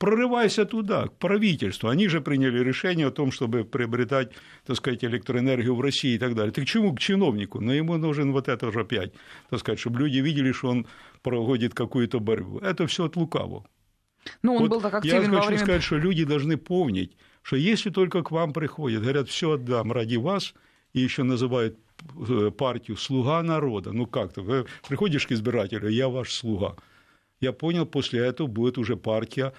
прорывайся 0.00 0.64
туда, 0.64 1.06
к 1.06 1.18
правительству. 1.18 1.88
Они 1.90 2.08
же 2.08 2.20
приняли 2.20 2.64
решение 2.64 3.06
о 3.06 3.10
том, 3.10 3.30
чтобы 3.30 3.64
приобретать, 3.64 4.32
так 4.66 4.76
сказать, 4.76 5.04
электроэнергию 5.04 5.74
в 5.74 5.80
России 5.80 6.14
и 6.14 6.18
так 6.18 6.34
далее. 6.34 6.52
Ты 6.52 6.62
к 6.62 6.64
чему? 6.66 6.94
К 6.94 6.98
чиновнику. 6.98 7.60
Но 7.60 7.72
ему 7.74 7.98
нужен 7.98 8.32
вот 8.32 8.48
это 8.48 8.72
же 8.72 8.80
опять, 8.80 9.12
так 9.50 9.60
сказать, 9.60 9.78
чтобы 9.78 10.00
люди 10.00 10.18
видели, 10.18 10.52
что 10.52 10.68
он 10.68 10.86
проводит 11.22 11.74
какую-то 11.74 12.18
борьбу. 12.18 12.58
Это 12.58 12.86
все 12.86 13.04
от 13.04 13.16
лукавого. 13.16 13.66
Ну, 14.42 14.54
он 14.54 14.62
вот 14.62 14.70
был 14.70 14.80
так 14.80 14.94
активен 14.94 15.22
Я 15.22 15.28
во 15.28 15.36
хочу 15.36 15.48
время... 15.48 15.64
сказать, 15.64 15.82
что 15.82 15.98
люди 15.98 16.24
должны 16.24 16.56
помнить, 16.56 17.16
что 17.42 17.56
если 17.56 17.90
только 17.90 18.22
к 18.22 18.30
вам 18.30 18.52
приходят, 18.52 19.02
говорят, 19.02 19.28
все 19.28 19.52
отдам 19.52 19.92
ради 19.92 20.16
вас, 20.16 20.54
и 20.94 21.00
еще 21.00 21.24
называют 21.24 21.78
э, 22.28 22.50
партию 22.50 22.96
«Слуга 22.96 23.42
народа». 23.42 23.92
Ну 23.92 24.06
как-то, 24.06 24.40
вы 24.40 24.66
приходишь 24.88 25.26
к 25.26 25.32
избирателю, 25.32 25.88
я 25.88 26.08
ваш 26.08 26.32
слуга. 26.32 26.76
Я 27.40 27.52
понял, 27.52 27.86
после 27.86 28.20
этого 28.20 28.46
будет 28.46 28.78
уже 28.78 28.96
партия 28.96 29.52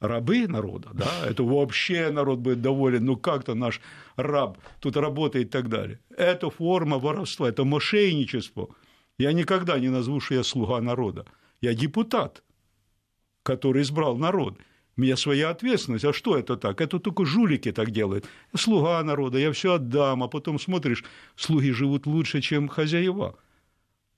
рабы 0.00 0.46
народа, 0.46 0.90
да, 0.92 1.26
это 1.26 1.42
вообще 1.42 2.10
народ 2.10 2.38
будет 2.38 2.60
доволен, 2.62 3.04
ну 3.04 3.16
как-то 3.16 3.54
наш 3.54 3.80
раб 4.16 4.58
тут 4.80 4.96
работает 4.96 5.46
и 5.46 5.50
так 5.50 5.68
далее. 5.68 6.00
Это 6.16 6.50
форма 6.50 6.98
воровства, 6.98 7.48
это 7.48 7.64
мошенничество. 7.64 8.68
Я 9.18 9.32
никогда 9.32 9.78
не 9.78 9.88
назову, 9.88 10.20
что 10.20 10.34
я 10.34 10.44
слуга 10.44 10.80
народа. 10.80 11.26
Я 11.60 11.74
депутат, 11.74 12.44
который 13.42 13.82
избрал 13.82 14.16
народ. 14.16 14.58
У 14.96 15.00
меня 15.00 15.16
своя 15.16 15.50
ответственность. 15.50 16.04
А 16.04 16.12
что 16.12 16.36
это 16.36 16.56
так? 16.56 16.80
Это 16.80 16.98
только 16.98 17.24
жулики 17.24 17.72
так 17.72 17.90
делают. 17.90 18.26
Слуга 18.56 19.02
народа, 19.02 19.38
я 19.38 19.52
все 19.52 19.74
отдам, 19.74 20.22
а 20.22 20.28
потом 20.28 20.58
смотришь, 20.58 21.04
слуги 21.36 21.70
живут 21.70 22.06
лучше, 22.06 22.40
чем 22.40 22.68
хозяева. 22.68 23.36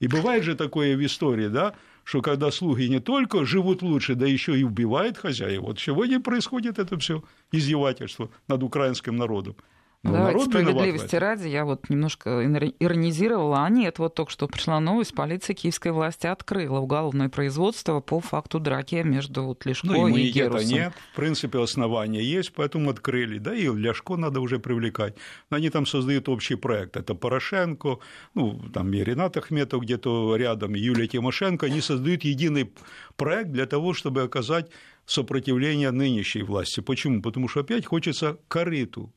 И 0.01 0.09
бывает 0.09 0.45
же 0.45 0.55
такое 0.55 0.97
в 0.97 1.05
истории, 1.05 1.49
да, 1.49 1.75
что 2.11 2.23
когда 2.23 2.51
слуги 2.51 2.89
не 2.89 2.99
только 2.99 3.47
живут 3.47 3.83
лучше, 3.83 4.17
да 4.17 4.27
еще 4.27 4.59
и 4.59 4.65
убивают 4.65 5.17
хозяев. 5.17 5.63
Вот 5.63 5.79
сегодня 5.79 6.19
происходит 6.21 6.81
это 6.81 6.99
все 6.99 7.23
издевательство 7.53 8.31
над 8.49 8.65
украинским 8.65 9.17
народом. 9.17 9.55
Ну, 10.03 10.13
Давайте 10.13 10.47
справедливости 10.47 11.15
ради, 11.17 11.49
я 11.49 11.67
вот 11.67 11.91
немножко 11.91 12.43
иронизировала, 12.43 13.67
а 13.67 13.69
нет, 13.69 13.99
вот 13.99 14.15
только 14.15 14.33
что 14.33 14.49
пришла 14.49 14.81
новость, 14.81 15.15
полиция 15.15 15.53
киевской 15.53 15.93
власти 15.93 16.27
открыла 16.27 16.79
уголовное 16.79 17.29
производство 17.29 18.01
по 18.01 18.19
факту 18.21 18.61
драки 18.61 19.03
между 19.03 19.45
вот 19.45 19.67
Лешко 19.67 19.89
ну, 19.89 20.09
и 20.09 20.31
Герусом. 20.31 20.71
нет, 20.71 20.93
в 21.13 21.17
принципе, 21.17 21.63
основания 21.63 22.23
есть, 22.23 22.55
поэтому 22.55 22.89
открыли, 22.89 23.37
да, 23.37 23.55
и 23.55 23.67
Ляшко 23.67 24.17
надо 24.17 24.41
уже 24.41 24.59
привлекать. 24.59 25.17
Они 25.51 25.69
там 25.69 25.85
создают 25.85 26.31
общий 26.31 26.55
проект, 26.55 26.97
это 26.97 27.15
Порошенко, 27.15 27.99
ну, 28.33 28.59
там 28.73 28.91
и 28.95 29.05
Ренат 29.05 29.37
Ахметов 29.37 29.83
где-то 29.83 30.35
рядом, 30.37 30.77
и 30.77 30.81
Юлия 30.81 31.09
Тимошенко, 31.09 31.67
они 31.67 31.83
создают 31.83 32.25
единый 32.25 32.73
проект 33.17 33.51
для 33.51 33.67
того, 33.67 33.93
чтобы 33.93 34.23
оказать 34.23 34.71
сопротивление 35.05 35.91
нынешней 35.91 36.43
власти. 36.43 36.81
Почему? 36.81 37.21
Потому 37.21 37.49
что 37.49 37.61
опять 37.61 37.85
хочется 37.85 38.39
корыту 38.49 39.13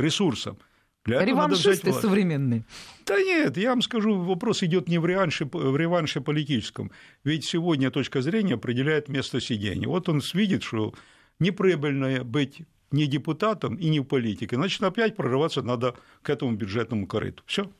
ресурсом. 0.00 0.58
Для 1.04 1.24
Реваншисты 1.24 1.92
современные. 1.92 2.64
Да 3.06 3.18
нет, 3.18 3.56
я 3.56 3.70
вам 3.70 3.80
скажу, 3.80 4.22
вопрос 4.22 4.62
идет 4.62 4.86
не 4.88 4.98
в 4.98 5.06
реванше, 5.06 5.46
в 5.50 5.76
реванше 5.76 6.20
политическом. 6.20 6.90
Ведь 7.24 7.44
сегодня 7.44 7.90
точка 7.90 8.20
зрения 8.20 8.54
определяет 8.54 9.08
место 9.08 9.40
сидения. 9.40 9.88
Вот 9.88 10.08
он 10.10 10.20
видит, 10.34 10.62
что 10.62 10.92
неприбыльно 11.38 12.22
быть 12.22 12.62
не 12.90 13.06
депутатом 13.06 13.76
и 13.76 13.88
не 13.88 14.00
в 14.00 14.04
политике, 14.04 14.56
значит, 14.56 14.82
опять 14.82 15.16
прорываться 15.16 15.62
надо 15.62 15.94
к 16.22 16.28
этому 16.28 16.52
бюджетному 16.52 17.06
корыту. 17.06 17.42
Все. 17.46 17.70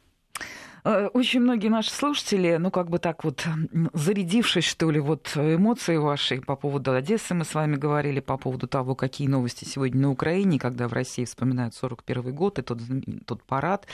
Э, 0.85 1.07
очень 1.09 1.41
многие 1.41 1.69
наши 1.69 1.91
слушатели, 1.91 2.57
ну, 2.57 2.71
как 2.71 2.89
бы 2.89 2.99
так 2.99 3.25
вот, 3.25 3.47
зарядившись, 3.93 4.65
что 4.65 4.91
ли, 4.91 5.01
вот 5.01 5.33
эмоции 5.37 5.97
ваши 5.97 6.41
по 6.41 6.57
поводу 6.57 6.93
Одессы, 6.93 7.35
мы 7.35 7.45
с 7.45 7.55
вами 7.55 7.77
говорили, 7.77 8.21
по 8.21 8.37
поводу 8.37 8.67
того, 8.67 8.95
какие 8.95 9.29
новости 9.29 9.65
сегодня 9.65 10.01
на 10.01 10.11
Украине, 10.11 10.59
когда 10.59 10.89
в 10.89 10.93
России 10.93 11.25
вспоминают 11.25 11.75
41 11.75 12.35
год 12.35 12.59
и 12.59 12.63
тот, 12.63 12.81
тот 13.27 13.43
парад. 13.45 13.87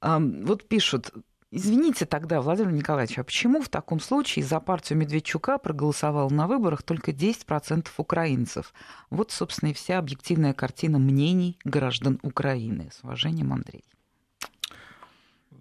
Вот 0.00 0.66
пишут, 0.66 1.12
Извините 1.52 2.06
тогда, 2.06 2.40
Владимир 2.40 2.70
Николаевич, 2.70 3.18
а 3.18 3.24
почему 3.24 3.60
в 3.60 3.68
таком 3.68 3.98
случае 3.98 4.44
за 4.44 4.60
партию 4.60 5.00
Медведчука 5.00 5.58
проголосовал 5.58 6.30
на 6.30 6.46
выборах 6.46 6.84
только 6.84 7.10
10% 7.10 7.88
украинцев? 7.96 8.72
Вот, 9.10 9.32
собственно, 9.32 9.70
и 9.70 9.72
вся 9.72 9.98
объективная 9.98 10.54
картина 10.54 11.00
мнений 11.00 11.58
граждан 11.64 12.20
Украины. 12.22 12.90
С 12.92 13.02
уважением, 13.02 13.52
Андрей. 13.52 13.84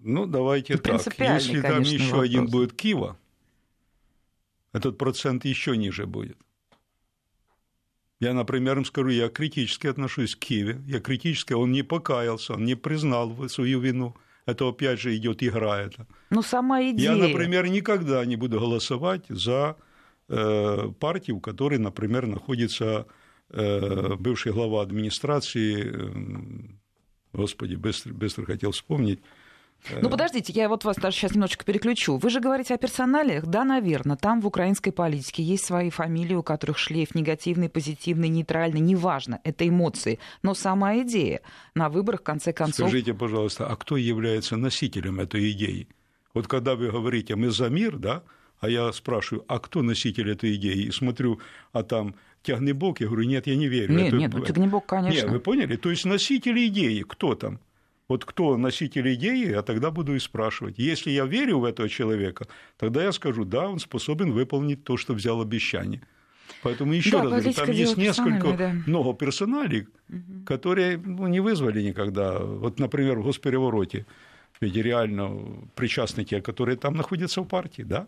Ну, 0.03 0.25
давайте 0.25 0.77
так. 0.77 1.01
Если 1.19 1.61
там 1.61 1.81
еще 1.81 2.05
вопрос. 2.05 2.25
один 2.25 2.45
будет 2.47 2.73
Кива, 2.73 3.17
этот 4.73 4.97
процент 4.97 5.45
еще 5.45 5.77
ниже 5.77 6.05
будет. 6.05 6.37
Я, 8.19 8.33
например, 8.33 8.77
им 8.77 8.85
скажу, 8.85 9.09
я 9.09 9.29
критически 9.29 9.87
отношусь 9.87 10.35
к 10.35 10.39
Киеве. 10.39 10.81
Я 10.85 10.99
критически, 10.99 11.53
он 11.53 11.71
не 11.71 11.83
покаялся, 11.83 12.53
он 12.53 12.65
не 12.65 12.75
признал 12.75 13.49
свою 13.49 13.79
вину. 13.79 14.15
Это 14.45 14.67
опять 14.67 14.99
же 14.99 15.15
идет 15.15 15.41
игра. 15.41 15.79
Это. 15.79 16.05
Ну, 16.29 16.41
сама 16.41 16.81
идея. 16.81 17.11
Я, 17.11 17.15
например, 17.15 17.67
никогда 17.67 18.25
не 18.25 18.35
буду 18.35 18.59
голосовать 18.59 19.25
за 19.29 19.77
э, 20.27 20.91
партию, 20.99 21.37
в 21.37 21.41
которой, 21.41 21.79
например, 21.79 22.27
находится 22.27 23.05
э, 23.51 24.15
бывший 24.15 24.51
глава 24.51 24.81
администрации, 24.81 25.83
э, 25.85 26.11
господи, 27.31 27.75
быстро, 27.75 28.13
быстро 28.13 28.45
хотел 28.45 28.71
вспомнить, 28.71 29.21
ну, 29.89 30.07
э. 30.07 30.11
подождите, 30.11 30.53
я 30.53 30.69
вот 30.69 30.83
вас 30.83 30.97
даже 30.97 31.15
сейчас 31.17 31.31
немножечко 31.33 31.65
переключу. 31.65 32.17
Вы 32.17 32.29
же 32.29 32.39
говорите 32.39 32.73
о 32.73 32.77
персоналиях. 32.77 33.45
Да, 33.45 33.63
наверное, 33.63 34.17
там 34.17 34.41
в 34.41 34.47
украинской 34.47 34.91
политике 34.91 35.43
есть 35.43 35.65
свои 35.65 35.89
фамилии, 35.89 36.35
у 36.35 36.43
которых 36.43 36.77
шлейф 36.77 37.15
негативный, 37.15 37.69
позитивный, 37.69 38.29
нейтральный, 38.29 38.79
неважно, 38.79 39.39
это 39.43 39.67
эмоции. 39.67 40.19
Но 40.43 40.53
сама 40.53 40.97
идея 40.99 41.41
на 41.75 41.89
выборах, 41.89 42.21
в 42.21 42.23
конце 42.23 42.53
концов... 42.53 42.89
Скажите, 42.89 43.13
пожалуйста, 43.13 43.67
а 43.67 43.75
кто 43.75 43.97
является 43.97 44.57
носителем 44.57 45.19
этой 45.19 45.51
идеи? 45.51 45.87
Вот 46.33 46.47
когда 46.47 46.75
вы 46.75 46.91
говорите 46.91 47.35
«мы 47.35 47.49
за 47.49 47.69
мир», 47.69 47.97
да, 47.97 48.23
а 48.59 48.69
я 48.69 48.91
спрашиваю, 48.91 49.45
а 49.47 49.59
кто 49.59 49.81
носитель 49.81 50.29
этой 50.31 50.55
идеи? 50.55 50.83
И 50.83 50.91
смотрю, 50.91 51.39
а 51.71 51.83
там 51.83 52.15
Тягнебок, 52.43 52.99
я 52.99 53.07
говорю, 53.07 53.23
нет, 53.23 53.47
я 53.47 53.55
не 53.55 53.67
верю. 53.67 53.95
Нет, 53.95 54.07
это... 54.09 54.17
нет, 54.17 54.33
ну, 54.33 54.45
Тягнебок, 54.45 54.85
конечно. 54.85 55.15
Нет, 55.15 55.29
вы 55.29 55.39
поняли? 55.39 55.75
То 55.75 55.89
есть 55.89 56.05
носители 56.05 56.67
идеи, 56.67 57.01
кто 57.01 57.35
там? 57.35 57.59
Вот 58.09 58.25
кто 58.25 58.57
носитель 58.57 59.13
идеи, 59.13 59.51
я 59.51 59.61
тогда 59.61 59.91
буду 59.91 60.15
и 60.15 60.19
спрашивать. 60.19 60.79
Если 60.79 61.11
я 61.11 61.25
верю 61.25 61.59
в 61.59 61.63
этого 61.63 61.87
человека, 61.87 62.47
тогда 62.77 63.03
я 63.03 63.11
скажу, 63.11 63.45
да, 63.45 63.69
он 63.69 63.79
способен 63.79 64.31
выполнить 64.31 64.83
то, 64.83 64.97
что 64.97 65.13
взял 65.13 65.39
обещание. 65.41 66.01
Поэтому 66.63 66.93
еще 66.93 67.11
да, 67.11 67.23
раз 67.23 67.29
говорю, 67.29 67.53
там 67.53 67.71
есть 67.71 67.97
несколько 67.97 68.53
да. 68.57 68.73
много 68.87 69.13
персоналей, 69.13 69.87
угу. 70.09 70.43
которые 70.45 70.97
ну, 70.97 71.27
не 71.27 71.39
вызвали 71.39 71.83
никогда. 71.83 72.39
Вот, 72.39 72.79
например, 72.79 73.19
в 73.19 73.23
госперевороте 73.23 74.05
ведь 74.61 74.75
реально 74.75 75.69
причастны 75.75 76.25
те, 76.25 76.41
которые 76.41 76.77
там 76.77 76.95
находятся 76.95 77.41
в 77.41 77.45
партии, 77.45 77.83
да? 77.83 78.07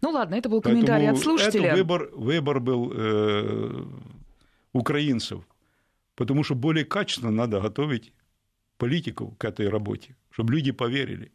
Ну 0.00 0.10
ладно, 0.10 0.34
это 0.34 0.48
был 0.48 0.60
комментарий 0.60 1.06
Поэтому 1.06 1.18
от 1.18 1.22
слушателя. 1.22 1.68
Это 1.68 1.76
выбор, 1.76 2.08
выбор 2.12 2.60
был 2.60 2.92
э, 2.94 3.84
украинцев, 4.72 5.40
потому 6.16 6.44
что 6.44 6.54
более 6.54 6.84
качественно 6.84 7.30
надо 7.30 7.60
готовить 7.60 8.12
политиков 8.78 9.36
к 9.36 9.44
этой 9.44 9.68
работе, 9.68 10.16
чтобы 10.30 10.54
люди 10.54 10.72
поверили. 10.72 11.32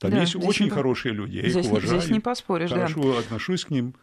Там 0.00 0.12
да, 0.12 0.20
есть 0.20 0.36
очень 0.36 0.66
не... 0.66 0.70
хорошие 0.70 1.12
люди, 1.12 1.36
я 1.36 1.48
здесь, 1.48 1.66
их 1.66 1.72
уважаю. 1.72 2.00
Здесь 2.00 2.10
не 2.10 2.20
поспоришь, 2.20 2.70
хорошо 2.70 3.14
да. 3.14 3.18
отношусь 3.18 3.64
к 3.64 3.70
ним. 3.70 3.94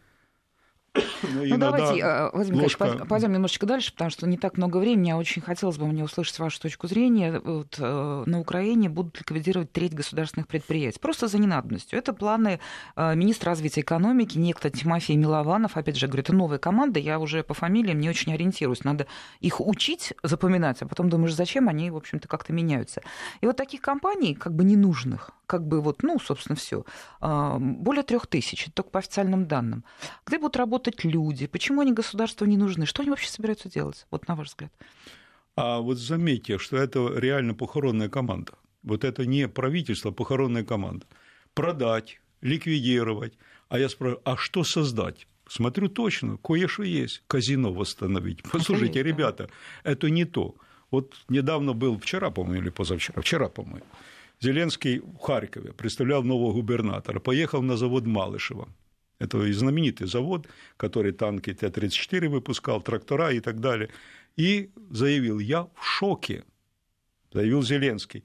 Ну, 1.34 1.58
давайте, 1.58 2.04
а, 2.04 2.30
Владимир. 2.34 2.64
Николаевич, 2.64 3.08
пойдем 3.08 3.34
немножечко 3.34 3.66
дальше, 3.66 3.92
потому 3.94 4.12
что 4.12 4.28
не 4.28 4.38
так 4.38 4.58
много 4.58 4.78
времени. 4.78 5.12
А 5.12 5.18
очень 5.18 5.42
хотелось 5.42 5.78
бы 5.78 5.88
мне 5.88 6.04
услышать 6.04 6.38
вашу 6.40 6.62
точку 6.62 6.88
зрения. 6.88 7.40
Вот, 7.40 7.76
э, 7.80 8.24
на 8.26 8.40
Украине 8.40 8.90
будут 8.90 9.20
ликвидировать 9.20 9.72
треть 9.72 9.94
государственных 9.94 10.48
предприятий. 10.48 11.00
Просто 11.00 11.28
за 11.28 11.38
ненадобностью. 11.38 11.98
Это 12.00 12.14
планы 12.14 12.60
э, 12.96 13.16
министра 13.16 13.52
развития 13.52 13.82
экономики, 13.82 14.38
некто 14.38 14.70
Тимофей 14.70 15.16
Милованов. 15.16 15.78
Опять 15.78 15.98
же, 15.98 16.08
говорю, 16.08 16.22
это 16.22 16.34
новая 16.34 16.58
команда. 16.58 17.00
Я 17.00 17.20
уже 17.20 17.44
по 17.44 17.54
фамилиям 17.54 18.00
не 18.00 18.10
очень 18.10 18.34
ориентируюсь. 18.34 18.84
Надо 18.84 19.08
их 19.40 19.60
учить, 19.60 20.14
запоминать, 20.24 20.82
а 20.82 20.88
потом 20.88 21.10
думаешь, 21.10 21.34
зачем 21.34 21.70
они, 21.70 21.92
в 21.92 21.98
общем-то, 21.98 22.28
как-то 22.28 22.54
меняются. 22.54 23.02
И 23.42 23.46
вот 23.46 23.58
таких 23.58 23.82
компаний, 23.82 24.36
как 24.36 24.54
бы 24.54 24.64
ненужных, 24.64 25.32
как 25.48 25.68
бы 25.68 25.82
вот, 25.82 26.04
ну, 26.04 26.20
собственно, 26.20 26.56
все, 26.56 26.86
более 27.22 28.04
трех 28.04 28.28
тысяч, 28.28 28.68
только 28.74 28.90
по 28.90 29.00
официальным 29.00 29.48
данным. 29.48 29.84
Где 30.26 30.38
будут 30.38 30.58
работать 30.58 31.04
люди? 31.04 31.15
Почему 31.48 31.82
они 31.82 31.94
государству 31.94 32.46
не 32.46 32.58
нужны? 32.58 32.86
Что 32.86 33.02
они 33.02 33.10
вообще 33.10 33.30
собираются 33.30 33.70
делать, 33.70 34.06
вот 34.12 34.28
на 34.28 34.36
ваш 34.36 34.48
взгляд? 34.48 34.72
А 35.56 35.80
вот 35.80 35.98
заметьте, 35.98 36.58
что 36.58 36.78
это 36.78 37.12
реально 37.16 37.54
похоронная 37.54 38.10
команда. 38.10 38.54
Вот 38.84 39.04
это 39.04 39.26
не 39.26 39.48
правительство, 39.48 40.12
а 40.12 40.14
похоронная 40.14 40.64
команда. 40.64 41.06
Продать, 41.54 42.20
ликвидировать. 42.42 43.34
А 43.70 43.80
я 43.80 43.90
спрашиваю, 43.90 44.22
а 44.26 44.38
что 44.38 44.64
создать? 44.64 45.28
Смотрю 45.48 45.90
точно, 45.90 46.38
кое-что 46.38 46.84
есть. 46.84 47.24
Казино 47.28 47.72
восстановить. 47.72 48.44
Послушайте, 48.52 49.00
это 49.00 49.10
ребята, 49.10 49.50
это 49.84 50.10
не 50.10 50.26
то. 50.26 50.56
Вот 50.92 51.14
недавно 51.30 51.74
был, 51.74 52.00
вчера, 52.00 52.30
по-моему, 52.30 52.62
или 52.62 52.70
позавчера, 52.70 53.22
вчера, 53.22 53.50
по-моему, 53.50 53.86
Зеленский 54.40 55.00
в 55.00 55.18
Харькове 55.18 55.72
представлял 55.72 56.24
нового 56.24 56.54
губернатора, 56.54 57.20
поехал 57.20 57.62
на 57.62 57.78
завод 57.78 58.06
Малышева. 58.06 58.68
Это 59.20 59.54
знаменитый 59.54 60.08
завод, 60.08 60.48
который 60.78 61.12
танки 61.12 61.54
Т-34 61.54 62.28
выпускал, 62.28 62.82
трактора 62.82 63.32
и 63.32 63.40
так 63.40 63.60
далее. 63.60 63.90
И 64.36 64.72
заявил, 64.90 65.40
я 65.40 65.64
в 65.64 65.84
шоке, 65.84 66.44
заявил 67.32 67.64
Зеленский. 67.64 68.24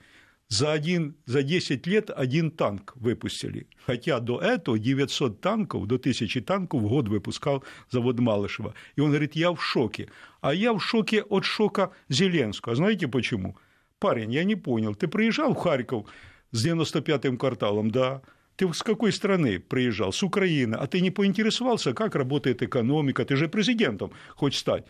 За, 0.48 0.72
один, 0.72 1.14
за 1.26 1.44
10 1.44 1.87
лет 1.87 2.11
один 2.11 2.50
танк 2.50 2.92
выпустили. 2.96 3.68
Хотя 3.87 4.18
до 4.18 4.40
этого 4.40 4.81
900 4.81 5.40
танков, 5.40 5.87
до 5.87 5.94
1000 5.94 6.40
танков 6.40 6.83
в 6.83 6.88
год 6.88 7.09
выпускал 7.09 7.62
завод 7.88 8.18
Малышева. 8.18 8.74
И 8.96 9.00
он 9.00 9.11
говорит, 9.11 9.37
я 9.37 9.53
в 9.53 9.62
шоке. 9.62 10.09
А 10.40 10.53
я 10.53 10.72
в 10.72 10.81
шоке 10.81 11.22
от 11.22 11.44
шока 11.44 11.92
Зеленского. 12.09 12.74
Знаете 12.74 13.07
почему? 13.07 13.57
Парень, 14.00 14.33
я 14.33 14.42
не 14.42 14.57
понял, 14.57 14.96
ты 14.96 15.07
приезжал 15.07 15.55
в 15.55 15.59
Харьков 15.59 16.11
с 16.50 16.66
95-м 16.66 17.37
кварталом, 17.37 17.92
да? 17.92 18.22
Ты 18.60 18.70
с 18.74 18.82
какой 18.82 19.10
страны 19.10 19.58
приезжал? 19.58 20.12
С 20.12 20.22
Украины. 20.22 20.74
А 20.74 20.86
ты 20.86 21.00
не 21.00 21.10
поинтересовался, 21.10 21.94
как 21.94 22.14
работает 22.14 22.62
экономика? 22.62 23.24
Ты 23.24 23.34
же 23.36 23.48
президентом 23.48 24.12
хочешь 24.36 24.60
стать. 24.60 24.84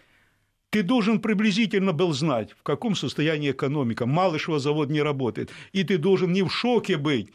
Ты 0.70 0.82
должен 0.82 1.20
приблизительно 1.20 1.92
был 1.92 2.12
знать, 2.12 2.50
в 2.58 2.64
каком 2.64 2.96
состоянии 2.96 3.52
экономика. 3.52 4.06
Малышева 4.06 4.58
завод 4.58 4.90
не 4.90 5.00
работает. 5.00 5.52
И 5.70 5.84
ты 5.84 5.98
должен 5.98 6.32
не 6.32 6.42
в 6.42 6.50
шоке 6.50 6.96
быть, 6.96 7.32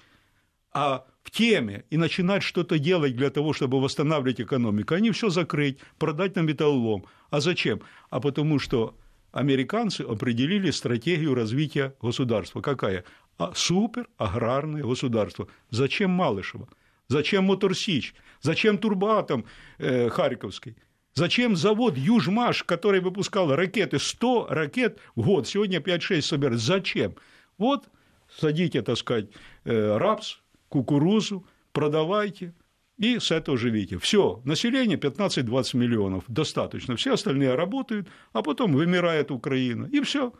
а 0.73 1.05
в 1.23 1.31
теме 1.31 1.85
и 1.89 1.95
начинать 1.95 2.43
что-то 2.43 2.79
делать 2.79 3.15
для 3.15 3.29
того, 3.29 3.53
чтобы 3.53 3.79
восстанавливать 3.79 4.41
экономику. 4.41 4.93
Они 4.93 5.11
все 5.11 5.29
закрыть, 5.29 5.79
продать 5.97 6.35
на 6.35 6.41
металлолом. 6.41 7.05
А 7.29 7.39
зачем? 7.39 7.79
А 8.09 8.19
потому 8.19 8.59
что 8.59 8.97
американцы 9.31 10.01
определили 10.01 10.71
стратегию 10.71 11.33
развития 11.33 11.93
государства. 12.01 12.59
Какая? 12.59 13.05
А 13.37 13.53
супер 13.53 14.07
аграрное 14.17 14.83
государство. 14.83 15.47
Зачем 15.69 16.11
Малышева? 16.11 16.67
Зачем 17.07 17.45
Моторсич? 17.45 18.15
Зачем 18.41 18.77
Турбатом 18.77 19.45
э, 19.77 20.09
Харьковский? 20.09 20.75
Зачем 21.13 21.55
завод 21.55 21.97
Южмаш, 21.97 22.63
который 22.63 22.99
выпускал 22.99 23.55
ракеты, 23.55 23.99
100 23.99 24.47
ракет 24.49 24.99
в 25.15 25.23
год, 25.23 25.47
сегодня 25.47 25.79
5-6 25.79 26.21
собирают? 26.21 26.61
Зачем? 26.61 27.15
Вот 27.57 27.89
садите, 28.37 28.81
так 28.81 28.97
сказать, 28.97 29.29
э, 29.63 29.97
рапс, 29.97 30.39
кукурузу, 30.69 31.45
продавайте– 31.71 32.53
и 32.97 33.19
с 33.19 33.31
этого 33.31 33.57
живите. 33.57 33.97
Все, 33.97 34.41
население 34.45 34.97
15-20 34.97 35.75
миллионов, 35.77 36.23
достаточно. 36.27 36.95
Все 36.95 37.13
остальные 37.13 37.55
работают, 37.55 38.07
а 38.31 38.41
потом 38.41 38.73
вымирает 38.73 39.31
Украина, 39.31 39.89
и 39.91 40.01
все. 40.01 40.33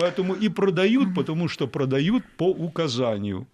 Поэтому 0.00 0.34
и 0.34 0.48
продают, 0.48 1.14
потому 1.14 1.46
что 1.46 1.66
продают 1.66 2.24
по 2.38 2.48
указанию. 2.48 3.46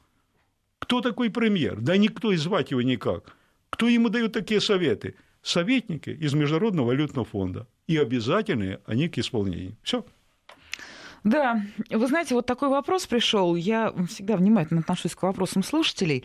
Кто 0.79 1.01
такой 1.01 1.29
премьер? 1.29 1.81
Да 1.81 1.97
никто 1.97 2.31
и 2.31 2.37
звать 2.37 2.71
его 2.71 2.83
никак. 2.83 3.37
Кто 3.69 3.89
ему 3.89 4.11
дает 4.11 4.33
такие 4.33 4.61
советы? 4.61 5.17
Советники 5.43 6.11
из 6.11 6.35
Международного 6.35 6.87
валютного 6.87 7.25
фонда. 7.25 7.67
И 7.89 7.97
обязательные 7.97 8.79
они 8.87 9.09
к 9.09 9.19
исполнению. 9.19 9.77
Все. 9.83 10.07
Да, 11.25 11.63
вы 11.91 12.07
знаете, 12.07 12.35
вот 12.35 12.47
такой 12.47 12.69
вопрос 12.69 13.07
пришел. 13.07 13.55
Я 13.57 13.93
всегда 14.09 14.37
внимательно 14.37 14.81
отношусь 14.81 15.15
к 15.15 15.23
вопросам 15.23 15.63
слушателей. 15.63 16.25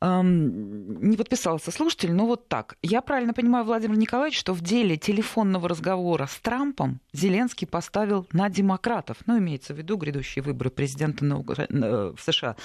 эм, 0.00 1.00
не 1.08 1.16
подписался 1.16 1.70
слушатель, 1.70 2.12
но 2.12 2.26
вот 2.26 2.48
так. 2.48 2.76
Я 2.82 3.02
правильно 3.02 3.32
понимаю, 3.32 3.64
Владимир 3.64 3.96
Николаевич, 3.96 4.38
что 4.38 4.52
в 4.52 4.60
деле 4.60 4.96
телефонного 4.96 5.68
разговора 5.68 6.26
с 6.26 6.36
Трампом 6.40 7.00
Зеленский 7.12 7.66
поставил 7.66 8.26
на 8.32 8.50
демократов, 8.50 9.18
ну, 9.26 9.38
имеется 9.38 9.74
в 9.74 9.78
виду 9.78 9.96
грядущие 9.96 10.42
выборы 10.42 10.70
президента 10.70 11.24
в 11.24 12.16
США. 12.18 12.56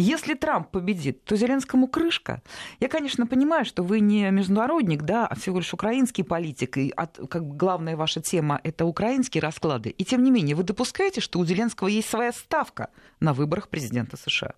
Если 0.00 0.34
Трамп 0.34 0.70
победит, 0.70 1.24
то 1.24 1.34
Зеленскому 1.34 1.88
крышка. 1.88 2.40
Я, 2.78 2.88
конечно, 2.88 3.26
понимаю, 3.26 3.64
что 3.64 3.82
вы 3.82 3.98
не 3.98 4.30
международник, 4.30 5.02
да, 5.02 5.26
а 5.26 5.34
всего 5.34 5.58
лишь 5.58 5.74
украинский 5.74 6.22
политик, 6.22 6.76
и 6.78 6.90
от, 6.90 7.18
как 7.28 7.56
главная 7.56 7.96
ваша 7.96 8.20
тема– 8.20 8.60
это 8.62 8.84
украинские 8.84 9.42
расклады. 9.42 9.90
И 9.90 10.04
тем 10.04 10.22
не 10.22 10.30
менее, 10.30 10.54
вы 10.54 10.62
допускаете, 10.62 11.20
что 11.20 11.40
у 11.40 11.44
Зеленского 11.44 11.88
есть 11.88 12.08
своя 12.08 12.30
ставка 12.30 12.90
на 13.18 13.32
выборах 13.32 13.68
президента 13.70 14.16
США? 14.16 14.54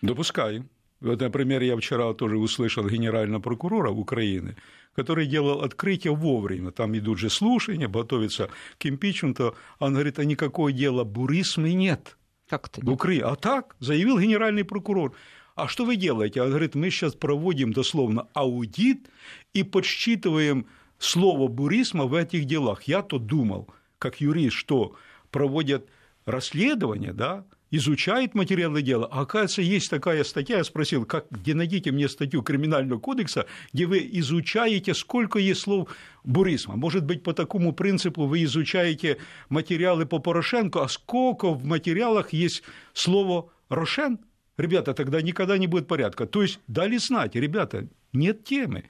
Допускаю. 0.00 0.66
Вот, 1.02 1.20
например, 1.20 1.62
я 1.62 1.76
вчера 1.76 2.14
тоже 2.14 2.38
услышал 2.38 2.88
генерального 2.88 3.42
прокурора 3.42 3.90
Украины, 3.90 4.56
который 4.96 5.26
делал 5.26 5.60
открытие 5.60 6.14
вовремя. 6.14 6.70
Там 6.70 6.96
идут 6.96 7.18
же 7.18 7.28
слушания, 7.28 7.88
готовятся 7.88 8.48
к 8.78 8.86
импичменту. 8.86 9.54
Он 9.80 9.92
говорит, 9.92 10.18
а 10.18 10.24
никакого 10.24 10.72
дела 10.72 11.04
бурисмы 11.04 11.74
нет. 11.74 12.16
Как 12.52 12.66
это? 12.66 12.84
В 12.84 12.90
Украине. 12.90 13.24
А 13.24 13.34
так, 13.34 13.76
заявил 13.80 14.18
генеральный 14.18 14.62
прокурор. 14.62 15.14
А 15.54 15.68
что 15.68 15.86
вы 15.86 15.96
делаете? 15.96 16.42
Он 16.42 16.50
говорит, 16.50 16.74
мы 16.74 16.90
сейчас 16.90 17.14
проводим 17.14 17.72
дословно 17.72 18.28
аудит 18.34 19.08
и 19.54 19.62
подсчитываем 19.62 20.66
слово 20.98 21.48
бурисма 21.48 22.04
в 22.04 22.12
этих 22.12 22.44
делах. 22.44 22.82
Я-то 22.82 23.18
думал, 23.18 23.70
как 23.98 24.20
юрист, 24.20 24.54
что 24.54 24.94
проводят 25.30 25.88
расследование, 26.26 27.14
да, 27.14 27.46
изучает 27.72 28.34
материалы 28.34 28.82
дела. 28.82 29.08
А 29.10 29.22
оказывается, 29.22 29.62
есть 29.62 29.90
такая 29.90 30.22
статья, 30.22 30.58
я 30.58 30.64
спросил, 30.64 31.04
как, 31.04 31.26
где 31.30 31.54
найдите 31.54 31.90
мне 31.90 32.08
статью 32.08 32.42
Криминального 32.42 33.00
кодекса, 33.00 33.46
где 33.72 33.86
вы 33.86 34.08
изучаете, 34.12 34.94
сколько 34.94 35.40
есть 35.40 35.62
слов 35.62 35.88
буризма. 36.22 36.76
Может 36.76 37.04
быть, 37.04 37.24
по 37.24 37.32
такому 37.32 37.72
принципу 37.72 38.26
вы 38.26 38.44
изучаете 38.44 39.16
материалы 39.48 40.06
по 40.06 40.18
Порошенко, 40.18 40.84
а 40.84 40.88
сколько 40.88 41.48
в 41.48 41.64
материалах 41.64 42.32
есть 42.32 42.62
слово 42.92 43.50
«Рошен»? 43.68 44.20
Ребята, 44.58 44.92
тогда 44.92 45.22
никогда 45.22 45.56
не 45.56 45.66
будет 45.66 45.88
порядка. 45.88 46.26
То 46.26 46.42
есть 46.42 46.60
дали 46.68 46.98
знать, 46.98 47.34
ребята, 47.34 47.88
нет 48.12 48.44
темы. 48.44 48.84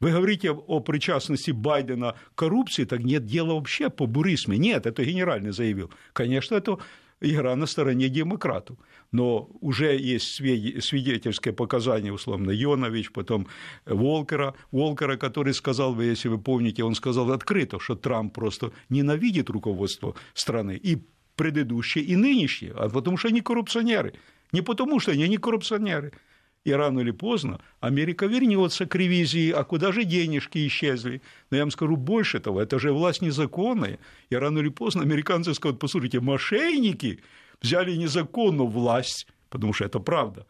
Вы 0.00 0.12
говорите 0.12 0.52
о 0.52 0.80
причастности 0.80 1.50
Байдена 1.50 2.14
к 2.34 2.38
коррупции, 2.38 2.84
так 2.84 3.00
нет 3.00 3.26
дела 3.26 3.54
вообще 3.54 3.90
по 3.90 4.06
буризме. 4.06 4.56
Нет, 4.56 4.86
это 4.86 5.04
генеральный 5.04 5.52
заявил. 5.52 5.90
Конечно, 6.14 6.54
это 6.54 6.78
игра 7.20 7.56
на 7.56 7.66
стороне 7.66 8.08
демократов. 8.08 8.76
Но 9.12 9.48
уже 9.60 9.96
есть 9.96 10.34
свидетельское 10.34 11.52
показание, 11.52 12.12
условно, 12.12 12.50
Йонович, 12.50 13.10
потом 13.12 13.46
Волкера, 13.86 14.54
Волкера, 14.70 15.16
который 15.16 15.54
сказал, 15.54 15.94
вы, 15.94 16.04
если 16.04 16.28
вы 16.28 16.38
помните, 16.38 16.84
он 16.84 16.94
сказал 16.94 17.32
открыто, 17.32 17.78
что 17.80 17.94
Трамп 17.94 18.34
просто 18.34 18.72
ненавидит 18.88 19.50
руководство 19.50 20.14
страны, 20.34 20.76
и 20.76 20.98
предыдущие, 21.36 22.04
и 22.04 22.16
нынешние, 22.16 22.72
а 22.72 22.88
потому 22.88 23.16
что 23.16 23.28
они 23.28 23.40
коррупционеры. 23.40 24.14
Не 24.52 24.62
потому 24.62 25.00
что 25.00 25.12
они 25.12 25.28
не 25.28 25.36
коррупционеры– 25.36 26.12
и 26.68 26.72
рано 26.72 27.00
или 27.00 27.10
поздно 27.10 27.60
Америка 27.80 28.26
вернется 28.26 28.86
к 28.86 28.94
ревизии, 28.94 29.50
а 29.50 29.64
куда 29.64 29.92
же 29.92 30.04
денежки 30.04 30.66
исчезли? 30.66 31.22
Но 31.50 31.56
я 31.56 31.62
вам 31.62 31.70
скажу 31.70 31.96
больше 31.96 32.40
того, 32.40 32.60
это 32.60 32.78
же 32.78 32.92
власть 32.92 33.22
незаконная, 33.22 33.98
и 34.30 34.36
рано 34.36 34.58
или 34.58 34.68
поздно 34.68 35.02
американцы 35.02 35.54
скажут, 35.54 35.78
послушайте, 35.80 36.20
мошенники 36.20 37.20
взяли 37.62 37.96
незаконную 37.96 38.68
власть, 38.68 39.26
потому 39.48 39.72
что 39.72 39.84
это 39.84 39.98
правда. 39.98 40.46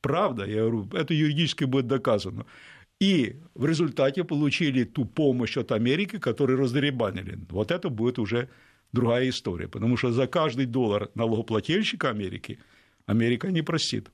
Правда, 0.00 0.44
я 0.44 0.60
говорю, 0.60 0.88
это 0.92 1.14
юридически 1.14 1.64
будет 1.64 1.86
доказано. 1.86 2.44
И 3.00 3.36
в 3.54 3.64
результате 3.64 4.24
получили 4.24 4.84
ту 4.84 5.04
помощь 5.04 5.56
от 5.56 5.72
Америки, 5.72 6.18
которую 6.18 6.58
раздеребанили. 6.58 7.38
Вот 7.50 7.70
это 7.70 7.88
будет 7.88 8.18
уже 8.18 8.48
другая 8.92 9.28
история, 9.28 9.68
потому 9.68 9.96
что 9.96 10.12
за 10.12 10.26
каждый 10.26 10.66
доллар 10.66 11.10
налогоплательщика 11.14 12.10
Америки 12.10 12.58
Америка 13.06 13.50
не 13.50 13.62
простит. 13.62 14.10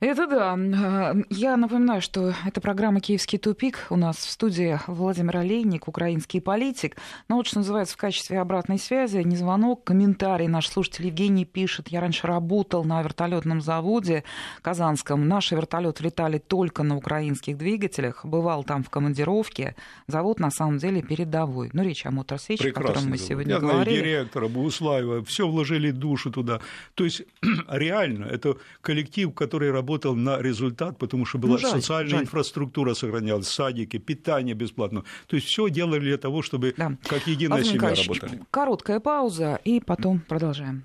Это 0.00 0.28
да. 0.28 0.54
А, 0.54 1.16
я 1.28 1.56
напоминаю, 1.56 2.00
что 2.00 2.32
это 2.46 2.60
программа 2.60 3.00
«Киевский 3.00 3.36
тупик». 3.36 3.86
У 3.90 3.96
нас 3.96 4.16
в 4.18 4.30
студии 4.30 4.78
Владимир 4.86 5.38
Олейник, 5.38 5.88
украинский 5.88 6.40
политик. 6.40 6.96
Но 7.26 7.34
вот 7.34 7.48
что 7.48 7.58
называется 7.58 7.94
в 7.94 7.96
качестве 7.96 8.38
обратной 8.38 8.78
связи, 8.78 9.16
не 9.16 9.34
звонок, 9.34 9.82
комментарий 9.82 10.46
наш 10.46 10.68
слушатель 10.68 11.06
Евгений 11.06 11.44
пишет. 11.44 11.88
Я 11.88 12.00
раньше 12.00 12.28
работал 12.28 12.84
на 12.84 13.02
вертолетном 13.02 13.60
заводе 13.60 14.22
казанском. 14.62 15.26
Наши 15.26 15.56
вертолеты 15.56 16.04
летали 16.04 16.38
только 16.38 16.84
на 16.84 16.96
украинских 16.96 17.58
двигателях. 17.58 18.24
Бывал 18.24 18.62
там 18.62 18.84
в 18.84 18.90
командировке. 18.90 19.74
Завод 20.06 20.38
на 20.38 20.52
самом 20.52 20.78
деле 20.78 21.02
передовой. 21.02 21.70
Ну, 21.72 21.82
речь 21.82 22.06
о 22.06 22.12
Моторсече, 22.12 22.70
о 22.70 22.72
котором 22.72 23.08
мы 23.08 23.18
сегодня 23.18 23.54
Я 23.54 23.58
говорили. 23.58 23.98
Знаю, 23.98 24.04
директора 24.04 24.46
Богуслаева, 24.46 25.24
все 25.24 25.48
вложили 25.48 25.90
душу 25.90 26.30
туда. 26.30 26.60
То 26.94 27.02
есть 27.02 27.22
реально 27.68 28.26
это 28.26 28.58
коллектив, 28.80 29.34
который 29.34 29.72
работает 29.72 29.87
работал 29.88 30.14
на 30.14 30.38
результат, 30.40 30.98
потому 30.98 31.24
что 31.24 31.38
была 31.38 31.52
ну, 31.52 31.58
жаль, 31.58 31.70
социальная 31.70 32.10
жаль. 32.10 32.22
инфраструктура 32.22 32.94
сохранялась, 32.94 33.48
садики, 33.48 33.96
питание 33.96 34.54
бесплатно. 34.54 35.04
То 35.26 35.36
есть 35.36 35.48
все 35.48 35.68
делали 35.70 36.00
для 36.00 36.18
того, 36.18 36.42
чтобы 36.42 36.74
да. 36.76 36.92
как 37.06 37.26
единая 37.26 37.62
Владимир 37.62 37.80
семья 37.80 37.94
работали. 37.94 38.42
Короткая 38.50 39.00
пауза, 39.00 39.58
и 39.64 39.80
потом 39.80 40.20
продолжаем. 40.20 40.84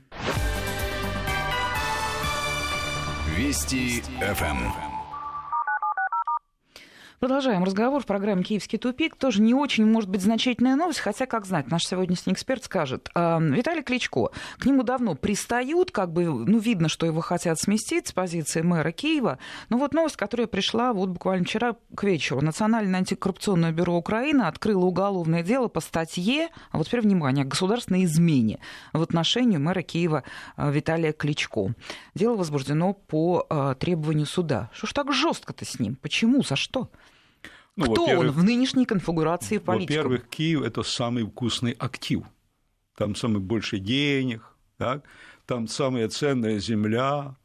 Вести 3.38 4.04
ФМ. 4.22 4.93
Продолжаем 7.24 7.64
разговор 7.64 8.04
в 8.04 8.06
программе 8.06 8.44
«Киевский 8.44 8.78
тупик». 8.78 9.16
Тоже 9.16 9.42
не 9.42 9.54
очень, 9.54 9.86
может 9.86 10.10
быть, 10.10 10.22
значительная 10.22 10.76
новость, 10.76 11.00
хотя, 11.00 11.26
как 11.26 11.46
знать, 11.46 11.72
наш 11.72 11.84
сегодняшний 11.84 12.34
эксперт 12.34 12.66
скажет. 12.66 13.10
Виталий 13.16 13.82
Кличко, 13.82 14.32
к 14.60 14.66
нему 14.66 14.84
давно 14.84 15.16
пристают, 15.16 15.92
как 15.92 16.12
бы, 16.12 16.26
ну, 16.26 16.60
видно, 16.60 16.90
что 16.90 17.06
его 17.06 17.22
хотят 17.22 17.58
сместить 17.62 18.10
с 18.10 18.12
позиции 18.12 18.60
мэра 18.62 18.92
Киева. 18.92 19.40
Но 19.70 19.78
вот 19.78 19.94
новость, 19.94 20.18
которая 20.18 20.48
пришла 20.48 20.92
вот 20.92 21.12
буквально 21.12 21.46
вчера 21.46 21.78
к 21.96 22.04
вечеру. 22.04 22.42
Национальное 22.42 23.00
антикоррупционное 23.00 23.72
бюро 23.72 23.96
Украины 23.96 24.42
открыло 24.42 24.84
уголовное 24.84 25.44
дело 25.44 25.70
по 25.70 25.80
статье, 25.80 26.50
а 26.72 26.78
вот 26.78 26.88
теперь, 26.88 27.00
внимание, 27.00 27.46
государственной 27.46 28.04
измене 28.04 28.60
в 28.92 29.02
отношении 29.02 29.56
мэра 29.56 29.82
Киева 29.82 30.24
а, 30.58 30.72
Виталия 30.72 31.14
Кличко. 31.14 31.74
Дело 32.16 32.36
возбуждено 32.36 32.92
по 32.92 33.46
а, 33.50 33.76
требованию 33.76 34.26
суда. 34.26 34.70
Что 34.74 34.88
ж 34.88 34.92
так 34.92 35.14
жестко-то 35.14 35.64
с 35.64 35.80
ним? 35.80 35.96
Почему? 35.96 36.44
За 36.44 36.58
что? 36.58 36.90
Ну, 37.76 37.92
Кто 37.92 38.06
он 38.06 38.32
в 38.32 38.44
нынешней 38.44 38.86
конфигурации 38.86 39.58
политики? 39.58 39.90
Во-первых, 39.90 40.30
Киев– 40.30 40.62
это 40.64 40.84
самый 40.84 41.26
вкусный 41.26 41.72
актив. 41.72 42.24
Там 42.96 43.16
самый 43.16 43.40
больше 43.40 43.80
денег, 43.80 44.56
так? 44.78 45.04
там 45.46 45.68
самая 45.68 46.08
ценная 46.10 46.60
земля, 46.60 47.36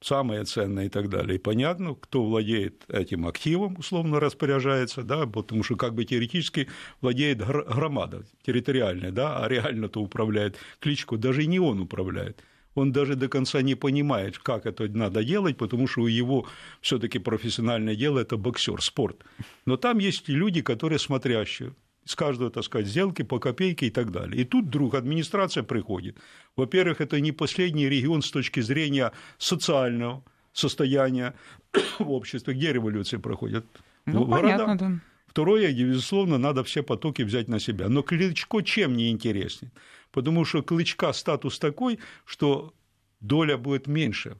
самое 0.00 0.44
ценное 0.44 0.86
и 0.86 0.88
так 0.88 1.08
далее. 1.08 1.36
И 1.36 1.38
понятно, 1.38 1.94
кто 1.94 2.24
владеет 2.24 2.84
этим 2.88 3.26
активом, 3.26 3.76
условно 3.78 4.20
распоряжается, 4.20 5.02
да, 5.02 5.26
потому 5.26 5.62
что 5.62 5.76
как 5.76 5.94
бы 5.94 6.04
теоретически 6.04 6.68
владеет 7.00 7.38
громада 7.38 8.24
территориальная, 8.42 9.10
да, 9.10 9.42
а 9.42 9.48
реально-то 9.48 10.00
управляет 10.00 10.56
Кличко, 10.80 11.16
даже 11.16 11.46
не 11.46 11.58
он 11.58 11.80
управляет 11.80 12.42
он 12.74 12.92
даже 12.92 13.14
до 13.14 13.28
конца 13.28 13.62
не 13.62 13.74
понимает, 13.74 14.38
как 14.38 14.66
это 14.66 14.88
надо 14.88 15.24
делать, 15.24 15.56
потому 15.56 15.86
что 15.86 16.02
у 16.02 16.06
его 16.06 16.46
все 16.80 16.98
таки 16.98 17.18
профессиональное 17.18 17.96
дело– 17.96 18.18
это 18.20 18.36
боксер, 18.36 18.80
спорт. 18.80 19.24
Но 19.66 19.76
там 19.76 19.98
есть 19.98 20.28
люди, 20.28 20.62
которые 20.62 20.98
смотрящие, 20.98 21.74
с 22.04 22.14
каждого, 22.14 22.50
так 22.50 22.64
сказать, 22.64 22.86
сделки 22.86 23.22
по 23.22 23.38
копейке 23.38 23.86
и 23.86 23.90
так 23.90 24.10
далее. 24.10 24.42
И 24.42 24.44
тут 24.44 24.66
вдруг 24.66 24.94
администрация 24.94 25.62
приходит. 25.62 26.18
Во-первых, 26.56 27.00
это 27.00 27.20
не 27.20 27.32
последний 27.32 27.88
регион 27.88 28.22
с 28.22 28.30
точки 28.30 28.60
зрения 28.60 29.12
социального 29.38 30.22
состояния 30.52 31.34
в 31.98 32.10
обществе, 32.10 32.54
где 32.54 32.72
революции 32.72 33.16
проходят. 33.16 33.64
Ну, 34.06 34.24
в 34.24 34.30
понятно, 34.30 34.76
да. 34.76 35.00
Второе, 35.26 35.72
безусловно, 35.72 36.38
надо 36.38 36.62
все 36.62 36.82
потоки 36.82 37.22
взять 37.22 37.48
на 37.48 37.58
себя. 37.58 37.88
Но 37.88 38.02
Кличко 38.02 38.62
чем 38.62 38.96
не 38.96 39.10
интереснее? 39.10 39.72
Потому 40.14 40.44
что 40.44 40.62
Клычка 40.62 41.12
статус 41.12 41.58
такой, 41.58 41.98
что 42.24 42.72
доля 43.20 43.58
будет 43.58 43.86
меньше. 43.86 44.36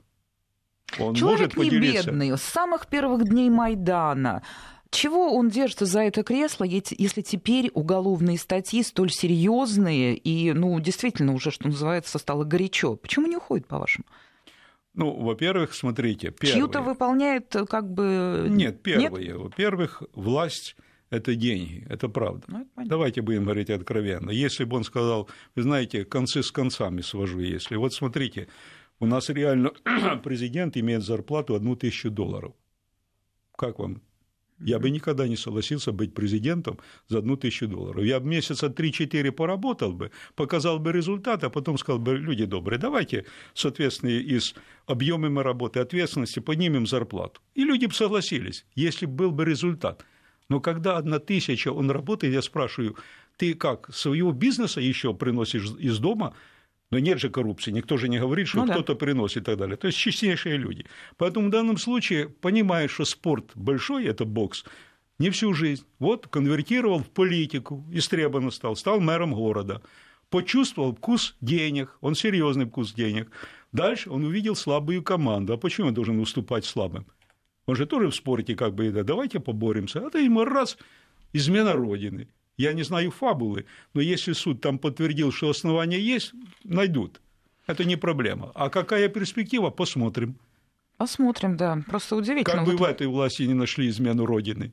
Он 0.98 1.14
Человек 1.14 1.56
может 1.56 1.72
не 1.72 1.80
бедный, 1.80 2.38
с 2.38 2.42
самых 2.42 2.86
первых 2.86 3.24
дней 3.24 3.50
Майдана. 3.50 4.42
Чего 4.90 5.34
он 5.34 5.48
держится 5.48 5.86
за 5.86 6.02
это 6.02 6.22
кресло, 6.22 6.62
если 6.62 7.20
теперь 7.20 7.70
уголовные 7.74 8.38
статьи 8.38 8.80
столь 8.84 9.10
серьезные 9.10 10.16
и, 10.16 10.52
ну, 10.52 10.78
действительно 10.78 11.34
уже, 11.34 11.50
что 11.50 11.66
называется, 11.66 12.18
стало 12.18 12.44
горячо? 12.44 12.94
Почему 12.94 13.26
не 13.26 13.36
уходит, 13.36 13.66
по-вашему? 13.66 14.04
Ну, 14.94 15.10
во-первых, 15.10 15.74
смотрите, 15.74 16.30
первое... 16.30 16.54
Чью-то 16.54 16.80
выполняет 16.80 17.56
как 17.68 17.92
бы... 17.92 18.46
Нет, 18.48 18.84
первое. 18.84 19.20
Нет? 19.20 19.36
Во-первых, 19.36 20.04
власть 20.12 20.76
это 21.14 21.34
деньги, 21.34 21.86
это 21.88 22.08
правда. 22.08 22.44
Ну, 22.48 22.68
это 22.76 22.88
Давайте 22.88 23.22
будем 23.22 23.44
говорить 23.44 23.70
откровенно. 23.70 24.30
Если 24.30 24.64
бы 24.64 24.76
он 24.76 24.84
сказал, 24.84 25.28
вы 25.54 25.62
знаете, 25.62 26.04
концы 26.04 26.42
с 26.42 26.50
концами 26.50 27.02
свожу, 27.02 27.40
если. 27.40 27.76
Вот 27.76 27.94
смотрите, 27.94 28.48
У 29.00 29.06
нас 29.06 29.28
реально 29.28 29.72
президент 30.24 30.76
имеет 30.76 31.02
зарплату 31.02 31.54
одну 31.54 31.76
тысячу 31.76 32.10
долларов. 32.10 32.52
Как 33.56 33.78
вам? 33.78 34.02
Я 34.60 34.78
бы 34.78 34.88
никогда 34.90 35.26
не 35.26 35.36
согласился 35.36 35.92
быть 35.92 36.14
президентом 36.14 36.78
за 37.08 37.18
одну 37.18 37.36
тысячу 37.36 37.66
долларов. 37.66 38.04
Я 38.04 38.20
бы 38.20 38.28
месяца 38.28 38.68
3-4 38.68 39.32
поработал 39.32 39.92
бы, 39.92 40.10
показал 40.36 40.78
бы 40.78 40.92
результат, 40.92 41.42
а 41.44 41.50
потом 41.50 41.76
сказал 41.76 41.98
бы, 41.98 42.16
люди 42.16 42.44
добрые, 42.44 42.78
давайте, 42.78 43.26
соответственно, 43.52 44.10
из 44.10 44.54
объемами 44.86 45.40
работы, 45.40 45.80
ответственности 45.80 46.38
поднимем 46.38 46.86
зарплату. 46.86 47.40
И 47.54 47.64
люди 47.64 47.86
бы 47.86 47.94
согласились, 47.94 48.64
если 48.76 49.06
был 49.06 49.32
бы 49.32 49.44
результат. 49.44 50.04
Но 50.48 50.60
когда 50.60 50.96
одна 50.96 51.18
тысяча, 51.18 51.72
он 51.72 51.90
работает, 51.90 52.34
я 52.34 52.42
спрашиваю, 52.42 52.96
ты 53.36 53.54
как, 53.54 53.92
своего 53.94 54.32
бизнеса 54.32 54.80
еще 54.80 55.14
приносишь 55.14 55.70
из 55.78 55.98
дома– 55.98 56.34
но 56.94 57.00
нет 57.00 57.18
же 57.18 57.28
коррупции, 57.28 57.72
никто 57.72 57.96
же 57.96 58.08
не 58.08 58.20
говорит, 58.20 58.46
что 58.46 58.64
ну, 58.64 58.70
кто-то 58.70 58.92
да. 58.92 58.98
приносит 58.98 59.42
и 59.42 59.44
так 59.44 59.58
далее. 59.58 59.76
То 59.76 59.88
есть 59.88 59.98
честнейшие 59.98 60.56
люди. 60.56 60.86
Поэтому 61.16 61.48
в 61.48 61.50
данном 61.50 61.76
случае, 61.76 62.28
понимая, 62.28 62.86
что 62.86 63.04
спорт 63.04 63.50
большой, 63.56 64.04
это 64.04 64.24
бокс, 64.24 64.64
не 65.18 65.30
всю 65.30 65.54
жизнь. 65.54 65.84
Вот 65.98 66.28
конвертировал 66.28 67.00
в 67.00 67.10
политику, 67.10 67.84
истребанно 67.90 68.52
стал, 68.52 68.76
стал 68.76 69.00
мэром 69.00 69.34
города, 69.34 69.82
почувствовал 70.30 70.94
вкус 70.94 71.34
денег, 71.40 71.96
он 72.00 72.14
серьезный 72.14 72.66
вкус 72.66 72.92
денег. 72.92 73.28
Дальше 73.72 74.08
он 74.10 74.24
увидел 74.24 74.54
слабую 74.54 75.02
команду. 75.02 75.54
А 75.54 75.56
почему 75.56 75.88
он 75.88 75.94
должен 75.94 76.20
уступать 76.20 76.64
слабым? 76.64 77.06
Он 77.66 77.76
же 77.76 77.86
тоже 77.86 78.10
в 78.10 78.14
спорте 78.14 78.54
как 78.54 78.74
бы, 78.74 78.90
да, 78.90 79.02
давайте 79.02 79.40
поборемся. 79.40 80.06
А 80.06 80.10
то 80.10 80.18
ему 80.18 80.44
раз, 80.44 80.76
измена 81.32 81.72
Родины. 81.72 82.28
Я 82.56 82.72
не 82.72 82.82
знаю 82.84 83.10
фабулы, 83.10 83.64
но 83.94 84.00
если 84.00 84.32
суд 84.32 84.60
там 84.60 84.78
подтвердил, 84.78 85.32
что 85.32 85.50
основания 85.50 85.98
есть, 85.98 86.32
найдут. 86.62 87.20
Это 87.66 87.84
не 87.84 87.96
проблема. 87.96 88.52
А 88.54 88.68
какая 88.68 89.08
перспектива, 89.08 89.70
посмотрим. 89.70 90.36
Посмотрим, 90.96 91.56
да. 91.56 91.82
Просто 91.86 92.14
удивительно. 92.14 92.58
Как 92.58 92.64
бы 92.64 92.72
вот... 92.72 92.80
в 92.80 92.84
этой 92.84 93.06
власти 93.06 93.42
не 93.42 93.54
нашли 93.54 93.88
измену 93.88 94.26
Родины. 94.26 94.72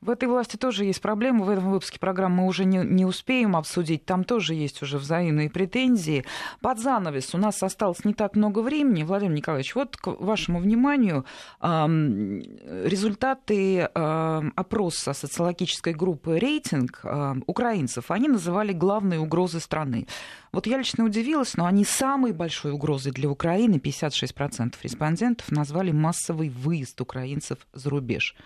В 0.00 0.10
этой 0.10 0.28
власти 0.28 0.56
тоже 0.56 0.84
есть 0.84 1.00
проблемы. 1.00 1.44
В 1.44 1.48
этом 1.48 1.70
выпуске 1.70 1.98
программы 1.98 2.42
мы 2.42 2.46
уже 2.46 2.66
не, 2.66 2.78
не 2.78 3.06
успеем 3.06 3.56
обсудить. 3.56 4.04
Там 4.04 4.24
тоже 4.24 4.54
есть 4.54 4.82
уже 4.82 4.98
взаимные 4.98 5.48
претензии. 5.48 6.24
Под 6.60 6.78
занавес 6.78 7.34
у 7.34 7.38
нас 7.38 7.62
осталось 7.62 8.04
не 8.04 8.12
так 8.12 8.36
много 8.36 8.60
времени. 8.60 9.02
Владимир 9.02 9.36
Николаевич, 9.36 9.74
вот 9.74 9.96
к 9.96 10.08
вашему 10.08 10.58
вниманию 10.58 11.24
результаты 11.60 13.82
опроса 13.82 15.14
социологической 15.14 15.94
группы 15.94 16.38
«Рейтинг» 16.38 17.02
украинцев. 17.46 18.10
Они 18.10 18.28
называли 18.28 18.72
главные 18.72 19.20
угрозы 19.20 19.60
страны. 19.60 20.06
Вот 20.52 20.66
я 20.66 20.76
лично 20.76 21.04
удивилась, 21.04 21.56
но 21.56 21.64
они 21.64 21.84
самой 21.84 22.32
большой 22.32 22.72
угрозой 22.72 23.12
для 23.12 23.30
Украины, 23.30 23.76
56% 23.76 24.74
респондентов, 24.82 25.50
назвали 25.50 25.92
массовый 25.92 26.50
выезд 26.50 27.00
украинцев 27.00 27.58
за 27.72 27.88
рубеж 27.88 28.36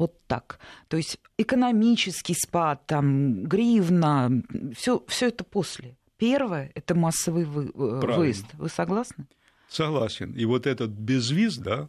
вот 0.00 0.26
так. 0.26 0.58
То 0.88 0.96
есть 0.96 1.18
экономический 1.38 2.34
спад, 2.34 2.86
там, 2.86 3.44
гривна, 3.44 4.30
все, 4.74 5.04
все 5.06 5.28
это 5.28 5.44
после. 5.44 5.96
Первое– 6.16 6.72
это 6.74 6.94
массовый 6.94 7.44
вы, 7.44 7.66
э, 7.66 7.70
Правильно. 7.72 8.16
выезд. 8.16 8.46
Вы 8.54 8.68
согласны? 8.68 9.26
Согласен. 9.68 10.32
И 10.32 10.46
вот 10.46 10.66
этот 10.66 10.90
безвиз, 10.90 11.58
да, 11.58 11.88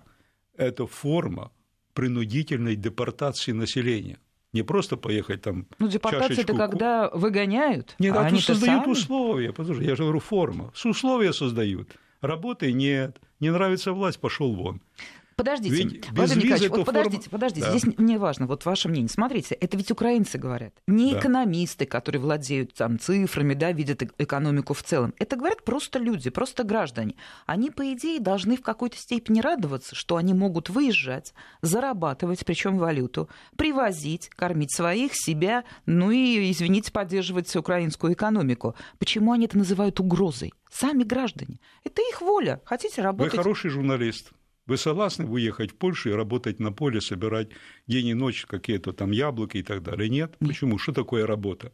это 0.57 0.87
форма 0.87 1.51
принудительной 1.93 2.75
депортации 2.75 3.53
населения. 3.53 4.17
Не 4.53 4.63
просто 4.63 4.97
поехать 4.97 5.41
там. 5.41 5.65
Ну, 5.79 5.87
депортация 5.87 6.41
это 6.41 6.53
когда 6.53 7.09
выгоняют. 7.09 7.95
Нет, 7.99 8.15
а 8.17 8.25
они 8.25 8.41
создают 8.41 8.83
сами? 8.83 8.91
условия. 8.91 9.53
Послушай, 9.53 9.85
я 9.85 9.95
же 9.95 10.03
говорю, 10.03 10.19
форма. 10.19 10.71
С 10.75 10.85
условия 10.85 11.31
создают. 11.31 11.89
Работы 12.19 12.73
нет, 12.73 13.21
не 13.39 13.51
нравится 13.51 13.93
власть, 13.93 14.19
пошел 14.19 14.53
вон. 14.53 14.81
Подождите, 15.41 15.75
ведь 15.75 16.11
Владимир 16.11 16.43
Николаевич, 16.43 16.69
вот 16.69 16.85
подождите, 16.85 17.23
форма... 17.23 17.31
подождите, 17.31 17.65
да. 17.65 17.77
здесь 17.77 17.97
мне 17.97 18.19
важно, 18.19 18.45
вот 18.45 18.63
ваше 18.63 18.89
мнение. 18.89 19.09
Смотрите, 19.09 19.55
это 19.55 19.75
ведь 19.75 19.89
украинцы 19.89 20.37
говорят, 20.37 20.73
не 20.85 21.13
да. 21.13 21.19
экономисты, 21.19 21.85
которые 21.87 22.21
владеют 22.21 22.75
там 22.75 22.99
цифрами, 22.99 23.55
да, 23.55 23.71
видят 23.71 24.03
экономику 24.19 24.75
в 24.75 24.83
целом. 24.83 25.15
Это 25.17 25.35
говорят 25.35 25.63
просто 25.63 25.97
люди, 25.97 26.29
просто 26.29 26.63
граждане. 26.63 27.15
Они, 27.47 27.71
по 27.71 27.91
идее, 27.93 28.19
должны 28.19 28.55
в 28.55 28.61
какой-то 28.61 28.97
степени 28.97 29.41
радоваться, 29.41 29.95
что 29.95 30.17
они 30.17 30.35
могут 30.35 30.69
выезжать, 30.69 31.33
зарабатывать, 31.61 32.45
причем 32.45 32.77
валюту, 32.77 33.27
привозить, 33.55 34.29
кормить 34.29 34.71
своих, 34.71 35.13
себя, 35.15 35.63
ну 35.87 36.11
и, 36.11 36.51
извините, 36.51 36.91
поддерживать 36.91 37.55
украинскую 37.55 38.13
экономику. 38.13 38.75
Почему 38.99 39.31
они 39.31 39.45
это 39.45 39.57
называют 39.57 39.99
угрозой? 39.99 40.53
Сами 40.71 41.03
граждане. 41.03 41.59
Это 41.83 42.01
их 42.01 42.21
воля. 42.21 42.61
Хотите 42.65 43.01
работать... 43.01 43.33
Вы 43.33 43.37
хороший 43.37 43.69
журналист. 43.69 44.31
Вы 44.67 44.77
согласны 44.77 45.25
уехать 45.25 45.71
в 45.71 45.75
Польшу 45.75 46.09
и 46.09 46.13
работать 46.13 46.59
на 46.59 46.71
поле, 46.71 47.01
собирать 47.01 47.49
день 47.87 48.07
и 48.07 48.13
ночь 48.13 48.45
какие-то 48.45 48.93
там 48.93 49.11
яблоки 49.11 49.57
и 49.57 49.63
так 49.63 49.81
далее? 49.81 50.09
Нет. 50.09 50.35
Почему? 50.39 50.77
Что 50.77 50.93
такое 50.93 51.25
работа? 51.25 51.71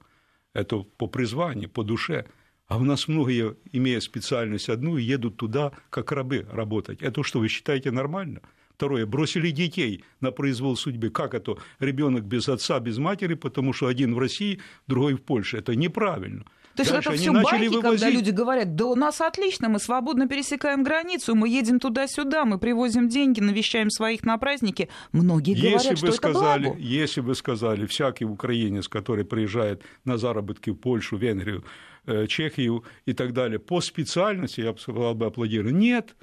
Это 0.53 0.77
по 0.77 1.07
призванию, 1.07 1.69
по 1.69 1.83
душе. 1.83 2.25
А 2.67 2.77
у 2.77 2.83
нас 2.83 3.07
многие, 3.07 3.55
имея 3.71 3.99
специальность 3.99 4.69
одну, 4.69 4.97
едут 4.97 5.37
туда, 5.37 5.71
как 5.89 6.11
рабы, 6.11 6.47
работать. 6.51 7.01
Это 7.01 7.23
что, 7.23 7.39
вы 7.39 7.47
считаете 7.47 7.91
нормально? 7.91 8.41
Второе, 8.73 9.05
бросили 9.05 9.49
детей 9.51 10.03
на 10.21 10.31
произвол 10.31 10.75
судьбы. 10.75 11.09
Как 11.09 11.33
это? 11.33 11.57
Ребенок 11.79 12.25
без 12.25 12.47
отца, 12.47 12.79
без 12.79 12.97
матери, 12.97 13.33
потому 13.33 13.73
что 13.73 13.87
один 13.87 14.13
в 14.13 14.19
России, 14.19 14.59
другой 14.85 15.15
в 15.15 15.23
Польше. 15.23 15.57
Это 15.57 15.75
неправильно. 15.75 16.45
То 16.77 16.83
есть 16.83 16.91
Дальше 16.91 17.09
это 17.09 17.17
все 17.17 17.31
байки, 17.31 17.67
вывозить... 17.69 17.81
когда 17.81 18.09
люди 18.11 18.29
говорят, 18.29 18.75
да 18.75 18.85
у 18.85 18.93
нас 18.93 19.19
отлично, 19.19 19.67
мы 19.67 19.79
свободно 19.79 20.27
пересекаем 20.27 20.83
границу, 20.83 21.33
мы 21.33 21.49
едем 21.49 21.79
туда-сюда, 21.79 22.45
мы 22.45 22.59
привозим 22.59 23.09
деньги, 23.09 23.39
навещаем 23.39 23.89
своих 23.89 24.23
на 24.23 24.37
праздники. 24.37 24.87
Многие 25.11 25.55
если 25.55 25.69
говорят, 25.69 25.97
что 25.97 26.11
сказали, 26.11 26.67
это 26.67 26.73
благо. 26.73 26.79
Если 26.79 27.21
бы 27.21 27.33
сказали, 27.33 27.87
всякий 27.87 28.25
украинец, 28.25 28.87
который 28.87 29.25
приезжает 29.25 29.81
на 30.05 30.17
заработки 30.17 30.69
в 30.69 30.75
Польшу, 30.75 31.17
Венгрию, 31.17 31.65
э, 32.05 32.27
Чехию 32.27 32.83
и 33.07 33.13
так 33.13 33.33
далее, 33.33 33.57
по 33.57 33.81
специальности, 33.81 34.61
я 34.61 34.73
бы 34.73 35.13
бы 35.15 35.25
аплодирую. 35.25 35.75
Нет, 35.75 36.15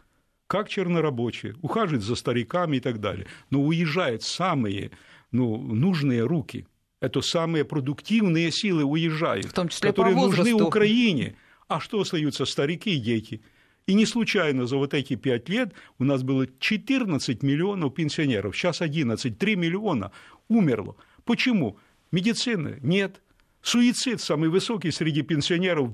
как 0.47 0.69
чернорабочие, 0.69 1.57
ухаживают 1.63 2.05
за 2.05 2.15
стариками 2.15 2.77
и 2.77 2.81
так 2.81 3.01
далее. 3.01 3.27
Но 3.51 3.61
уезжают 3.61 4.23
самые 4.23 4.93
ну, 5.33 5.57
нужные 5.57 6.23
руки– 6.23 6.69
это 7.05 7.21
самые 7.21 7.65
продуктивные 7.65 8.51
силы 8.51 8.85
уезжают, 8.85 9.47
в 9.47 9.53
том 9.53 9.69
числе 9.69 9.91
которые 9.91 10.15
по 10.15 10.23
нужны 10.23 10.55
Украине. 10.55 11.37
А 11.69 11.81
что 11.81 12.01
остаются 12.01 12.45
старики 12.45 12.97
и 12.97 12.99
дети? 12.99 13.43
И 13.87 13.95
не 13.95 14.07
случайно 14.07 14.67
за 14.67 14.77
вот 14.77 14.95
эти 14.95 15.15
пять 15.15 15.49
лет 15.49 15.75
у 15.99 16.05
нас 16.05 16.23
было 16.23 16.47
14 16.59 17.43
миллионов 17.43 17.95
пенсионеров, 17.95 18.57
сейчас 18.57 18.81
11, 18.81 19.39
3 19.39 19.57
миллиона 19.57 20.11
умерло. 20.49 20.97
Почему? 21.25 21.79
Медицины 22.11 22.79
нет. 22.83 23.21
Суицид 23.61 24.21
самый 24.21 24.49
высокий 24.49 24.91
среди 24.91 25.23
пенсионеров 25.23 25.91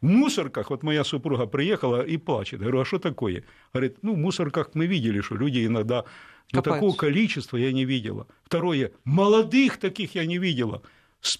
в 0.00 0.06
мусорках, 0.06 0.70
вот 0.70 0.82
моя 0.82 1.04
супруга 1.04 1.46
приехала 1.46 2.02
и 2.02 2.16
плачет. 2.16 2.60
Я 2.60 2.66
говорю, 2.66 2.80
а 2.80 2.84
что 2.84 2.98
такое? 2.98 3.44
Говорит, 3.72 3.98
ну, 4.02 4.14
в 4.14 4.18
мусорках 4.18 4.70
мы 4.74 4.86
видели, 4.86 5.20
что 5.20 5.36
люди 5.36 5.66
иногда 5.66 6.04
но 6.52 6.62
такого 6.62 6.94
количества 6.94 7.56
я 7.56 7.72
не 7.72 7.84
видела. 7.84 8.26
Второе, 8.44 8.92
молодых 9.04 9.76
таких 9.78 10.14
я 10.14 10.24
не 10.26 10.38
видела. 10.38 10.82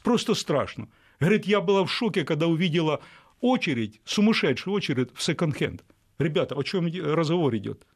Просто 0.03 0.35
страшно. 0.35 0.89
Говорит, 1.21 1.47
я 1.47 1.61
была 1.61 1.85
в 1.85 1.91
шоке, 1.91 2.25
когда 2.25 2.47
увидела 2.47 3.01
очередь, 3.41 4.01
сумасшедшую 4.05 4.75
очередь 4.75 5.11
в 5.15 5.23
секонд-хенд. 5.23 5.85
Ребята, 6.19 6.55
о 6.55 6.63
чем 6.63 6.87
разговор 6.87 7.57
идет? 7.57 7.87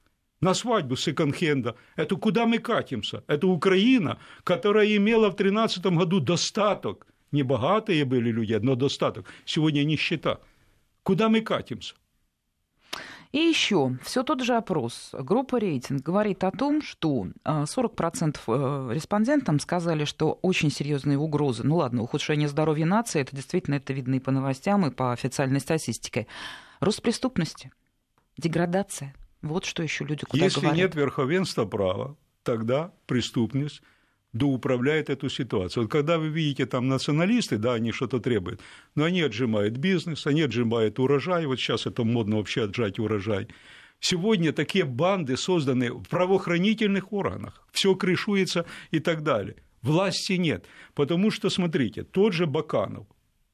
На 0.41 0.55
свадьбу 0.55 0.97
секонд-хенда. 0.97 1.77
Это 1.97 2.17
куда 2.17 2.47
мы 2.47 2.59
катимся? 2.59 3.23
Это 3.27 3.47
Украина, 3.47 4.19
которая 4.43 4.97
имела 4.97 5.31
в 5.31 5.37
2013 5.37 5.87
году 5.87 6.21
достаток. 6.21 7.07
Не 7.31 7.43
богатые 7.43 8.05
были 8.05 8.31
люди, 8.31 8.55
но 8.55 8.75
достаток. 8.75 9.27
Сегодня 9.45 9.85
нищета. 9.85 10.41
Куда 11.03 11.29
мы 11.29 11.41
катимся? 11.41 11.95
И 13.33 13.39
еще, 13.39 13.97
все 14.05 14.23
тот 14.25 14.43
же 14.43 14.55
опрос. 14.57 15.11
Группа 15.15 15.59
«Рейтинг» 15.59 16.03
говорит 16.03 16.45
о 16.45 16.51
том, 16.51 16.83
что 16.83 17.29
40% 17.45 18.37
а, 18.47 18.91
э, 18.91 18.95
респондентам 18.95 19.59
сказали, 19.59 20.05
что 20.05 20.39
очень 20.43 20.71
серьезные 20.71 21.17
угрозы. 21.17 21.63
Ну 21.65 21.77
ладно, 21.77 22.03
ухудшение 22.03 22.47
здоровья 22.47 22.85
нации, 22.85 23.23
это 23.23 23.35
действительно 23.35 23.77
это 23.77 23.95
видно 23.95 24.17
и 24.17 24.21
по 24.21 24.33
новостям, 24.33 24.87
и 24.87 24.91
по 24.91 25.13
официальной 25.13 25.61
статистике. 25.61 26.27
Рост 26.81 27.01
преступности, 27.01 27.73
деградация. 28.37 29.15
Вот 29.41 29.65
что 29.65 29.83
еще 29.83 30.05
люди 30.05 30.27
куда 30.27 30.45
Если 30.45 30.61
говорят. 30.61 30.77
нет 30.77 30.95
верховенства 30.95 31.65
права, 31.65 32.17
тогда 32.43 32.93
преступность 33.07 33.81
доуправляет 34.33 35.11
эту 35.11 35.29
ситуацию. 35.29 35.85
Вот 35.85 35.93
когда 35.93 36.19
вы 36.19 36.29
видите 36.29 36.67
там 36.67 36.89
националисты, 36.89 37.59
да, 37.59 37.75
они 37.75 37.93
что-то 37.93 38.19
требуют, 38.19 38.61
но 38.95 39.05
они 39.05 39.21
отжимают 39.21 39.77
бизнес, 39.77 40.27
они 40.27 40.43
отжимают 40.43 40.99
урожай, 40.99 41.47
вот 41.47 41.61
сейчас 41.61 41.87
это 41.87 42.05
модно 42.05 42.37
вообще 42.37 42.65
отжать 42.65 42.99
урожай. 42.99 43.49
Сегодня 44.01 44.53
такие 44.53 44.85
банды 44.85 45.37
созданы 45.37 45.93
в 45.93 46.09
правоохранительных 46.09 47.13
органах, 47.13 47.67
все 47.73 47.95
крышуется 47.95 48.67
и 48.91 48.99
так 48.99 49.23
далее. 49.23 49.57
Власти 49.83 50.33
нет, 50.35 50.67
потому 50.95 51.31
что, 51.31 51.51
смотрите, 51.51 52.03
тот 52.03 52.33
же 52.33 52.47
Баканов, 52.47 53.07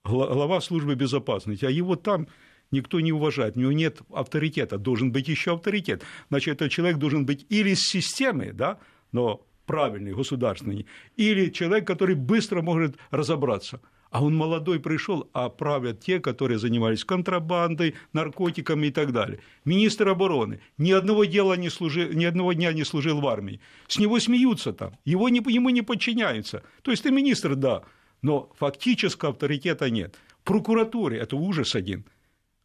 глава 0.05 0.61
службы 0.61 0.95
безопасности, 0.95 1.65
а 1.65 1.71
его 1.71 1.97
там 1.97 2.29
никто 2.71 3.01
не 3.01 3.13
уважает, 3.13 3.57
у 3.57 3.61
него 3.61 3.73
нет 3.73 4.01
авторитета, 4.13 4.79
должен 4.79 5.11
быть 5.11 5.29
еще 5.29 5.55
авторитет. 5.55 6.03
Значит, 6.29 6.55
этот 6.55 6.71
человек 6.71 6.99
должен 6.99 7.27
быть 7.27 7.47
или 7.49 7.71
из 7.71 7.81
системы, 7.81 8.53
да, 8.53 8.79
но 9.11 9.47
правильный, 9.69 10.15
государственный, 10.15 10.87
или 11.17 11.51
человек, 11.51 11.87
который 11.87 12.17
быстро 12.17 12.63
может 12.63 12.97
разобраться. 13.13 13.81
А 14.11 14.25
он 14.25 14.35
молодой 14.35 14.81
пришел, 14.81 15.29
а 15.35 15.51
правят 15.51 16.01
те, 16.01 16.19
которые 16.19 16.59
занимались 16.59 17.05
контрабандой, 17.05 17.95
наркотиками 18.15 18.87
и 18.87 18.91
так 18.91 19.13
далее. 19.13 19.41
Министр 19.67 20.09
обороны 20.09 20.61
ни 20.79 20.93
одного 20.93 21.27
дела 21.27 21.55
не 21.59 21.69
служил, 21.69 22.11
ни 22.13 22.25
одного 22.25 22.55
дня 22.55 22.73
не 22.73 22.85
служил 22.85 23.21
в 23.21 23.27
армии. 23.27 23.61
С 23.87 23.99
него 23.99 24.19
смеются 24.19 24.73
там, 24.73 24.93
его 25.05 25.29
не, 25.29 25.43
ему 25.53 25.69
не 25.69 25.83
подчиняются. 25.83 26.63
То 26.83 26.91
есть 26.91 27.03
ты 27.03 27.11
министр, 27.11 27.55
да, 27.55 27.83
но 28.23 28.51
фактического 28.59 29.33
авторитета 29.33 29.91
нет. 29.91 30.19
В 30.41 30.45
прокуратуре 30.45 31.19
это 31.19 31.37
ужас 31.37 31.75
один– 31.75 32.05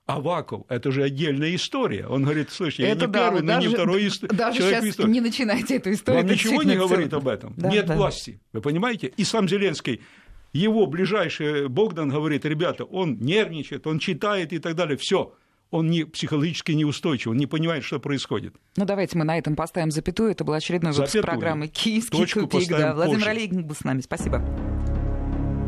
Аваков– 0.06 0.64
это 0.70 0.91
же 0.91 1.04
отдельная 1.04 1.56
история. 1.56 2.08
Он 2.08 2.24
говорит, 2.24 2.49
слушай, 2.51 2.82
это 2.82 2.89
я 2.89 2.95
не 2.95 3.14
да, 3.14 3.20
первый, 3.20 3.41
но 3.41 3.47
даже, 3.47 3.68
не 3.68 3.74
второй 3.74 4.08
историк. 4.08 4.34
Даже 4.34 4.62
сейчас 4.62 4.86
истории. 4.86 5.10
не 5.10 5.22
начинайте 5.22 5.78
эту 5.78 5.93
историю. 5.93 6.24
Вам 6.24 6.32
ничего 6.32 6.64
не 6.64 6.76
говорит 6.76 7.14
об 7.14 7.28
этом? 7.28 7.54
Да, 7.56 7.70
Нет 7.70 7.86
да. 7.86 7.95
власти, 7.95 8.41
вы 8.51 8.62
понимаете? 8.62 9.14
И 9.16 9.24
сам 9.24 9.47
Зеленский, 9.47 10.01
его 10.51 10.88
ближайший 10.88 11.70
Богдан 11.70 12.10
говорит, 12.10 12.43
ребята, 12.43 12.84
он 12.84 13.18
нервничает, 13.20 13.88
он 13.88 13.99
читает 13.99 14.51
и 14.51 14.60
так 14.60 14.76
далее, 14.76 14.97
все 14.97 15.34
он 15.74 15.89
не, 15.89 16.04
психологически 16.04 16.72
неустойчив, 16.74 17.32
он 17.32 17.38
не 17.38 17.47
понимает, 17.47 17.84
что 17.84 17.99
происходит. 17.99 18.54
Ну, 18.78 18.86
давайте 18.86 19.18
мы 19.18 19.24
на 19.24 19.39
этом 19.39 19.56
поставим 19.56 19.89
запятую. 19.89 20.30
Это 20.30 20.43
был 20.43 20.54
очередной 20.54 20.91
выпуск 20.91 21.14
запятую. 21.14 21.32
программы 21.32 21.68
«Киевский 21.68 22.20
Точку 22.20 22.41
тупик». 22.41 22.70
Да. 22.70 22.93
Владимир 22.93 23.30
Олейник 23.30 23.66
был 23.66 23.74
с 23.74 23.84
нами. 23.84 24.01
Спасибо. 24.01 24.43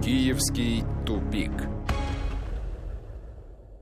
«Киевский 0.04 0.84
тупик». 1.08 1.75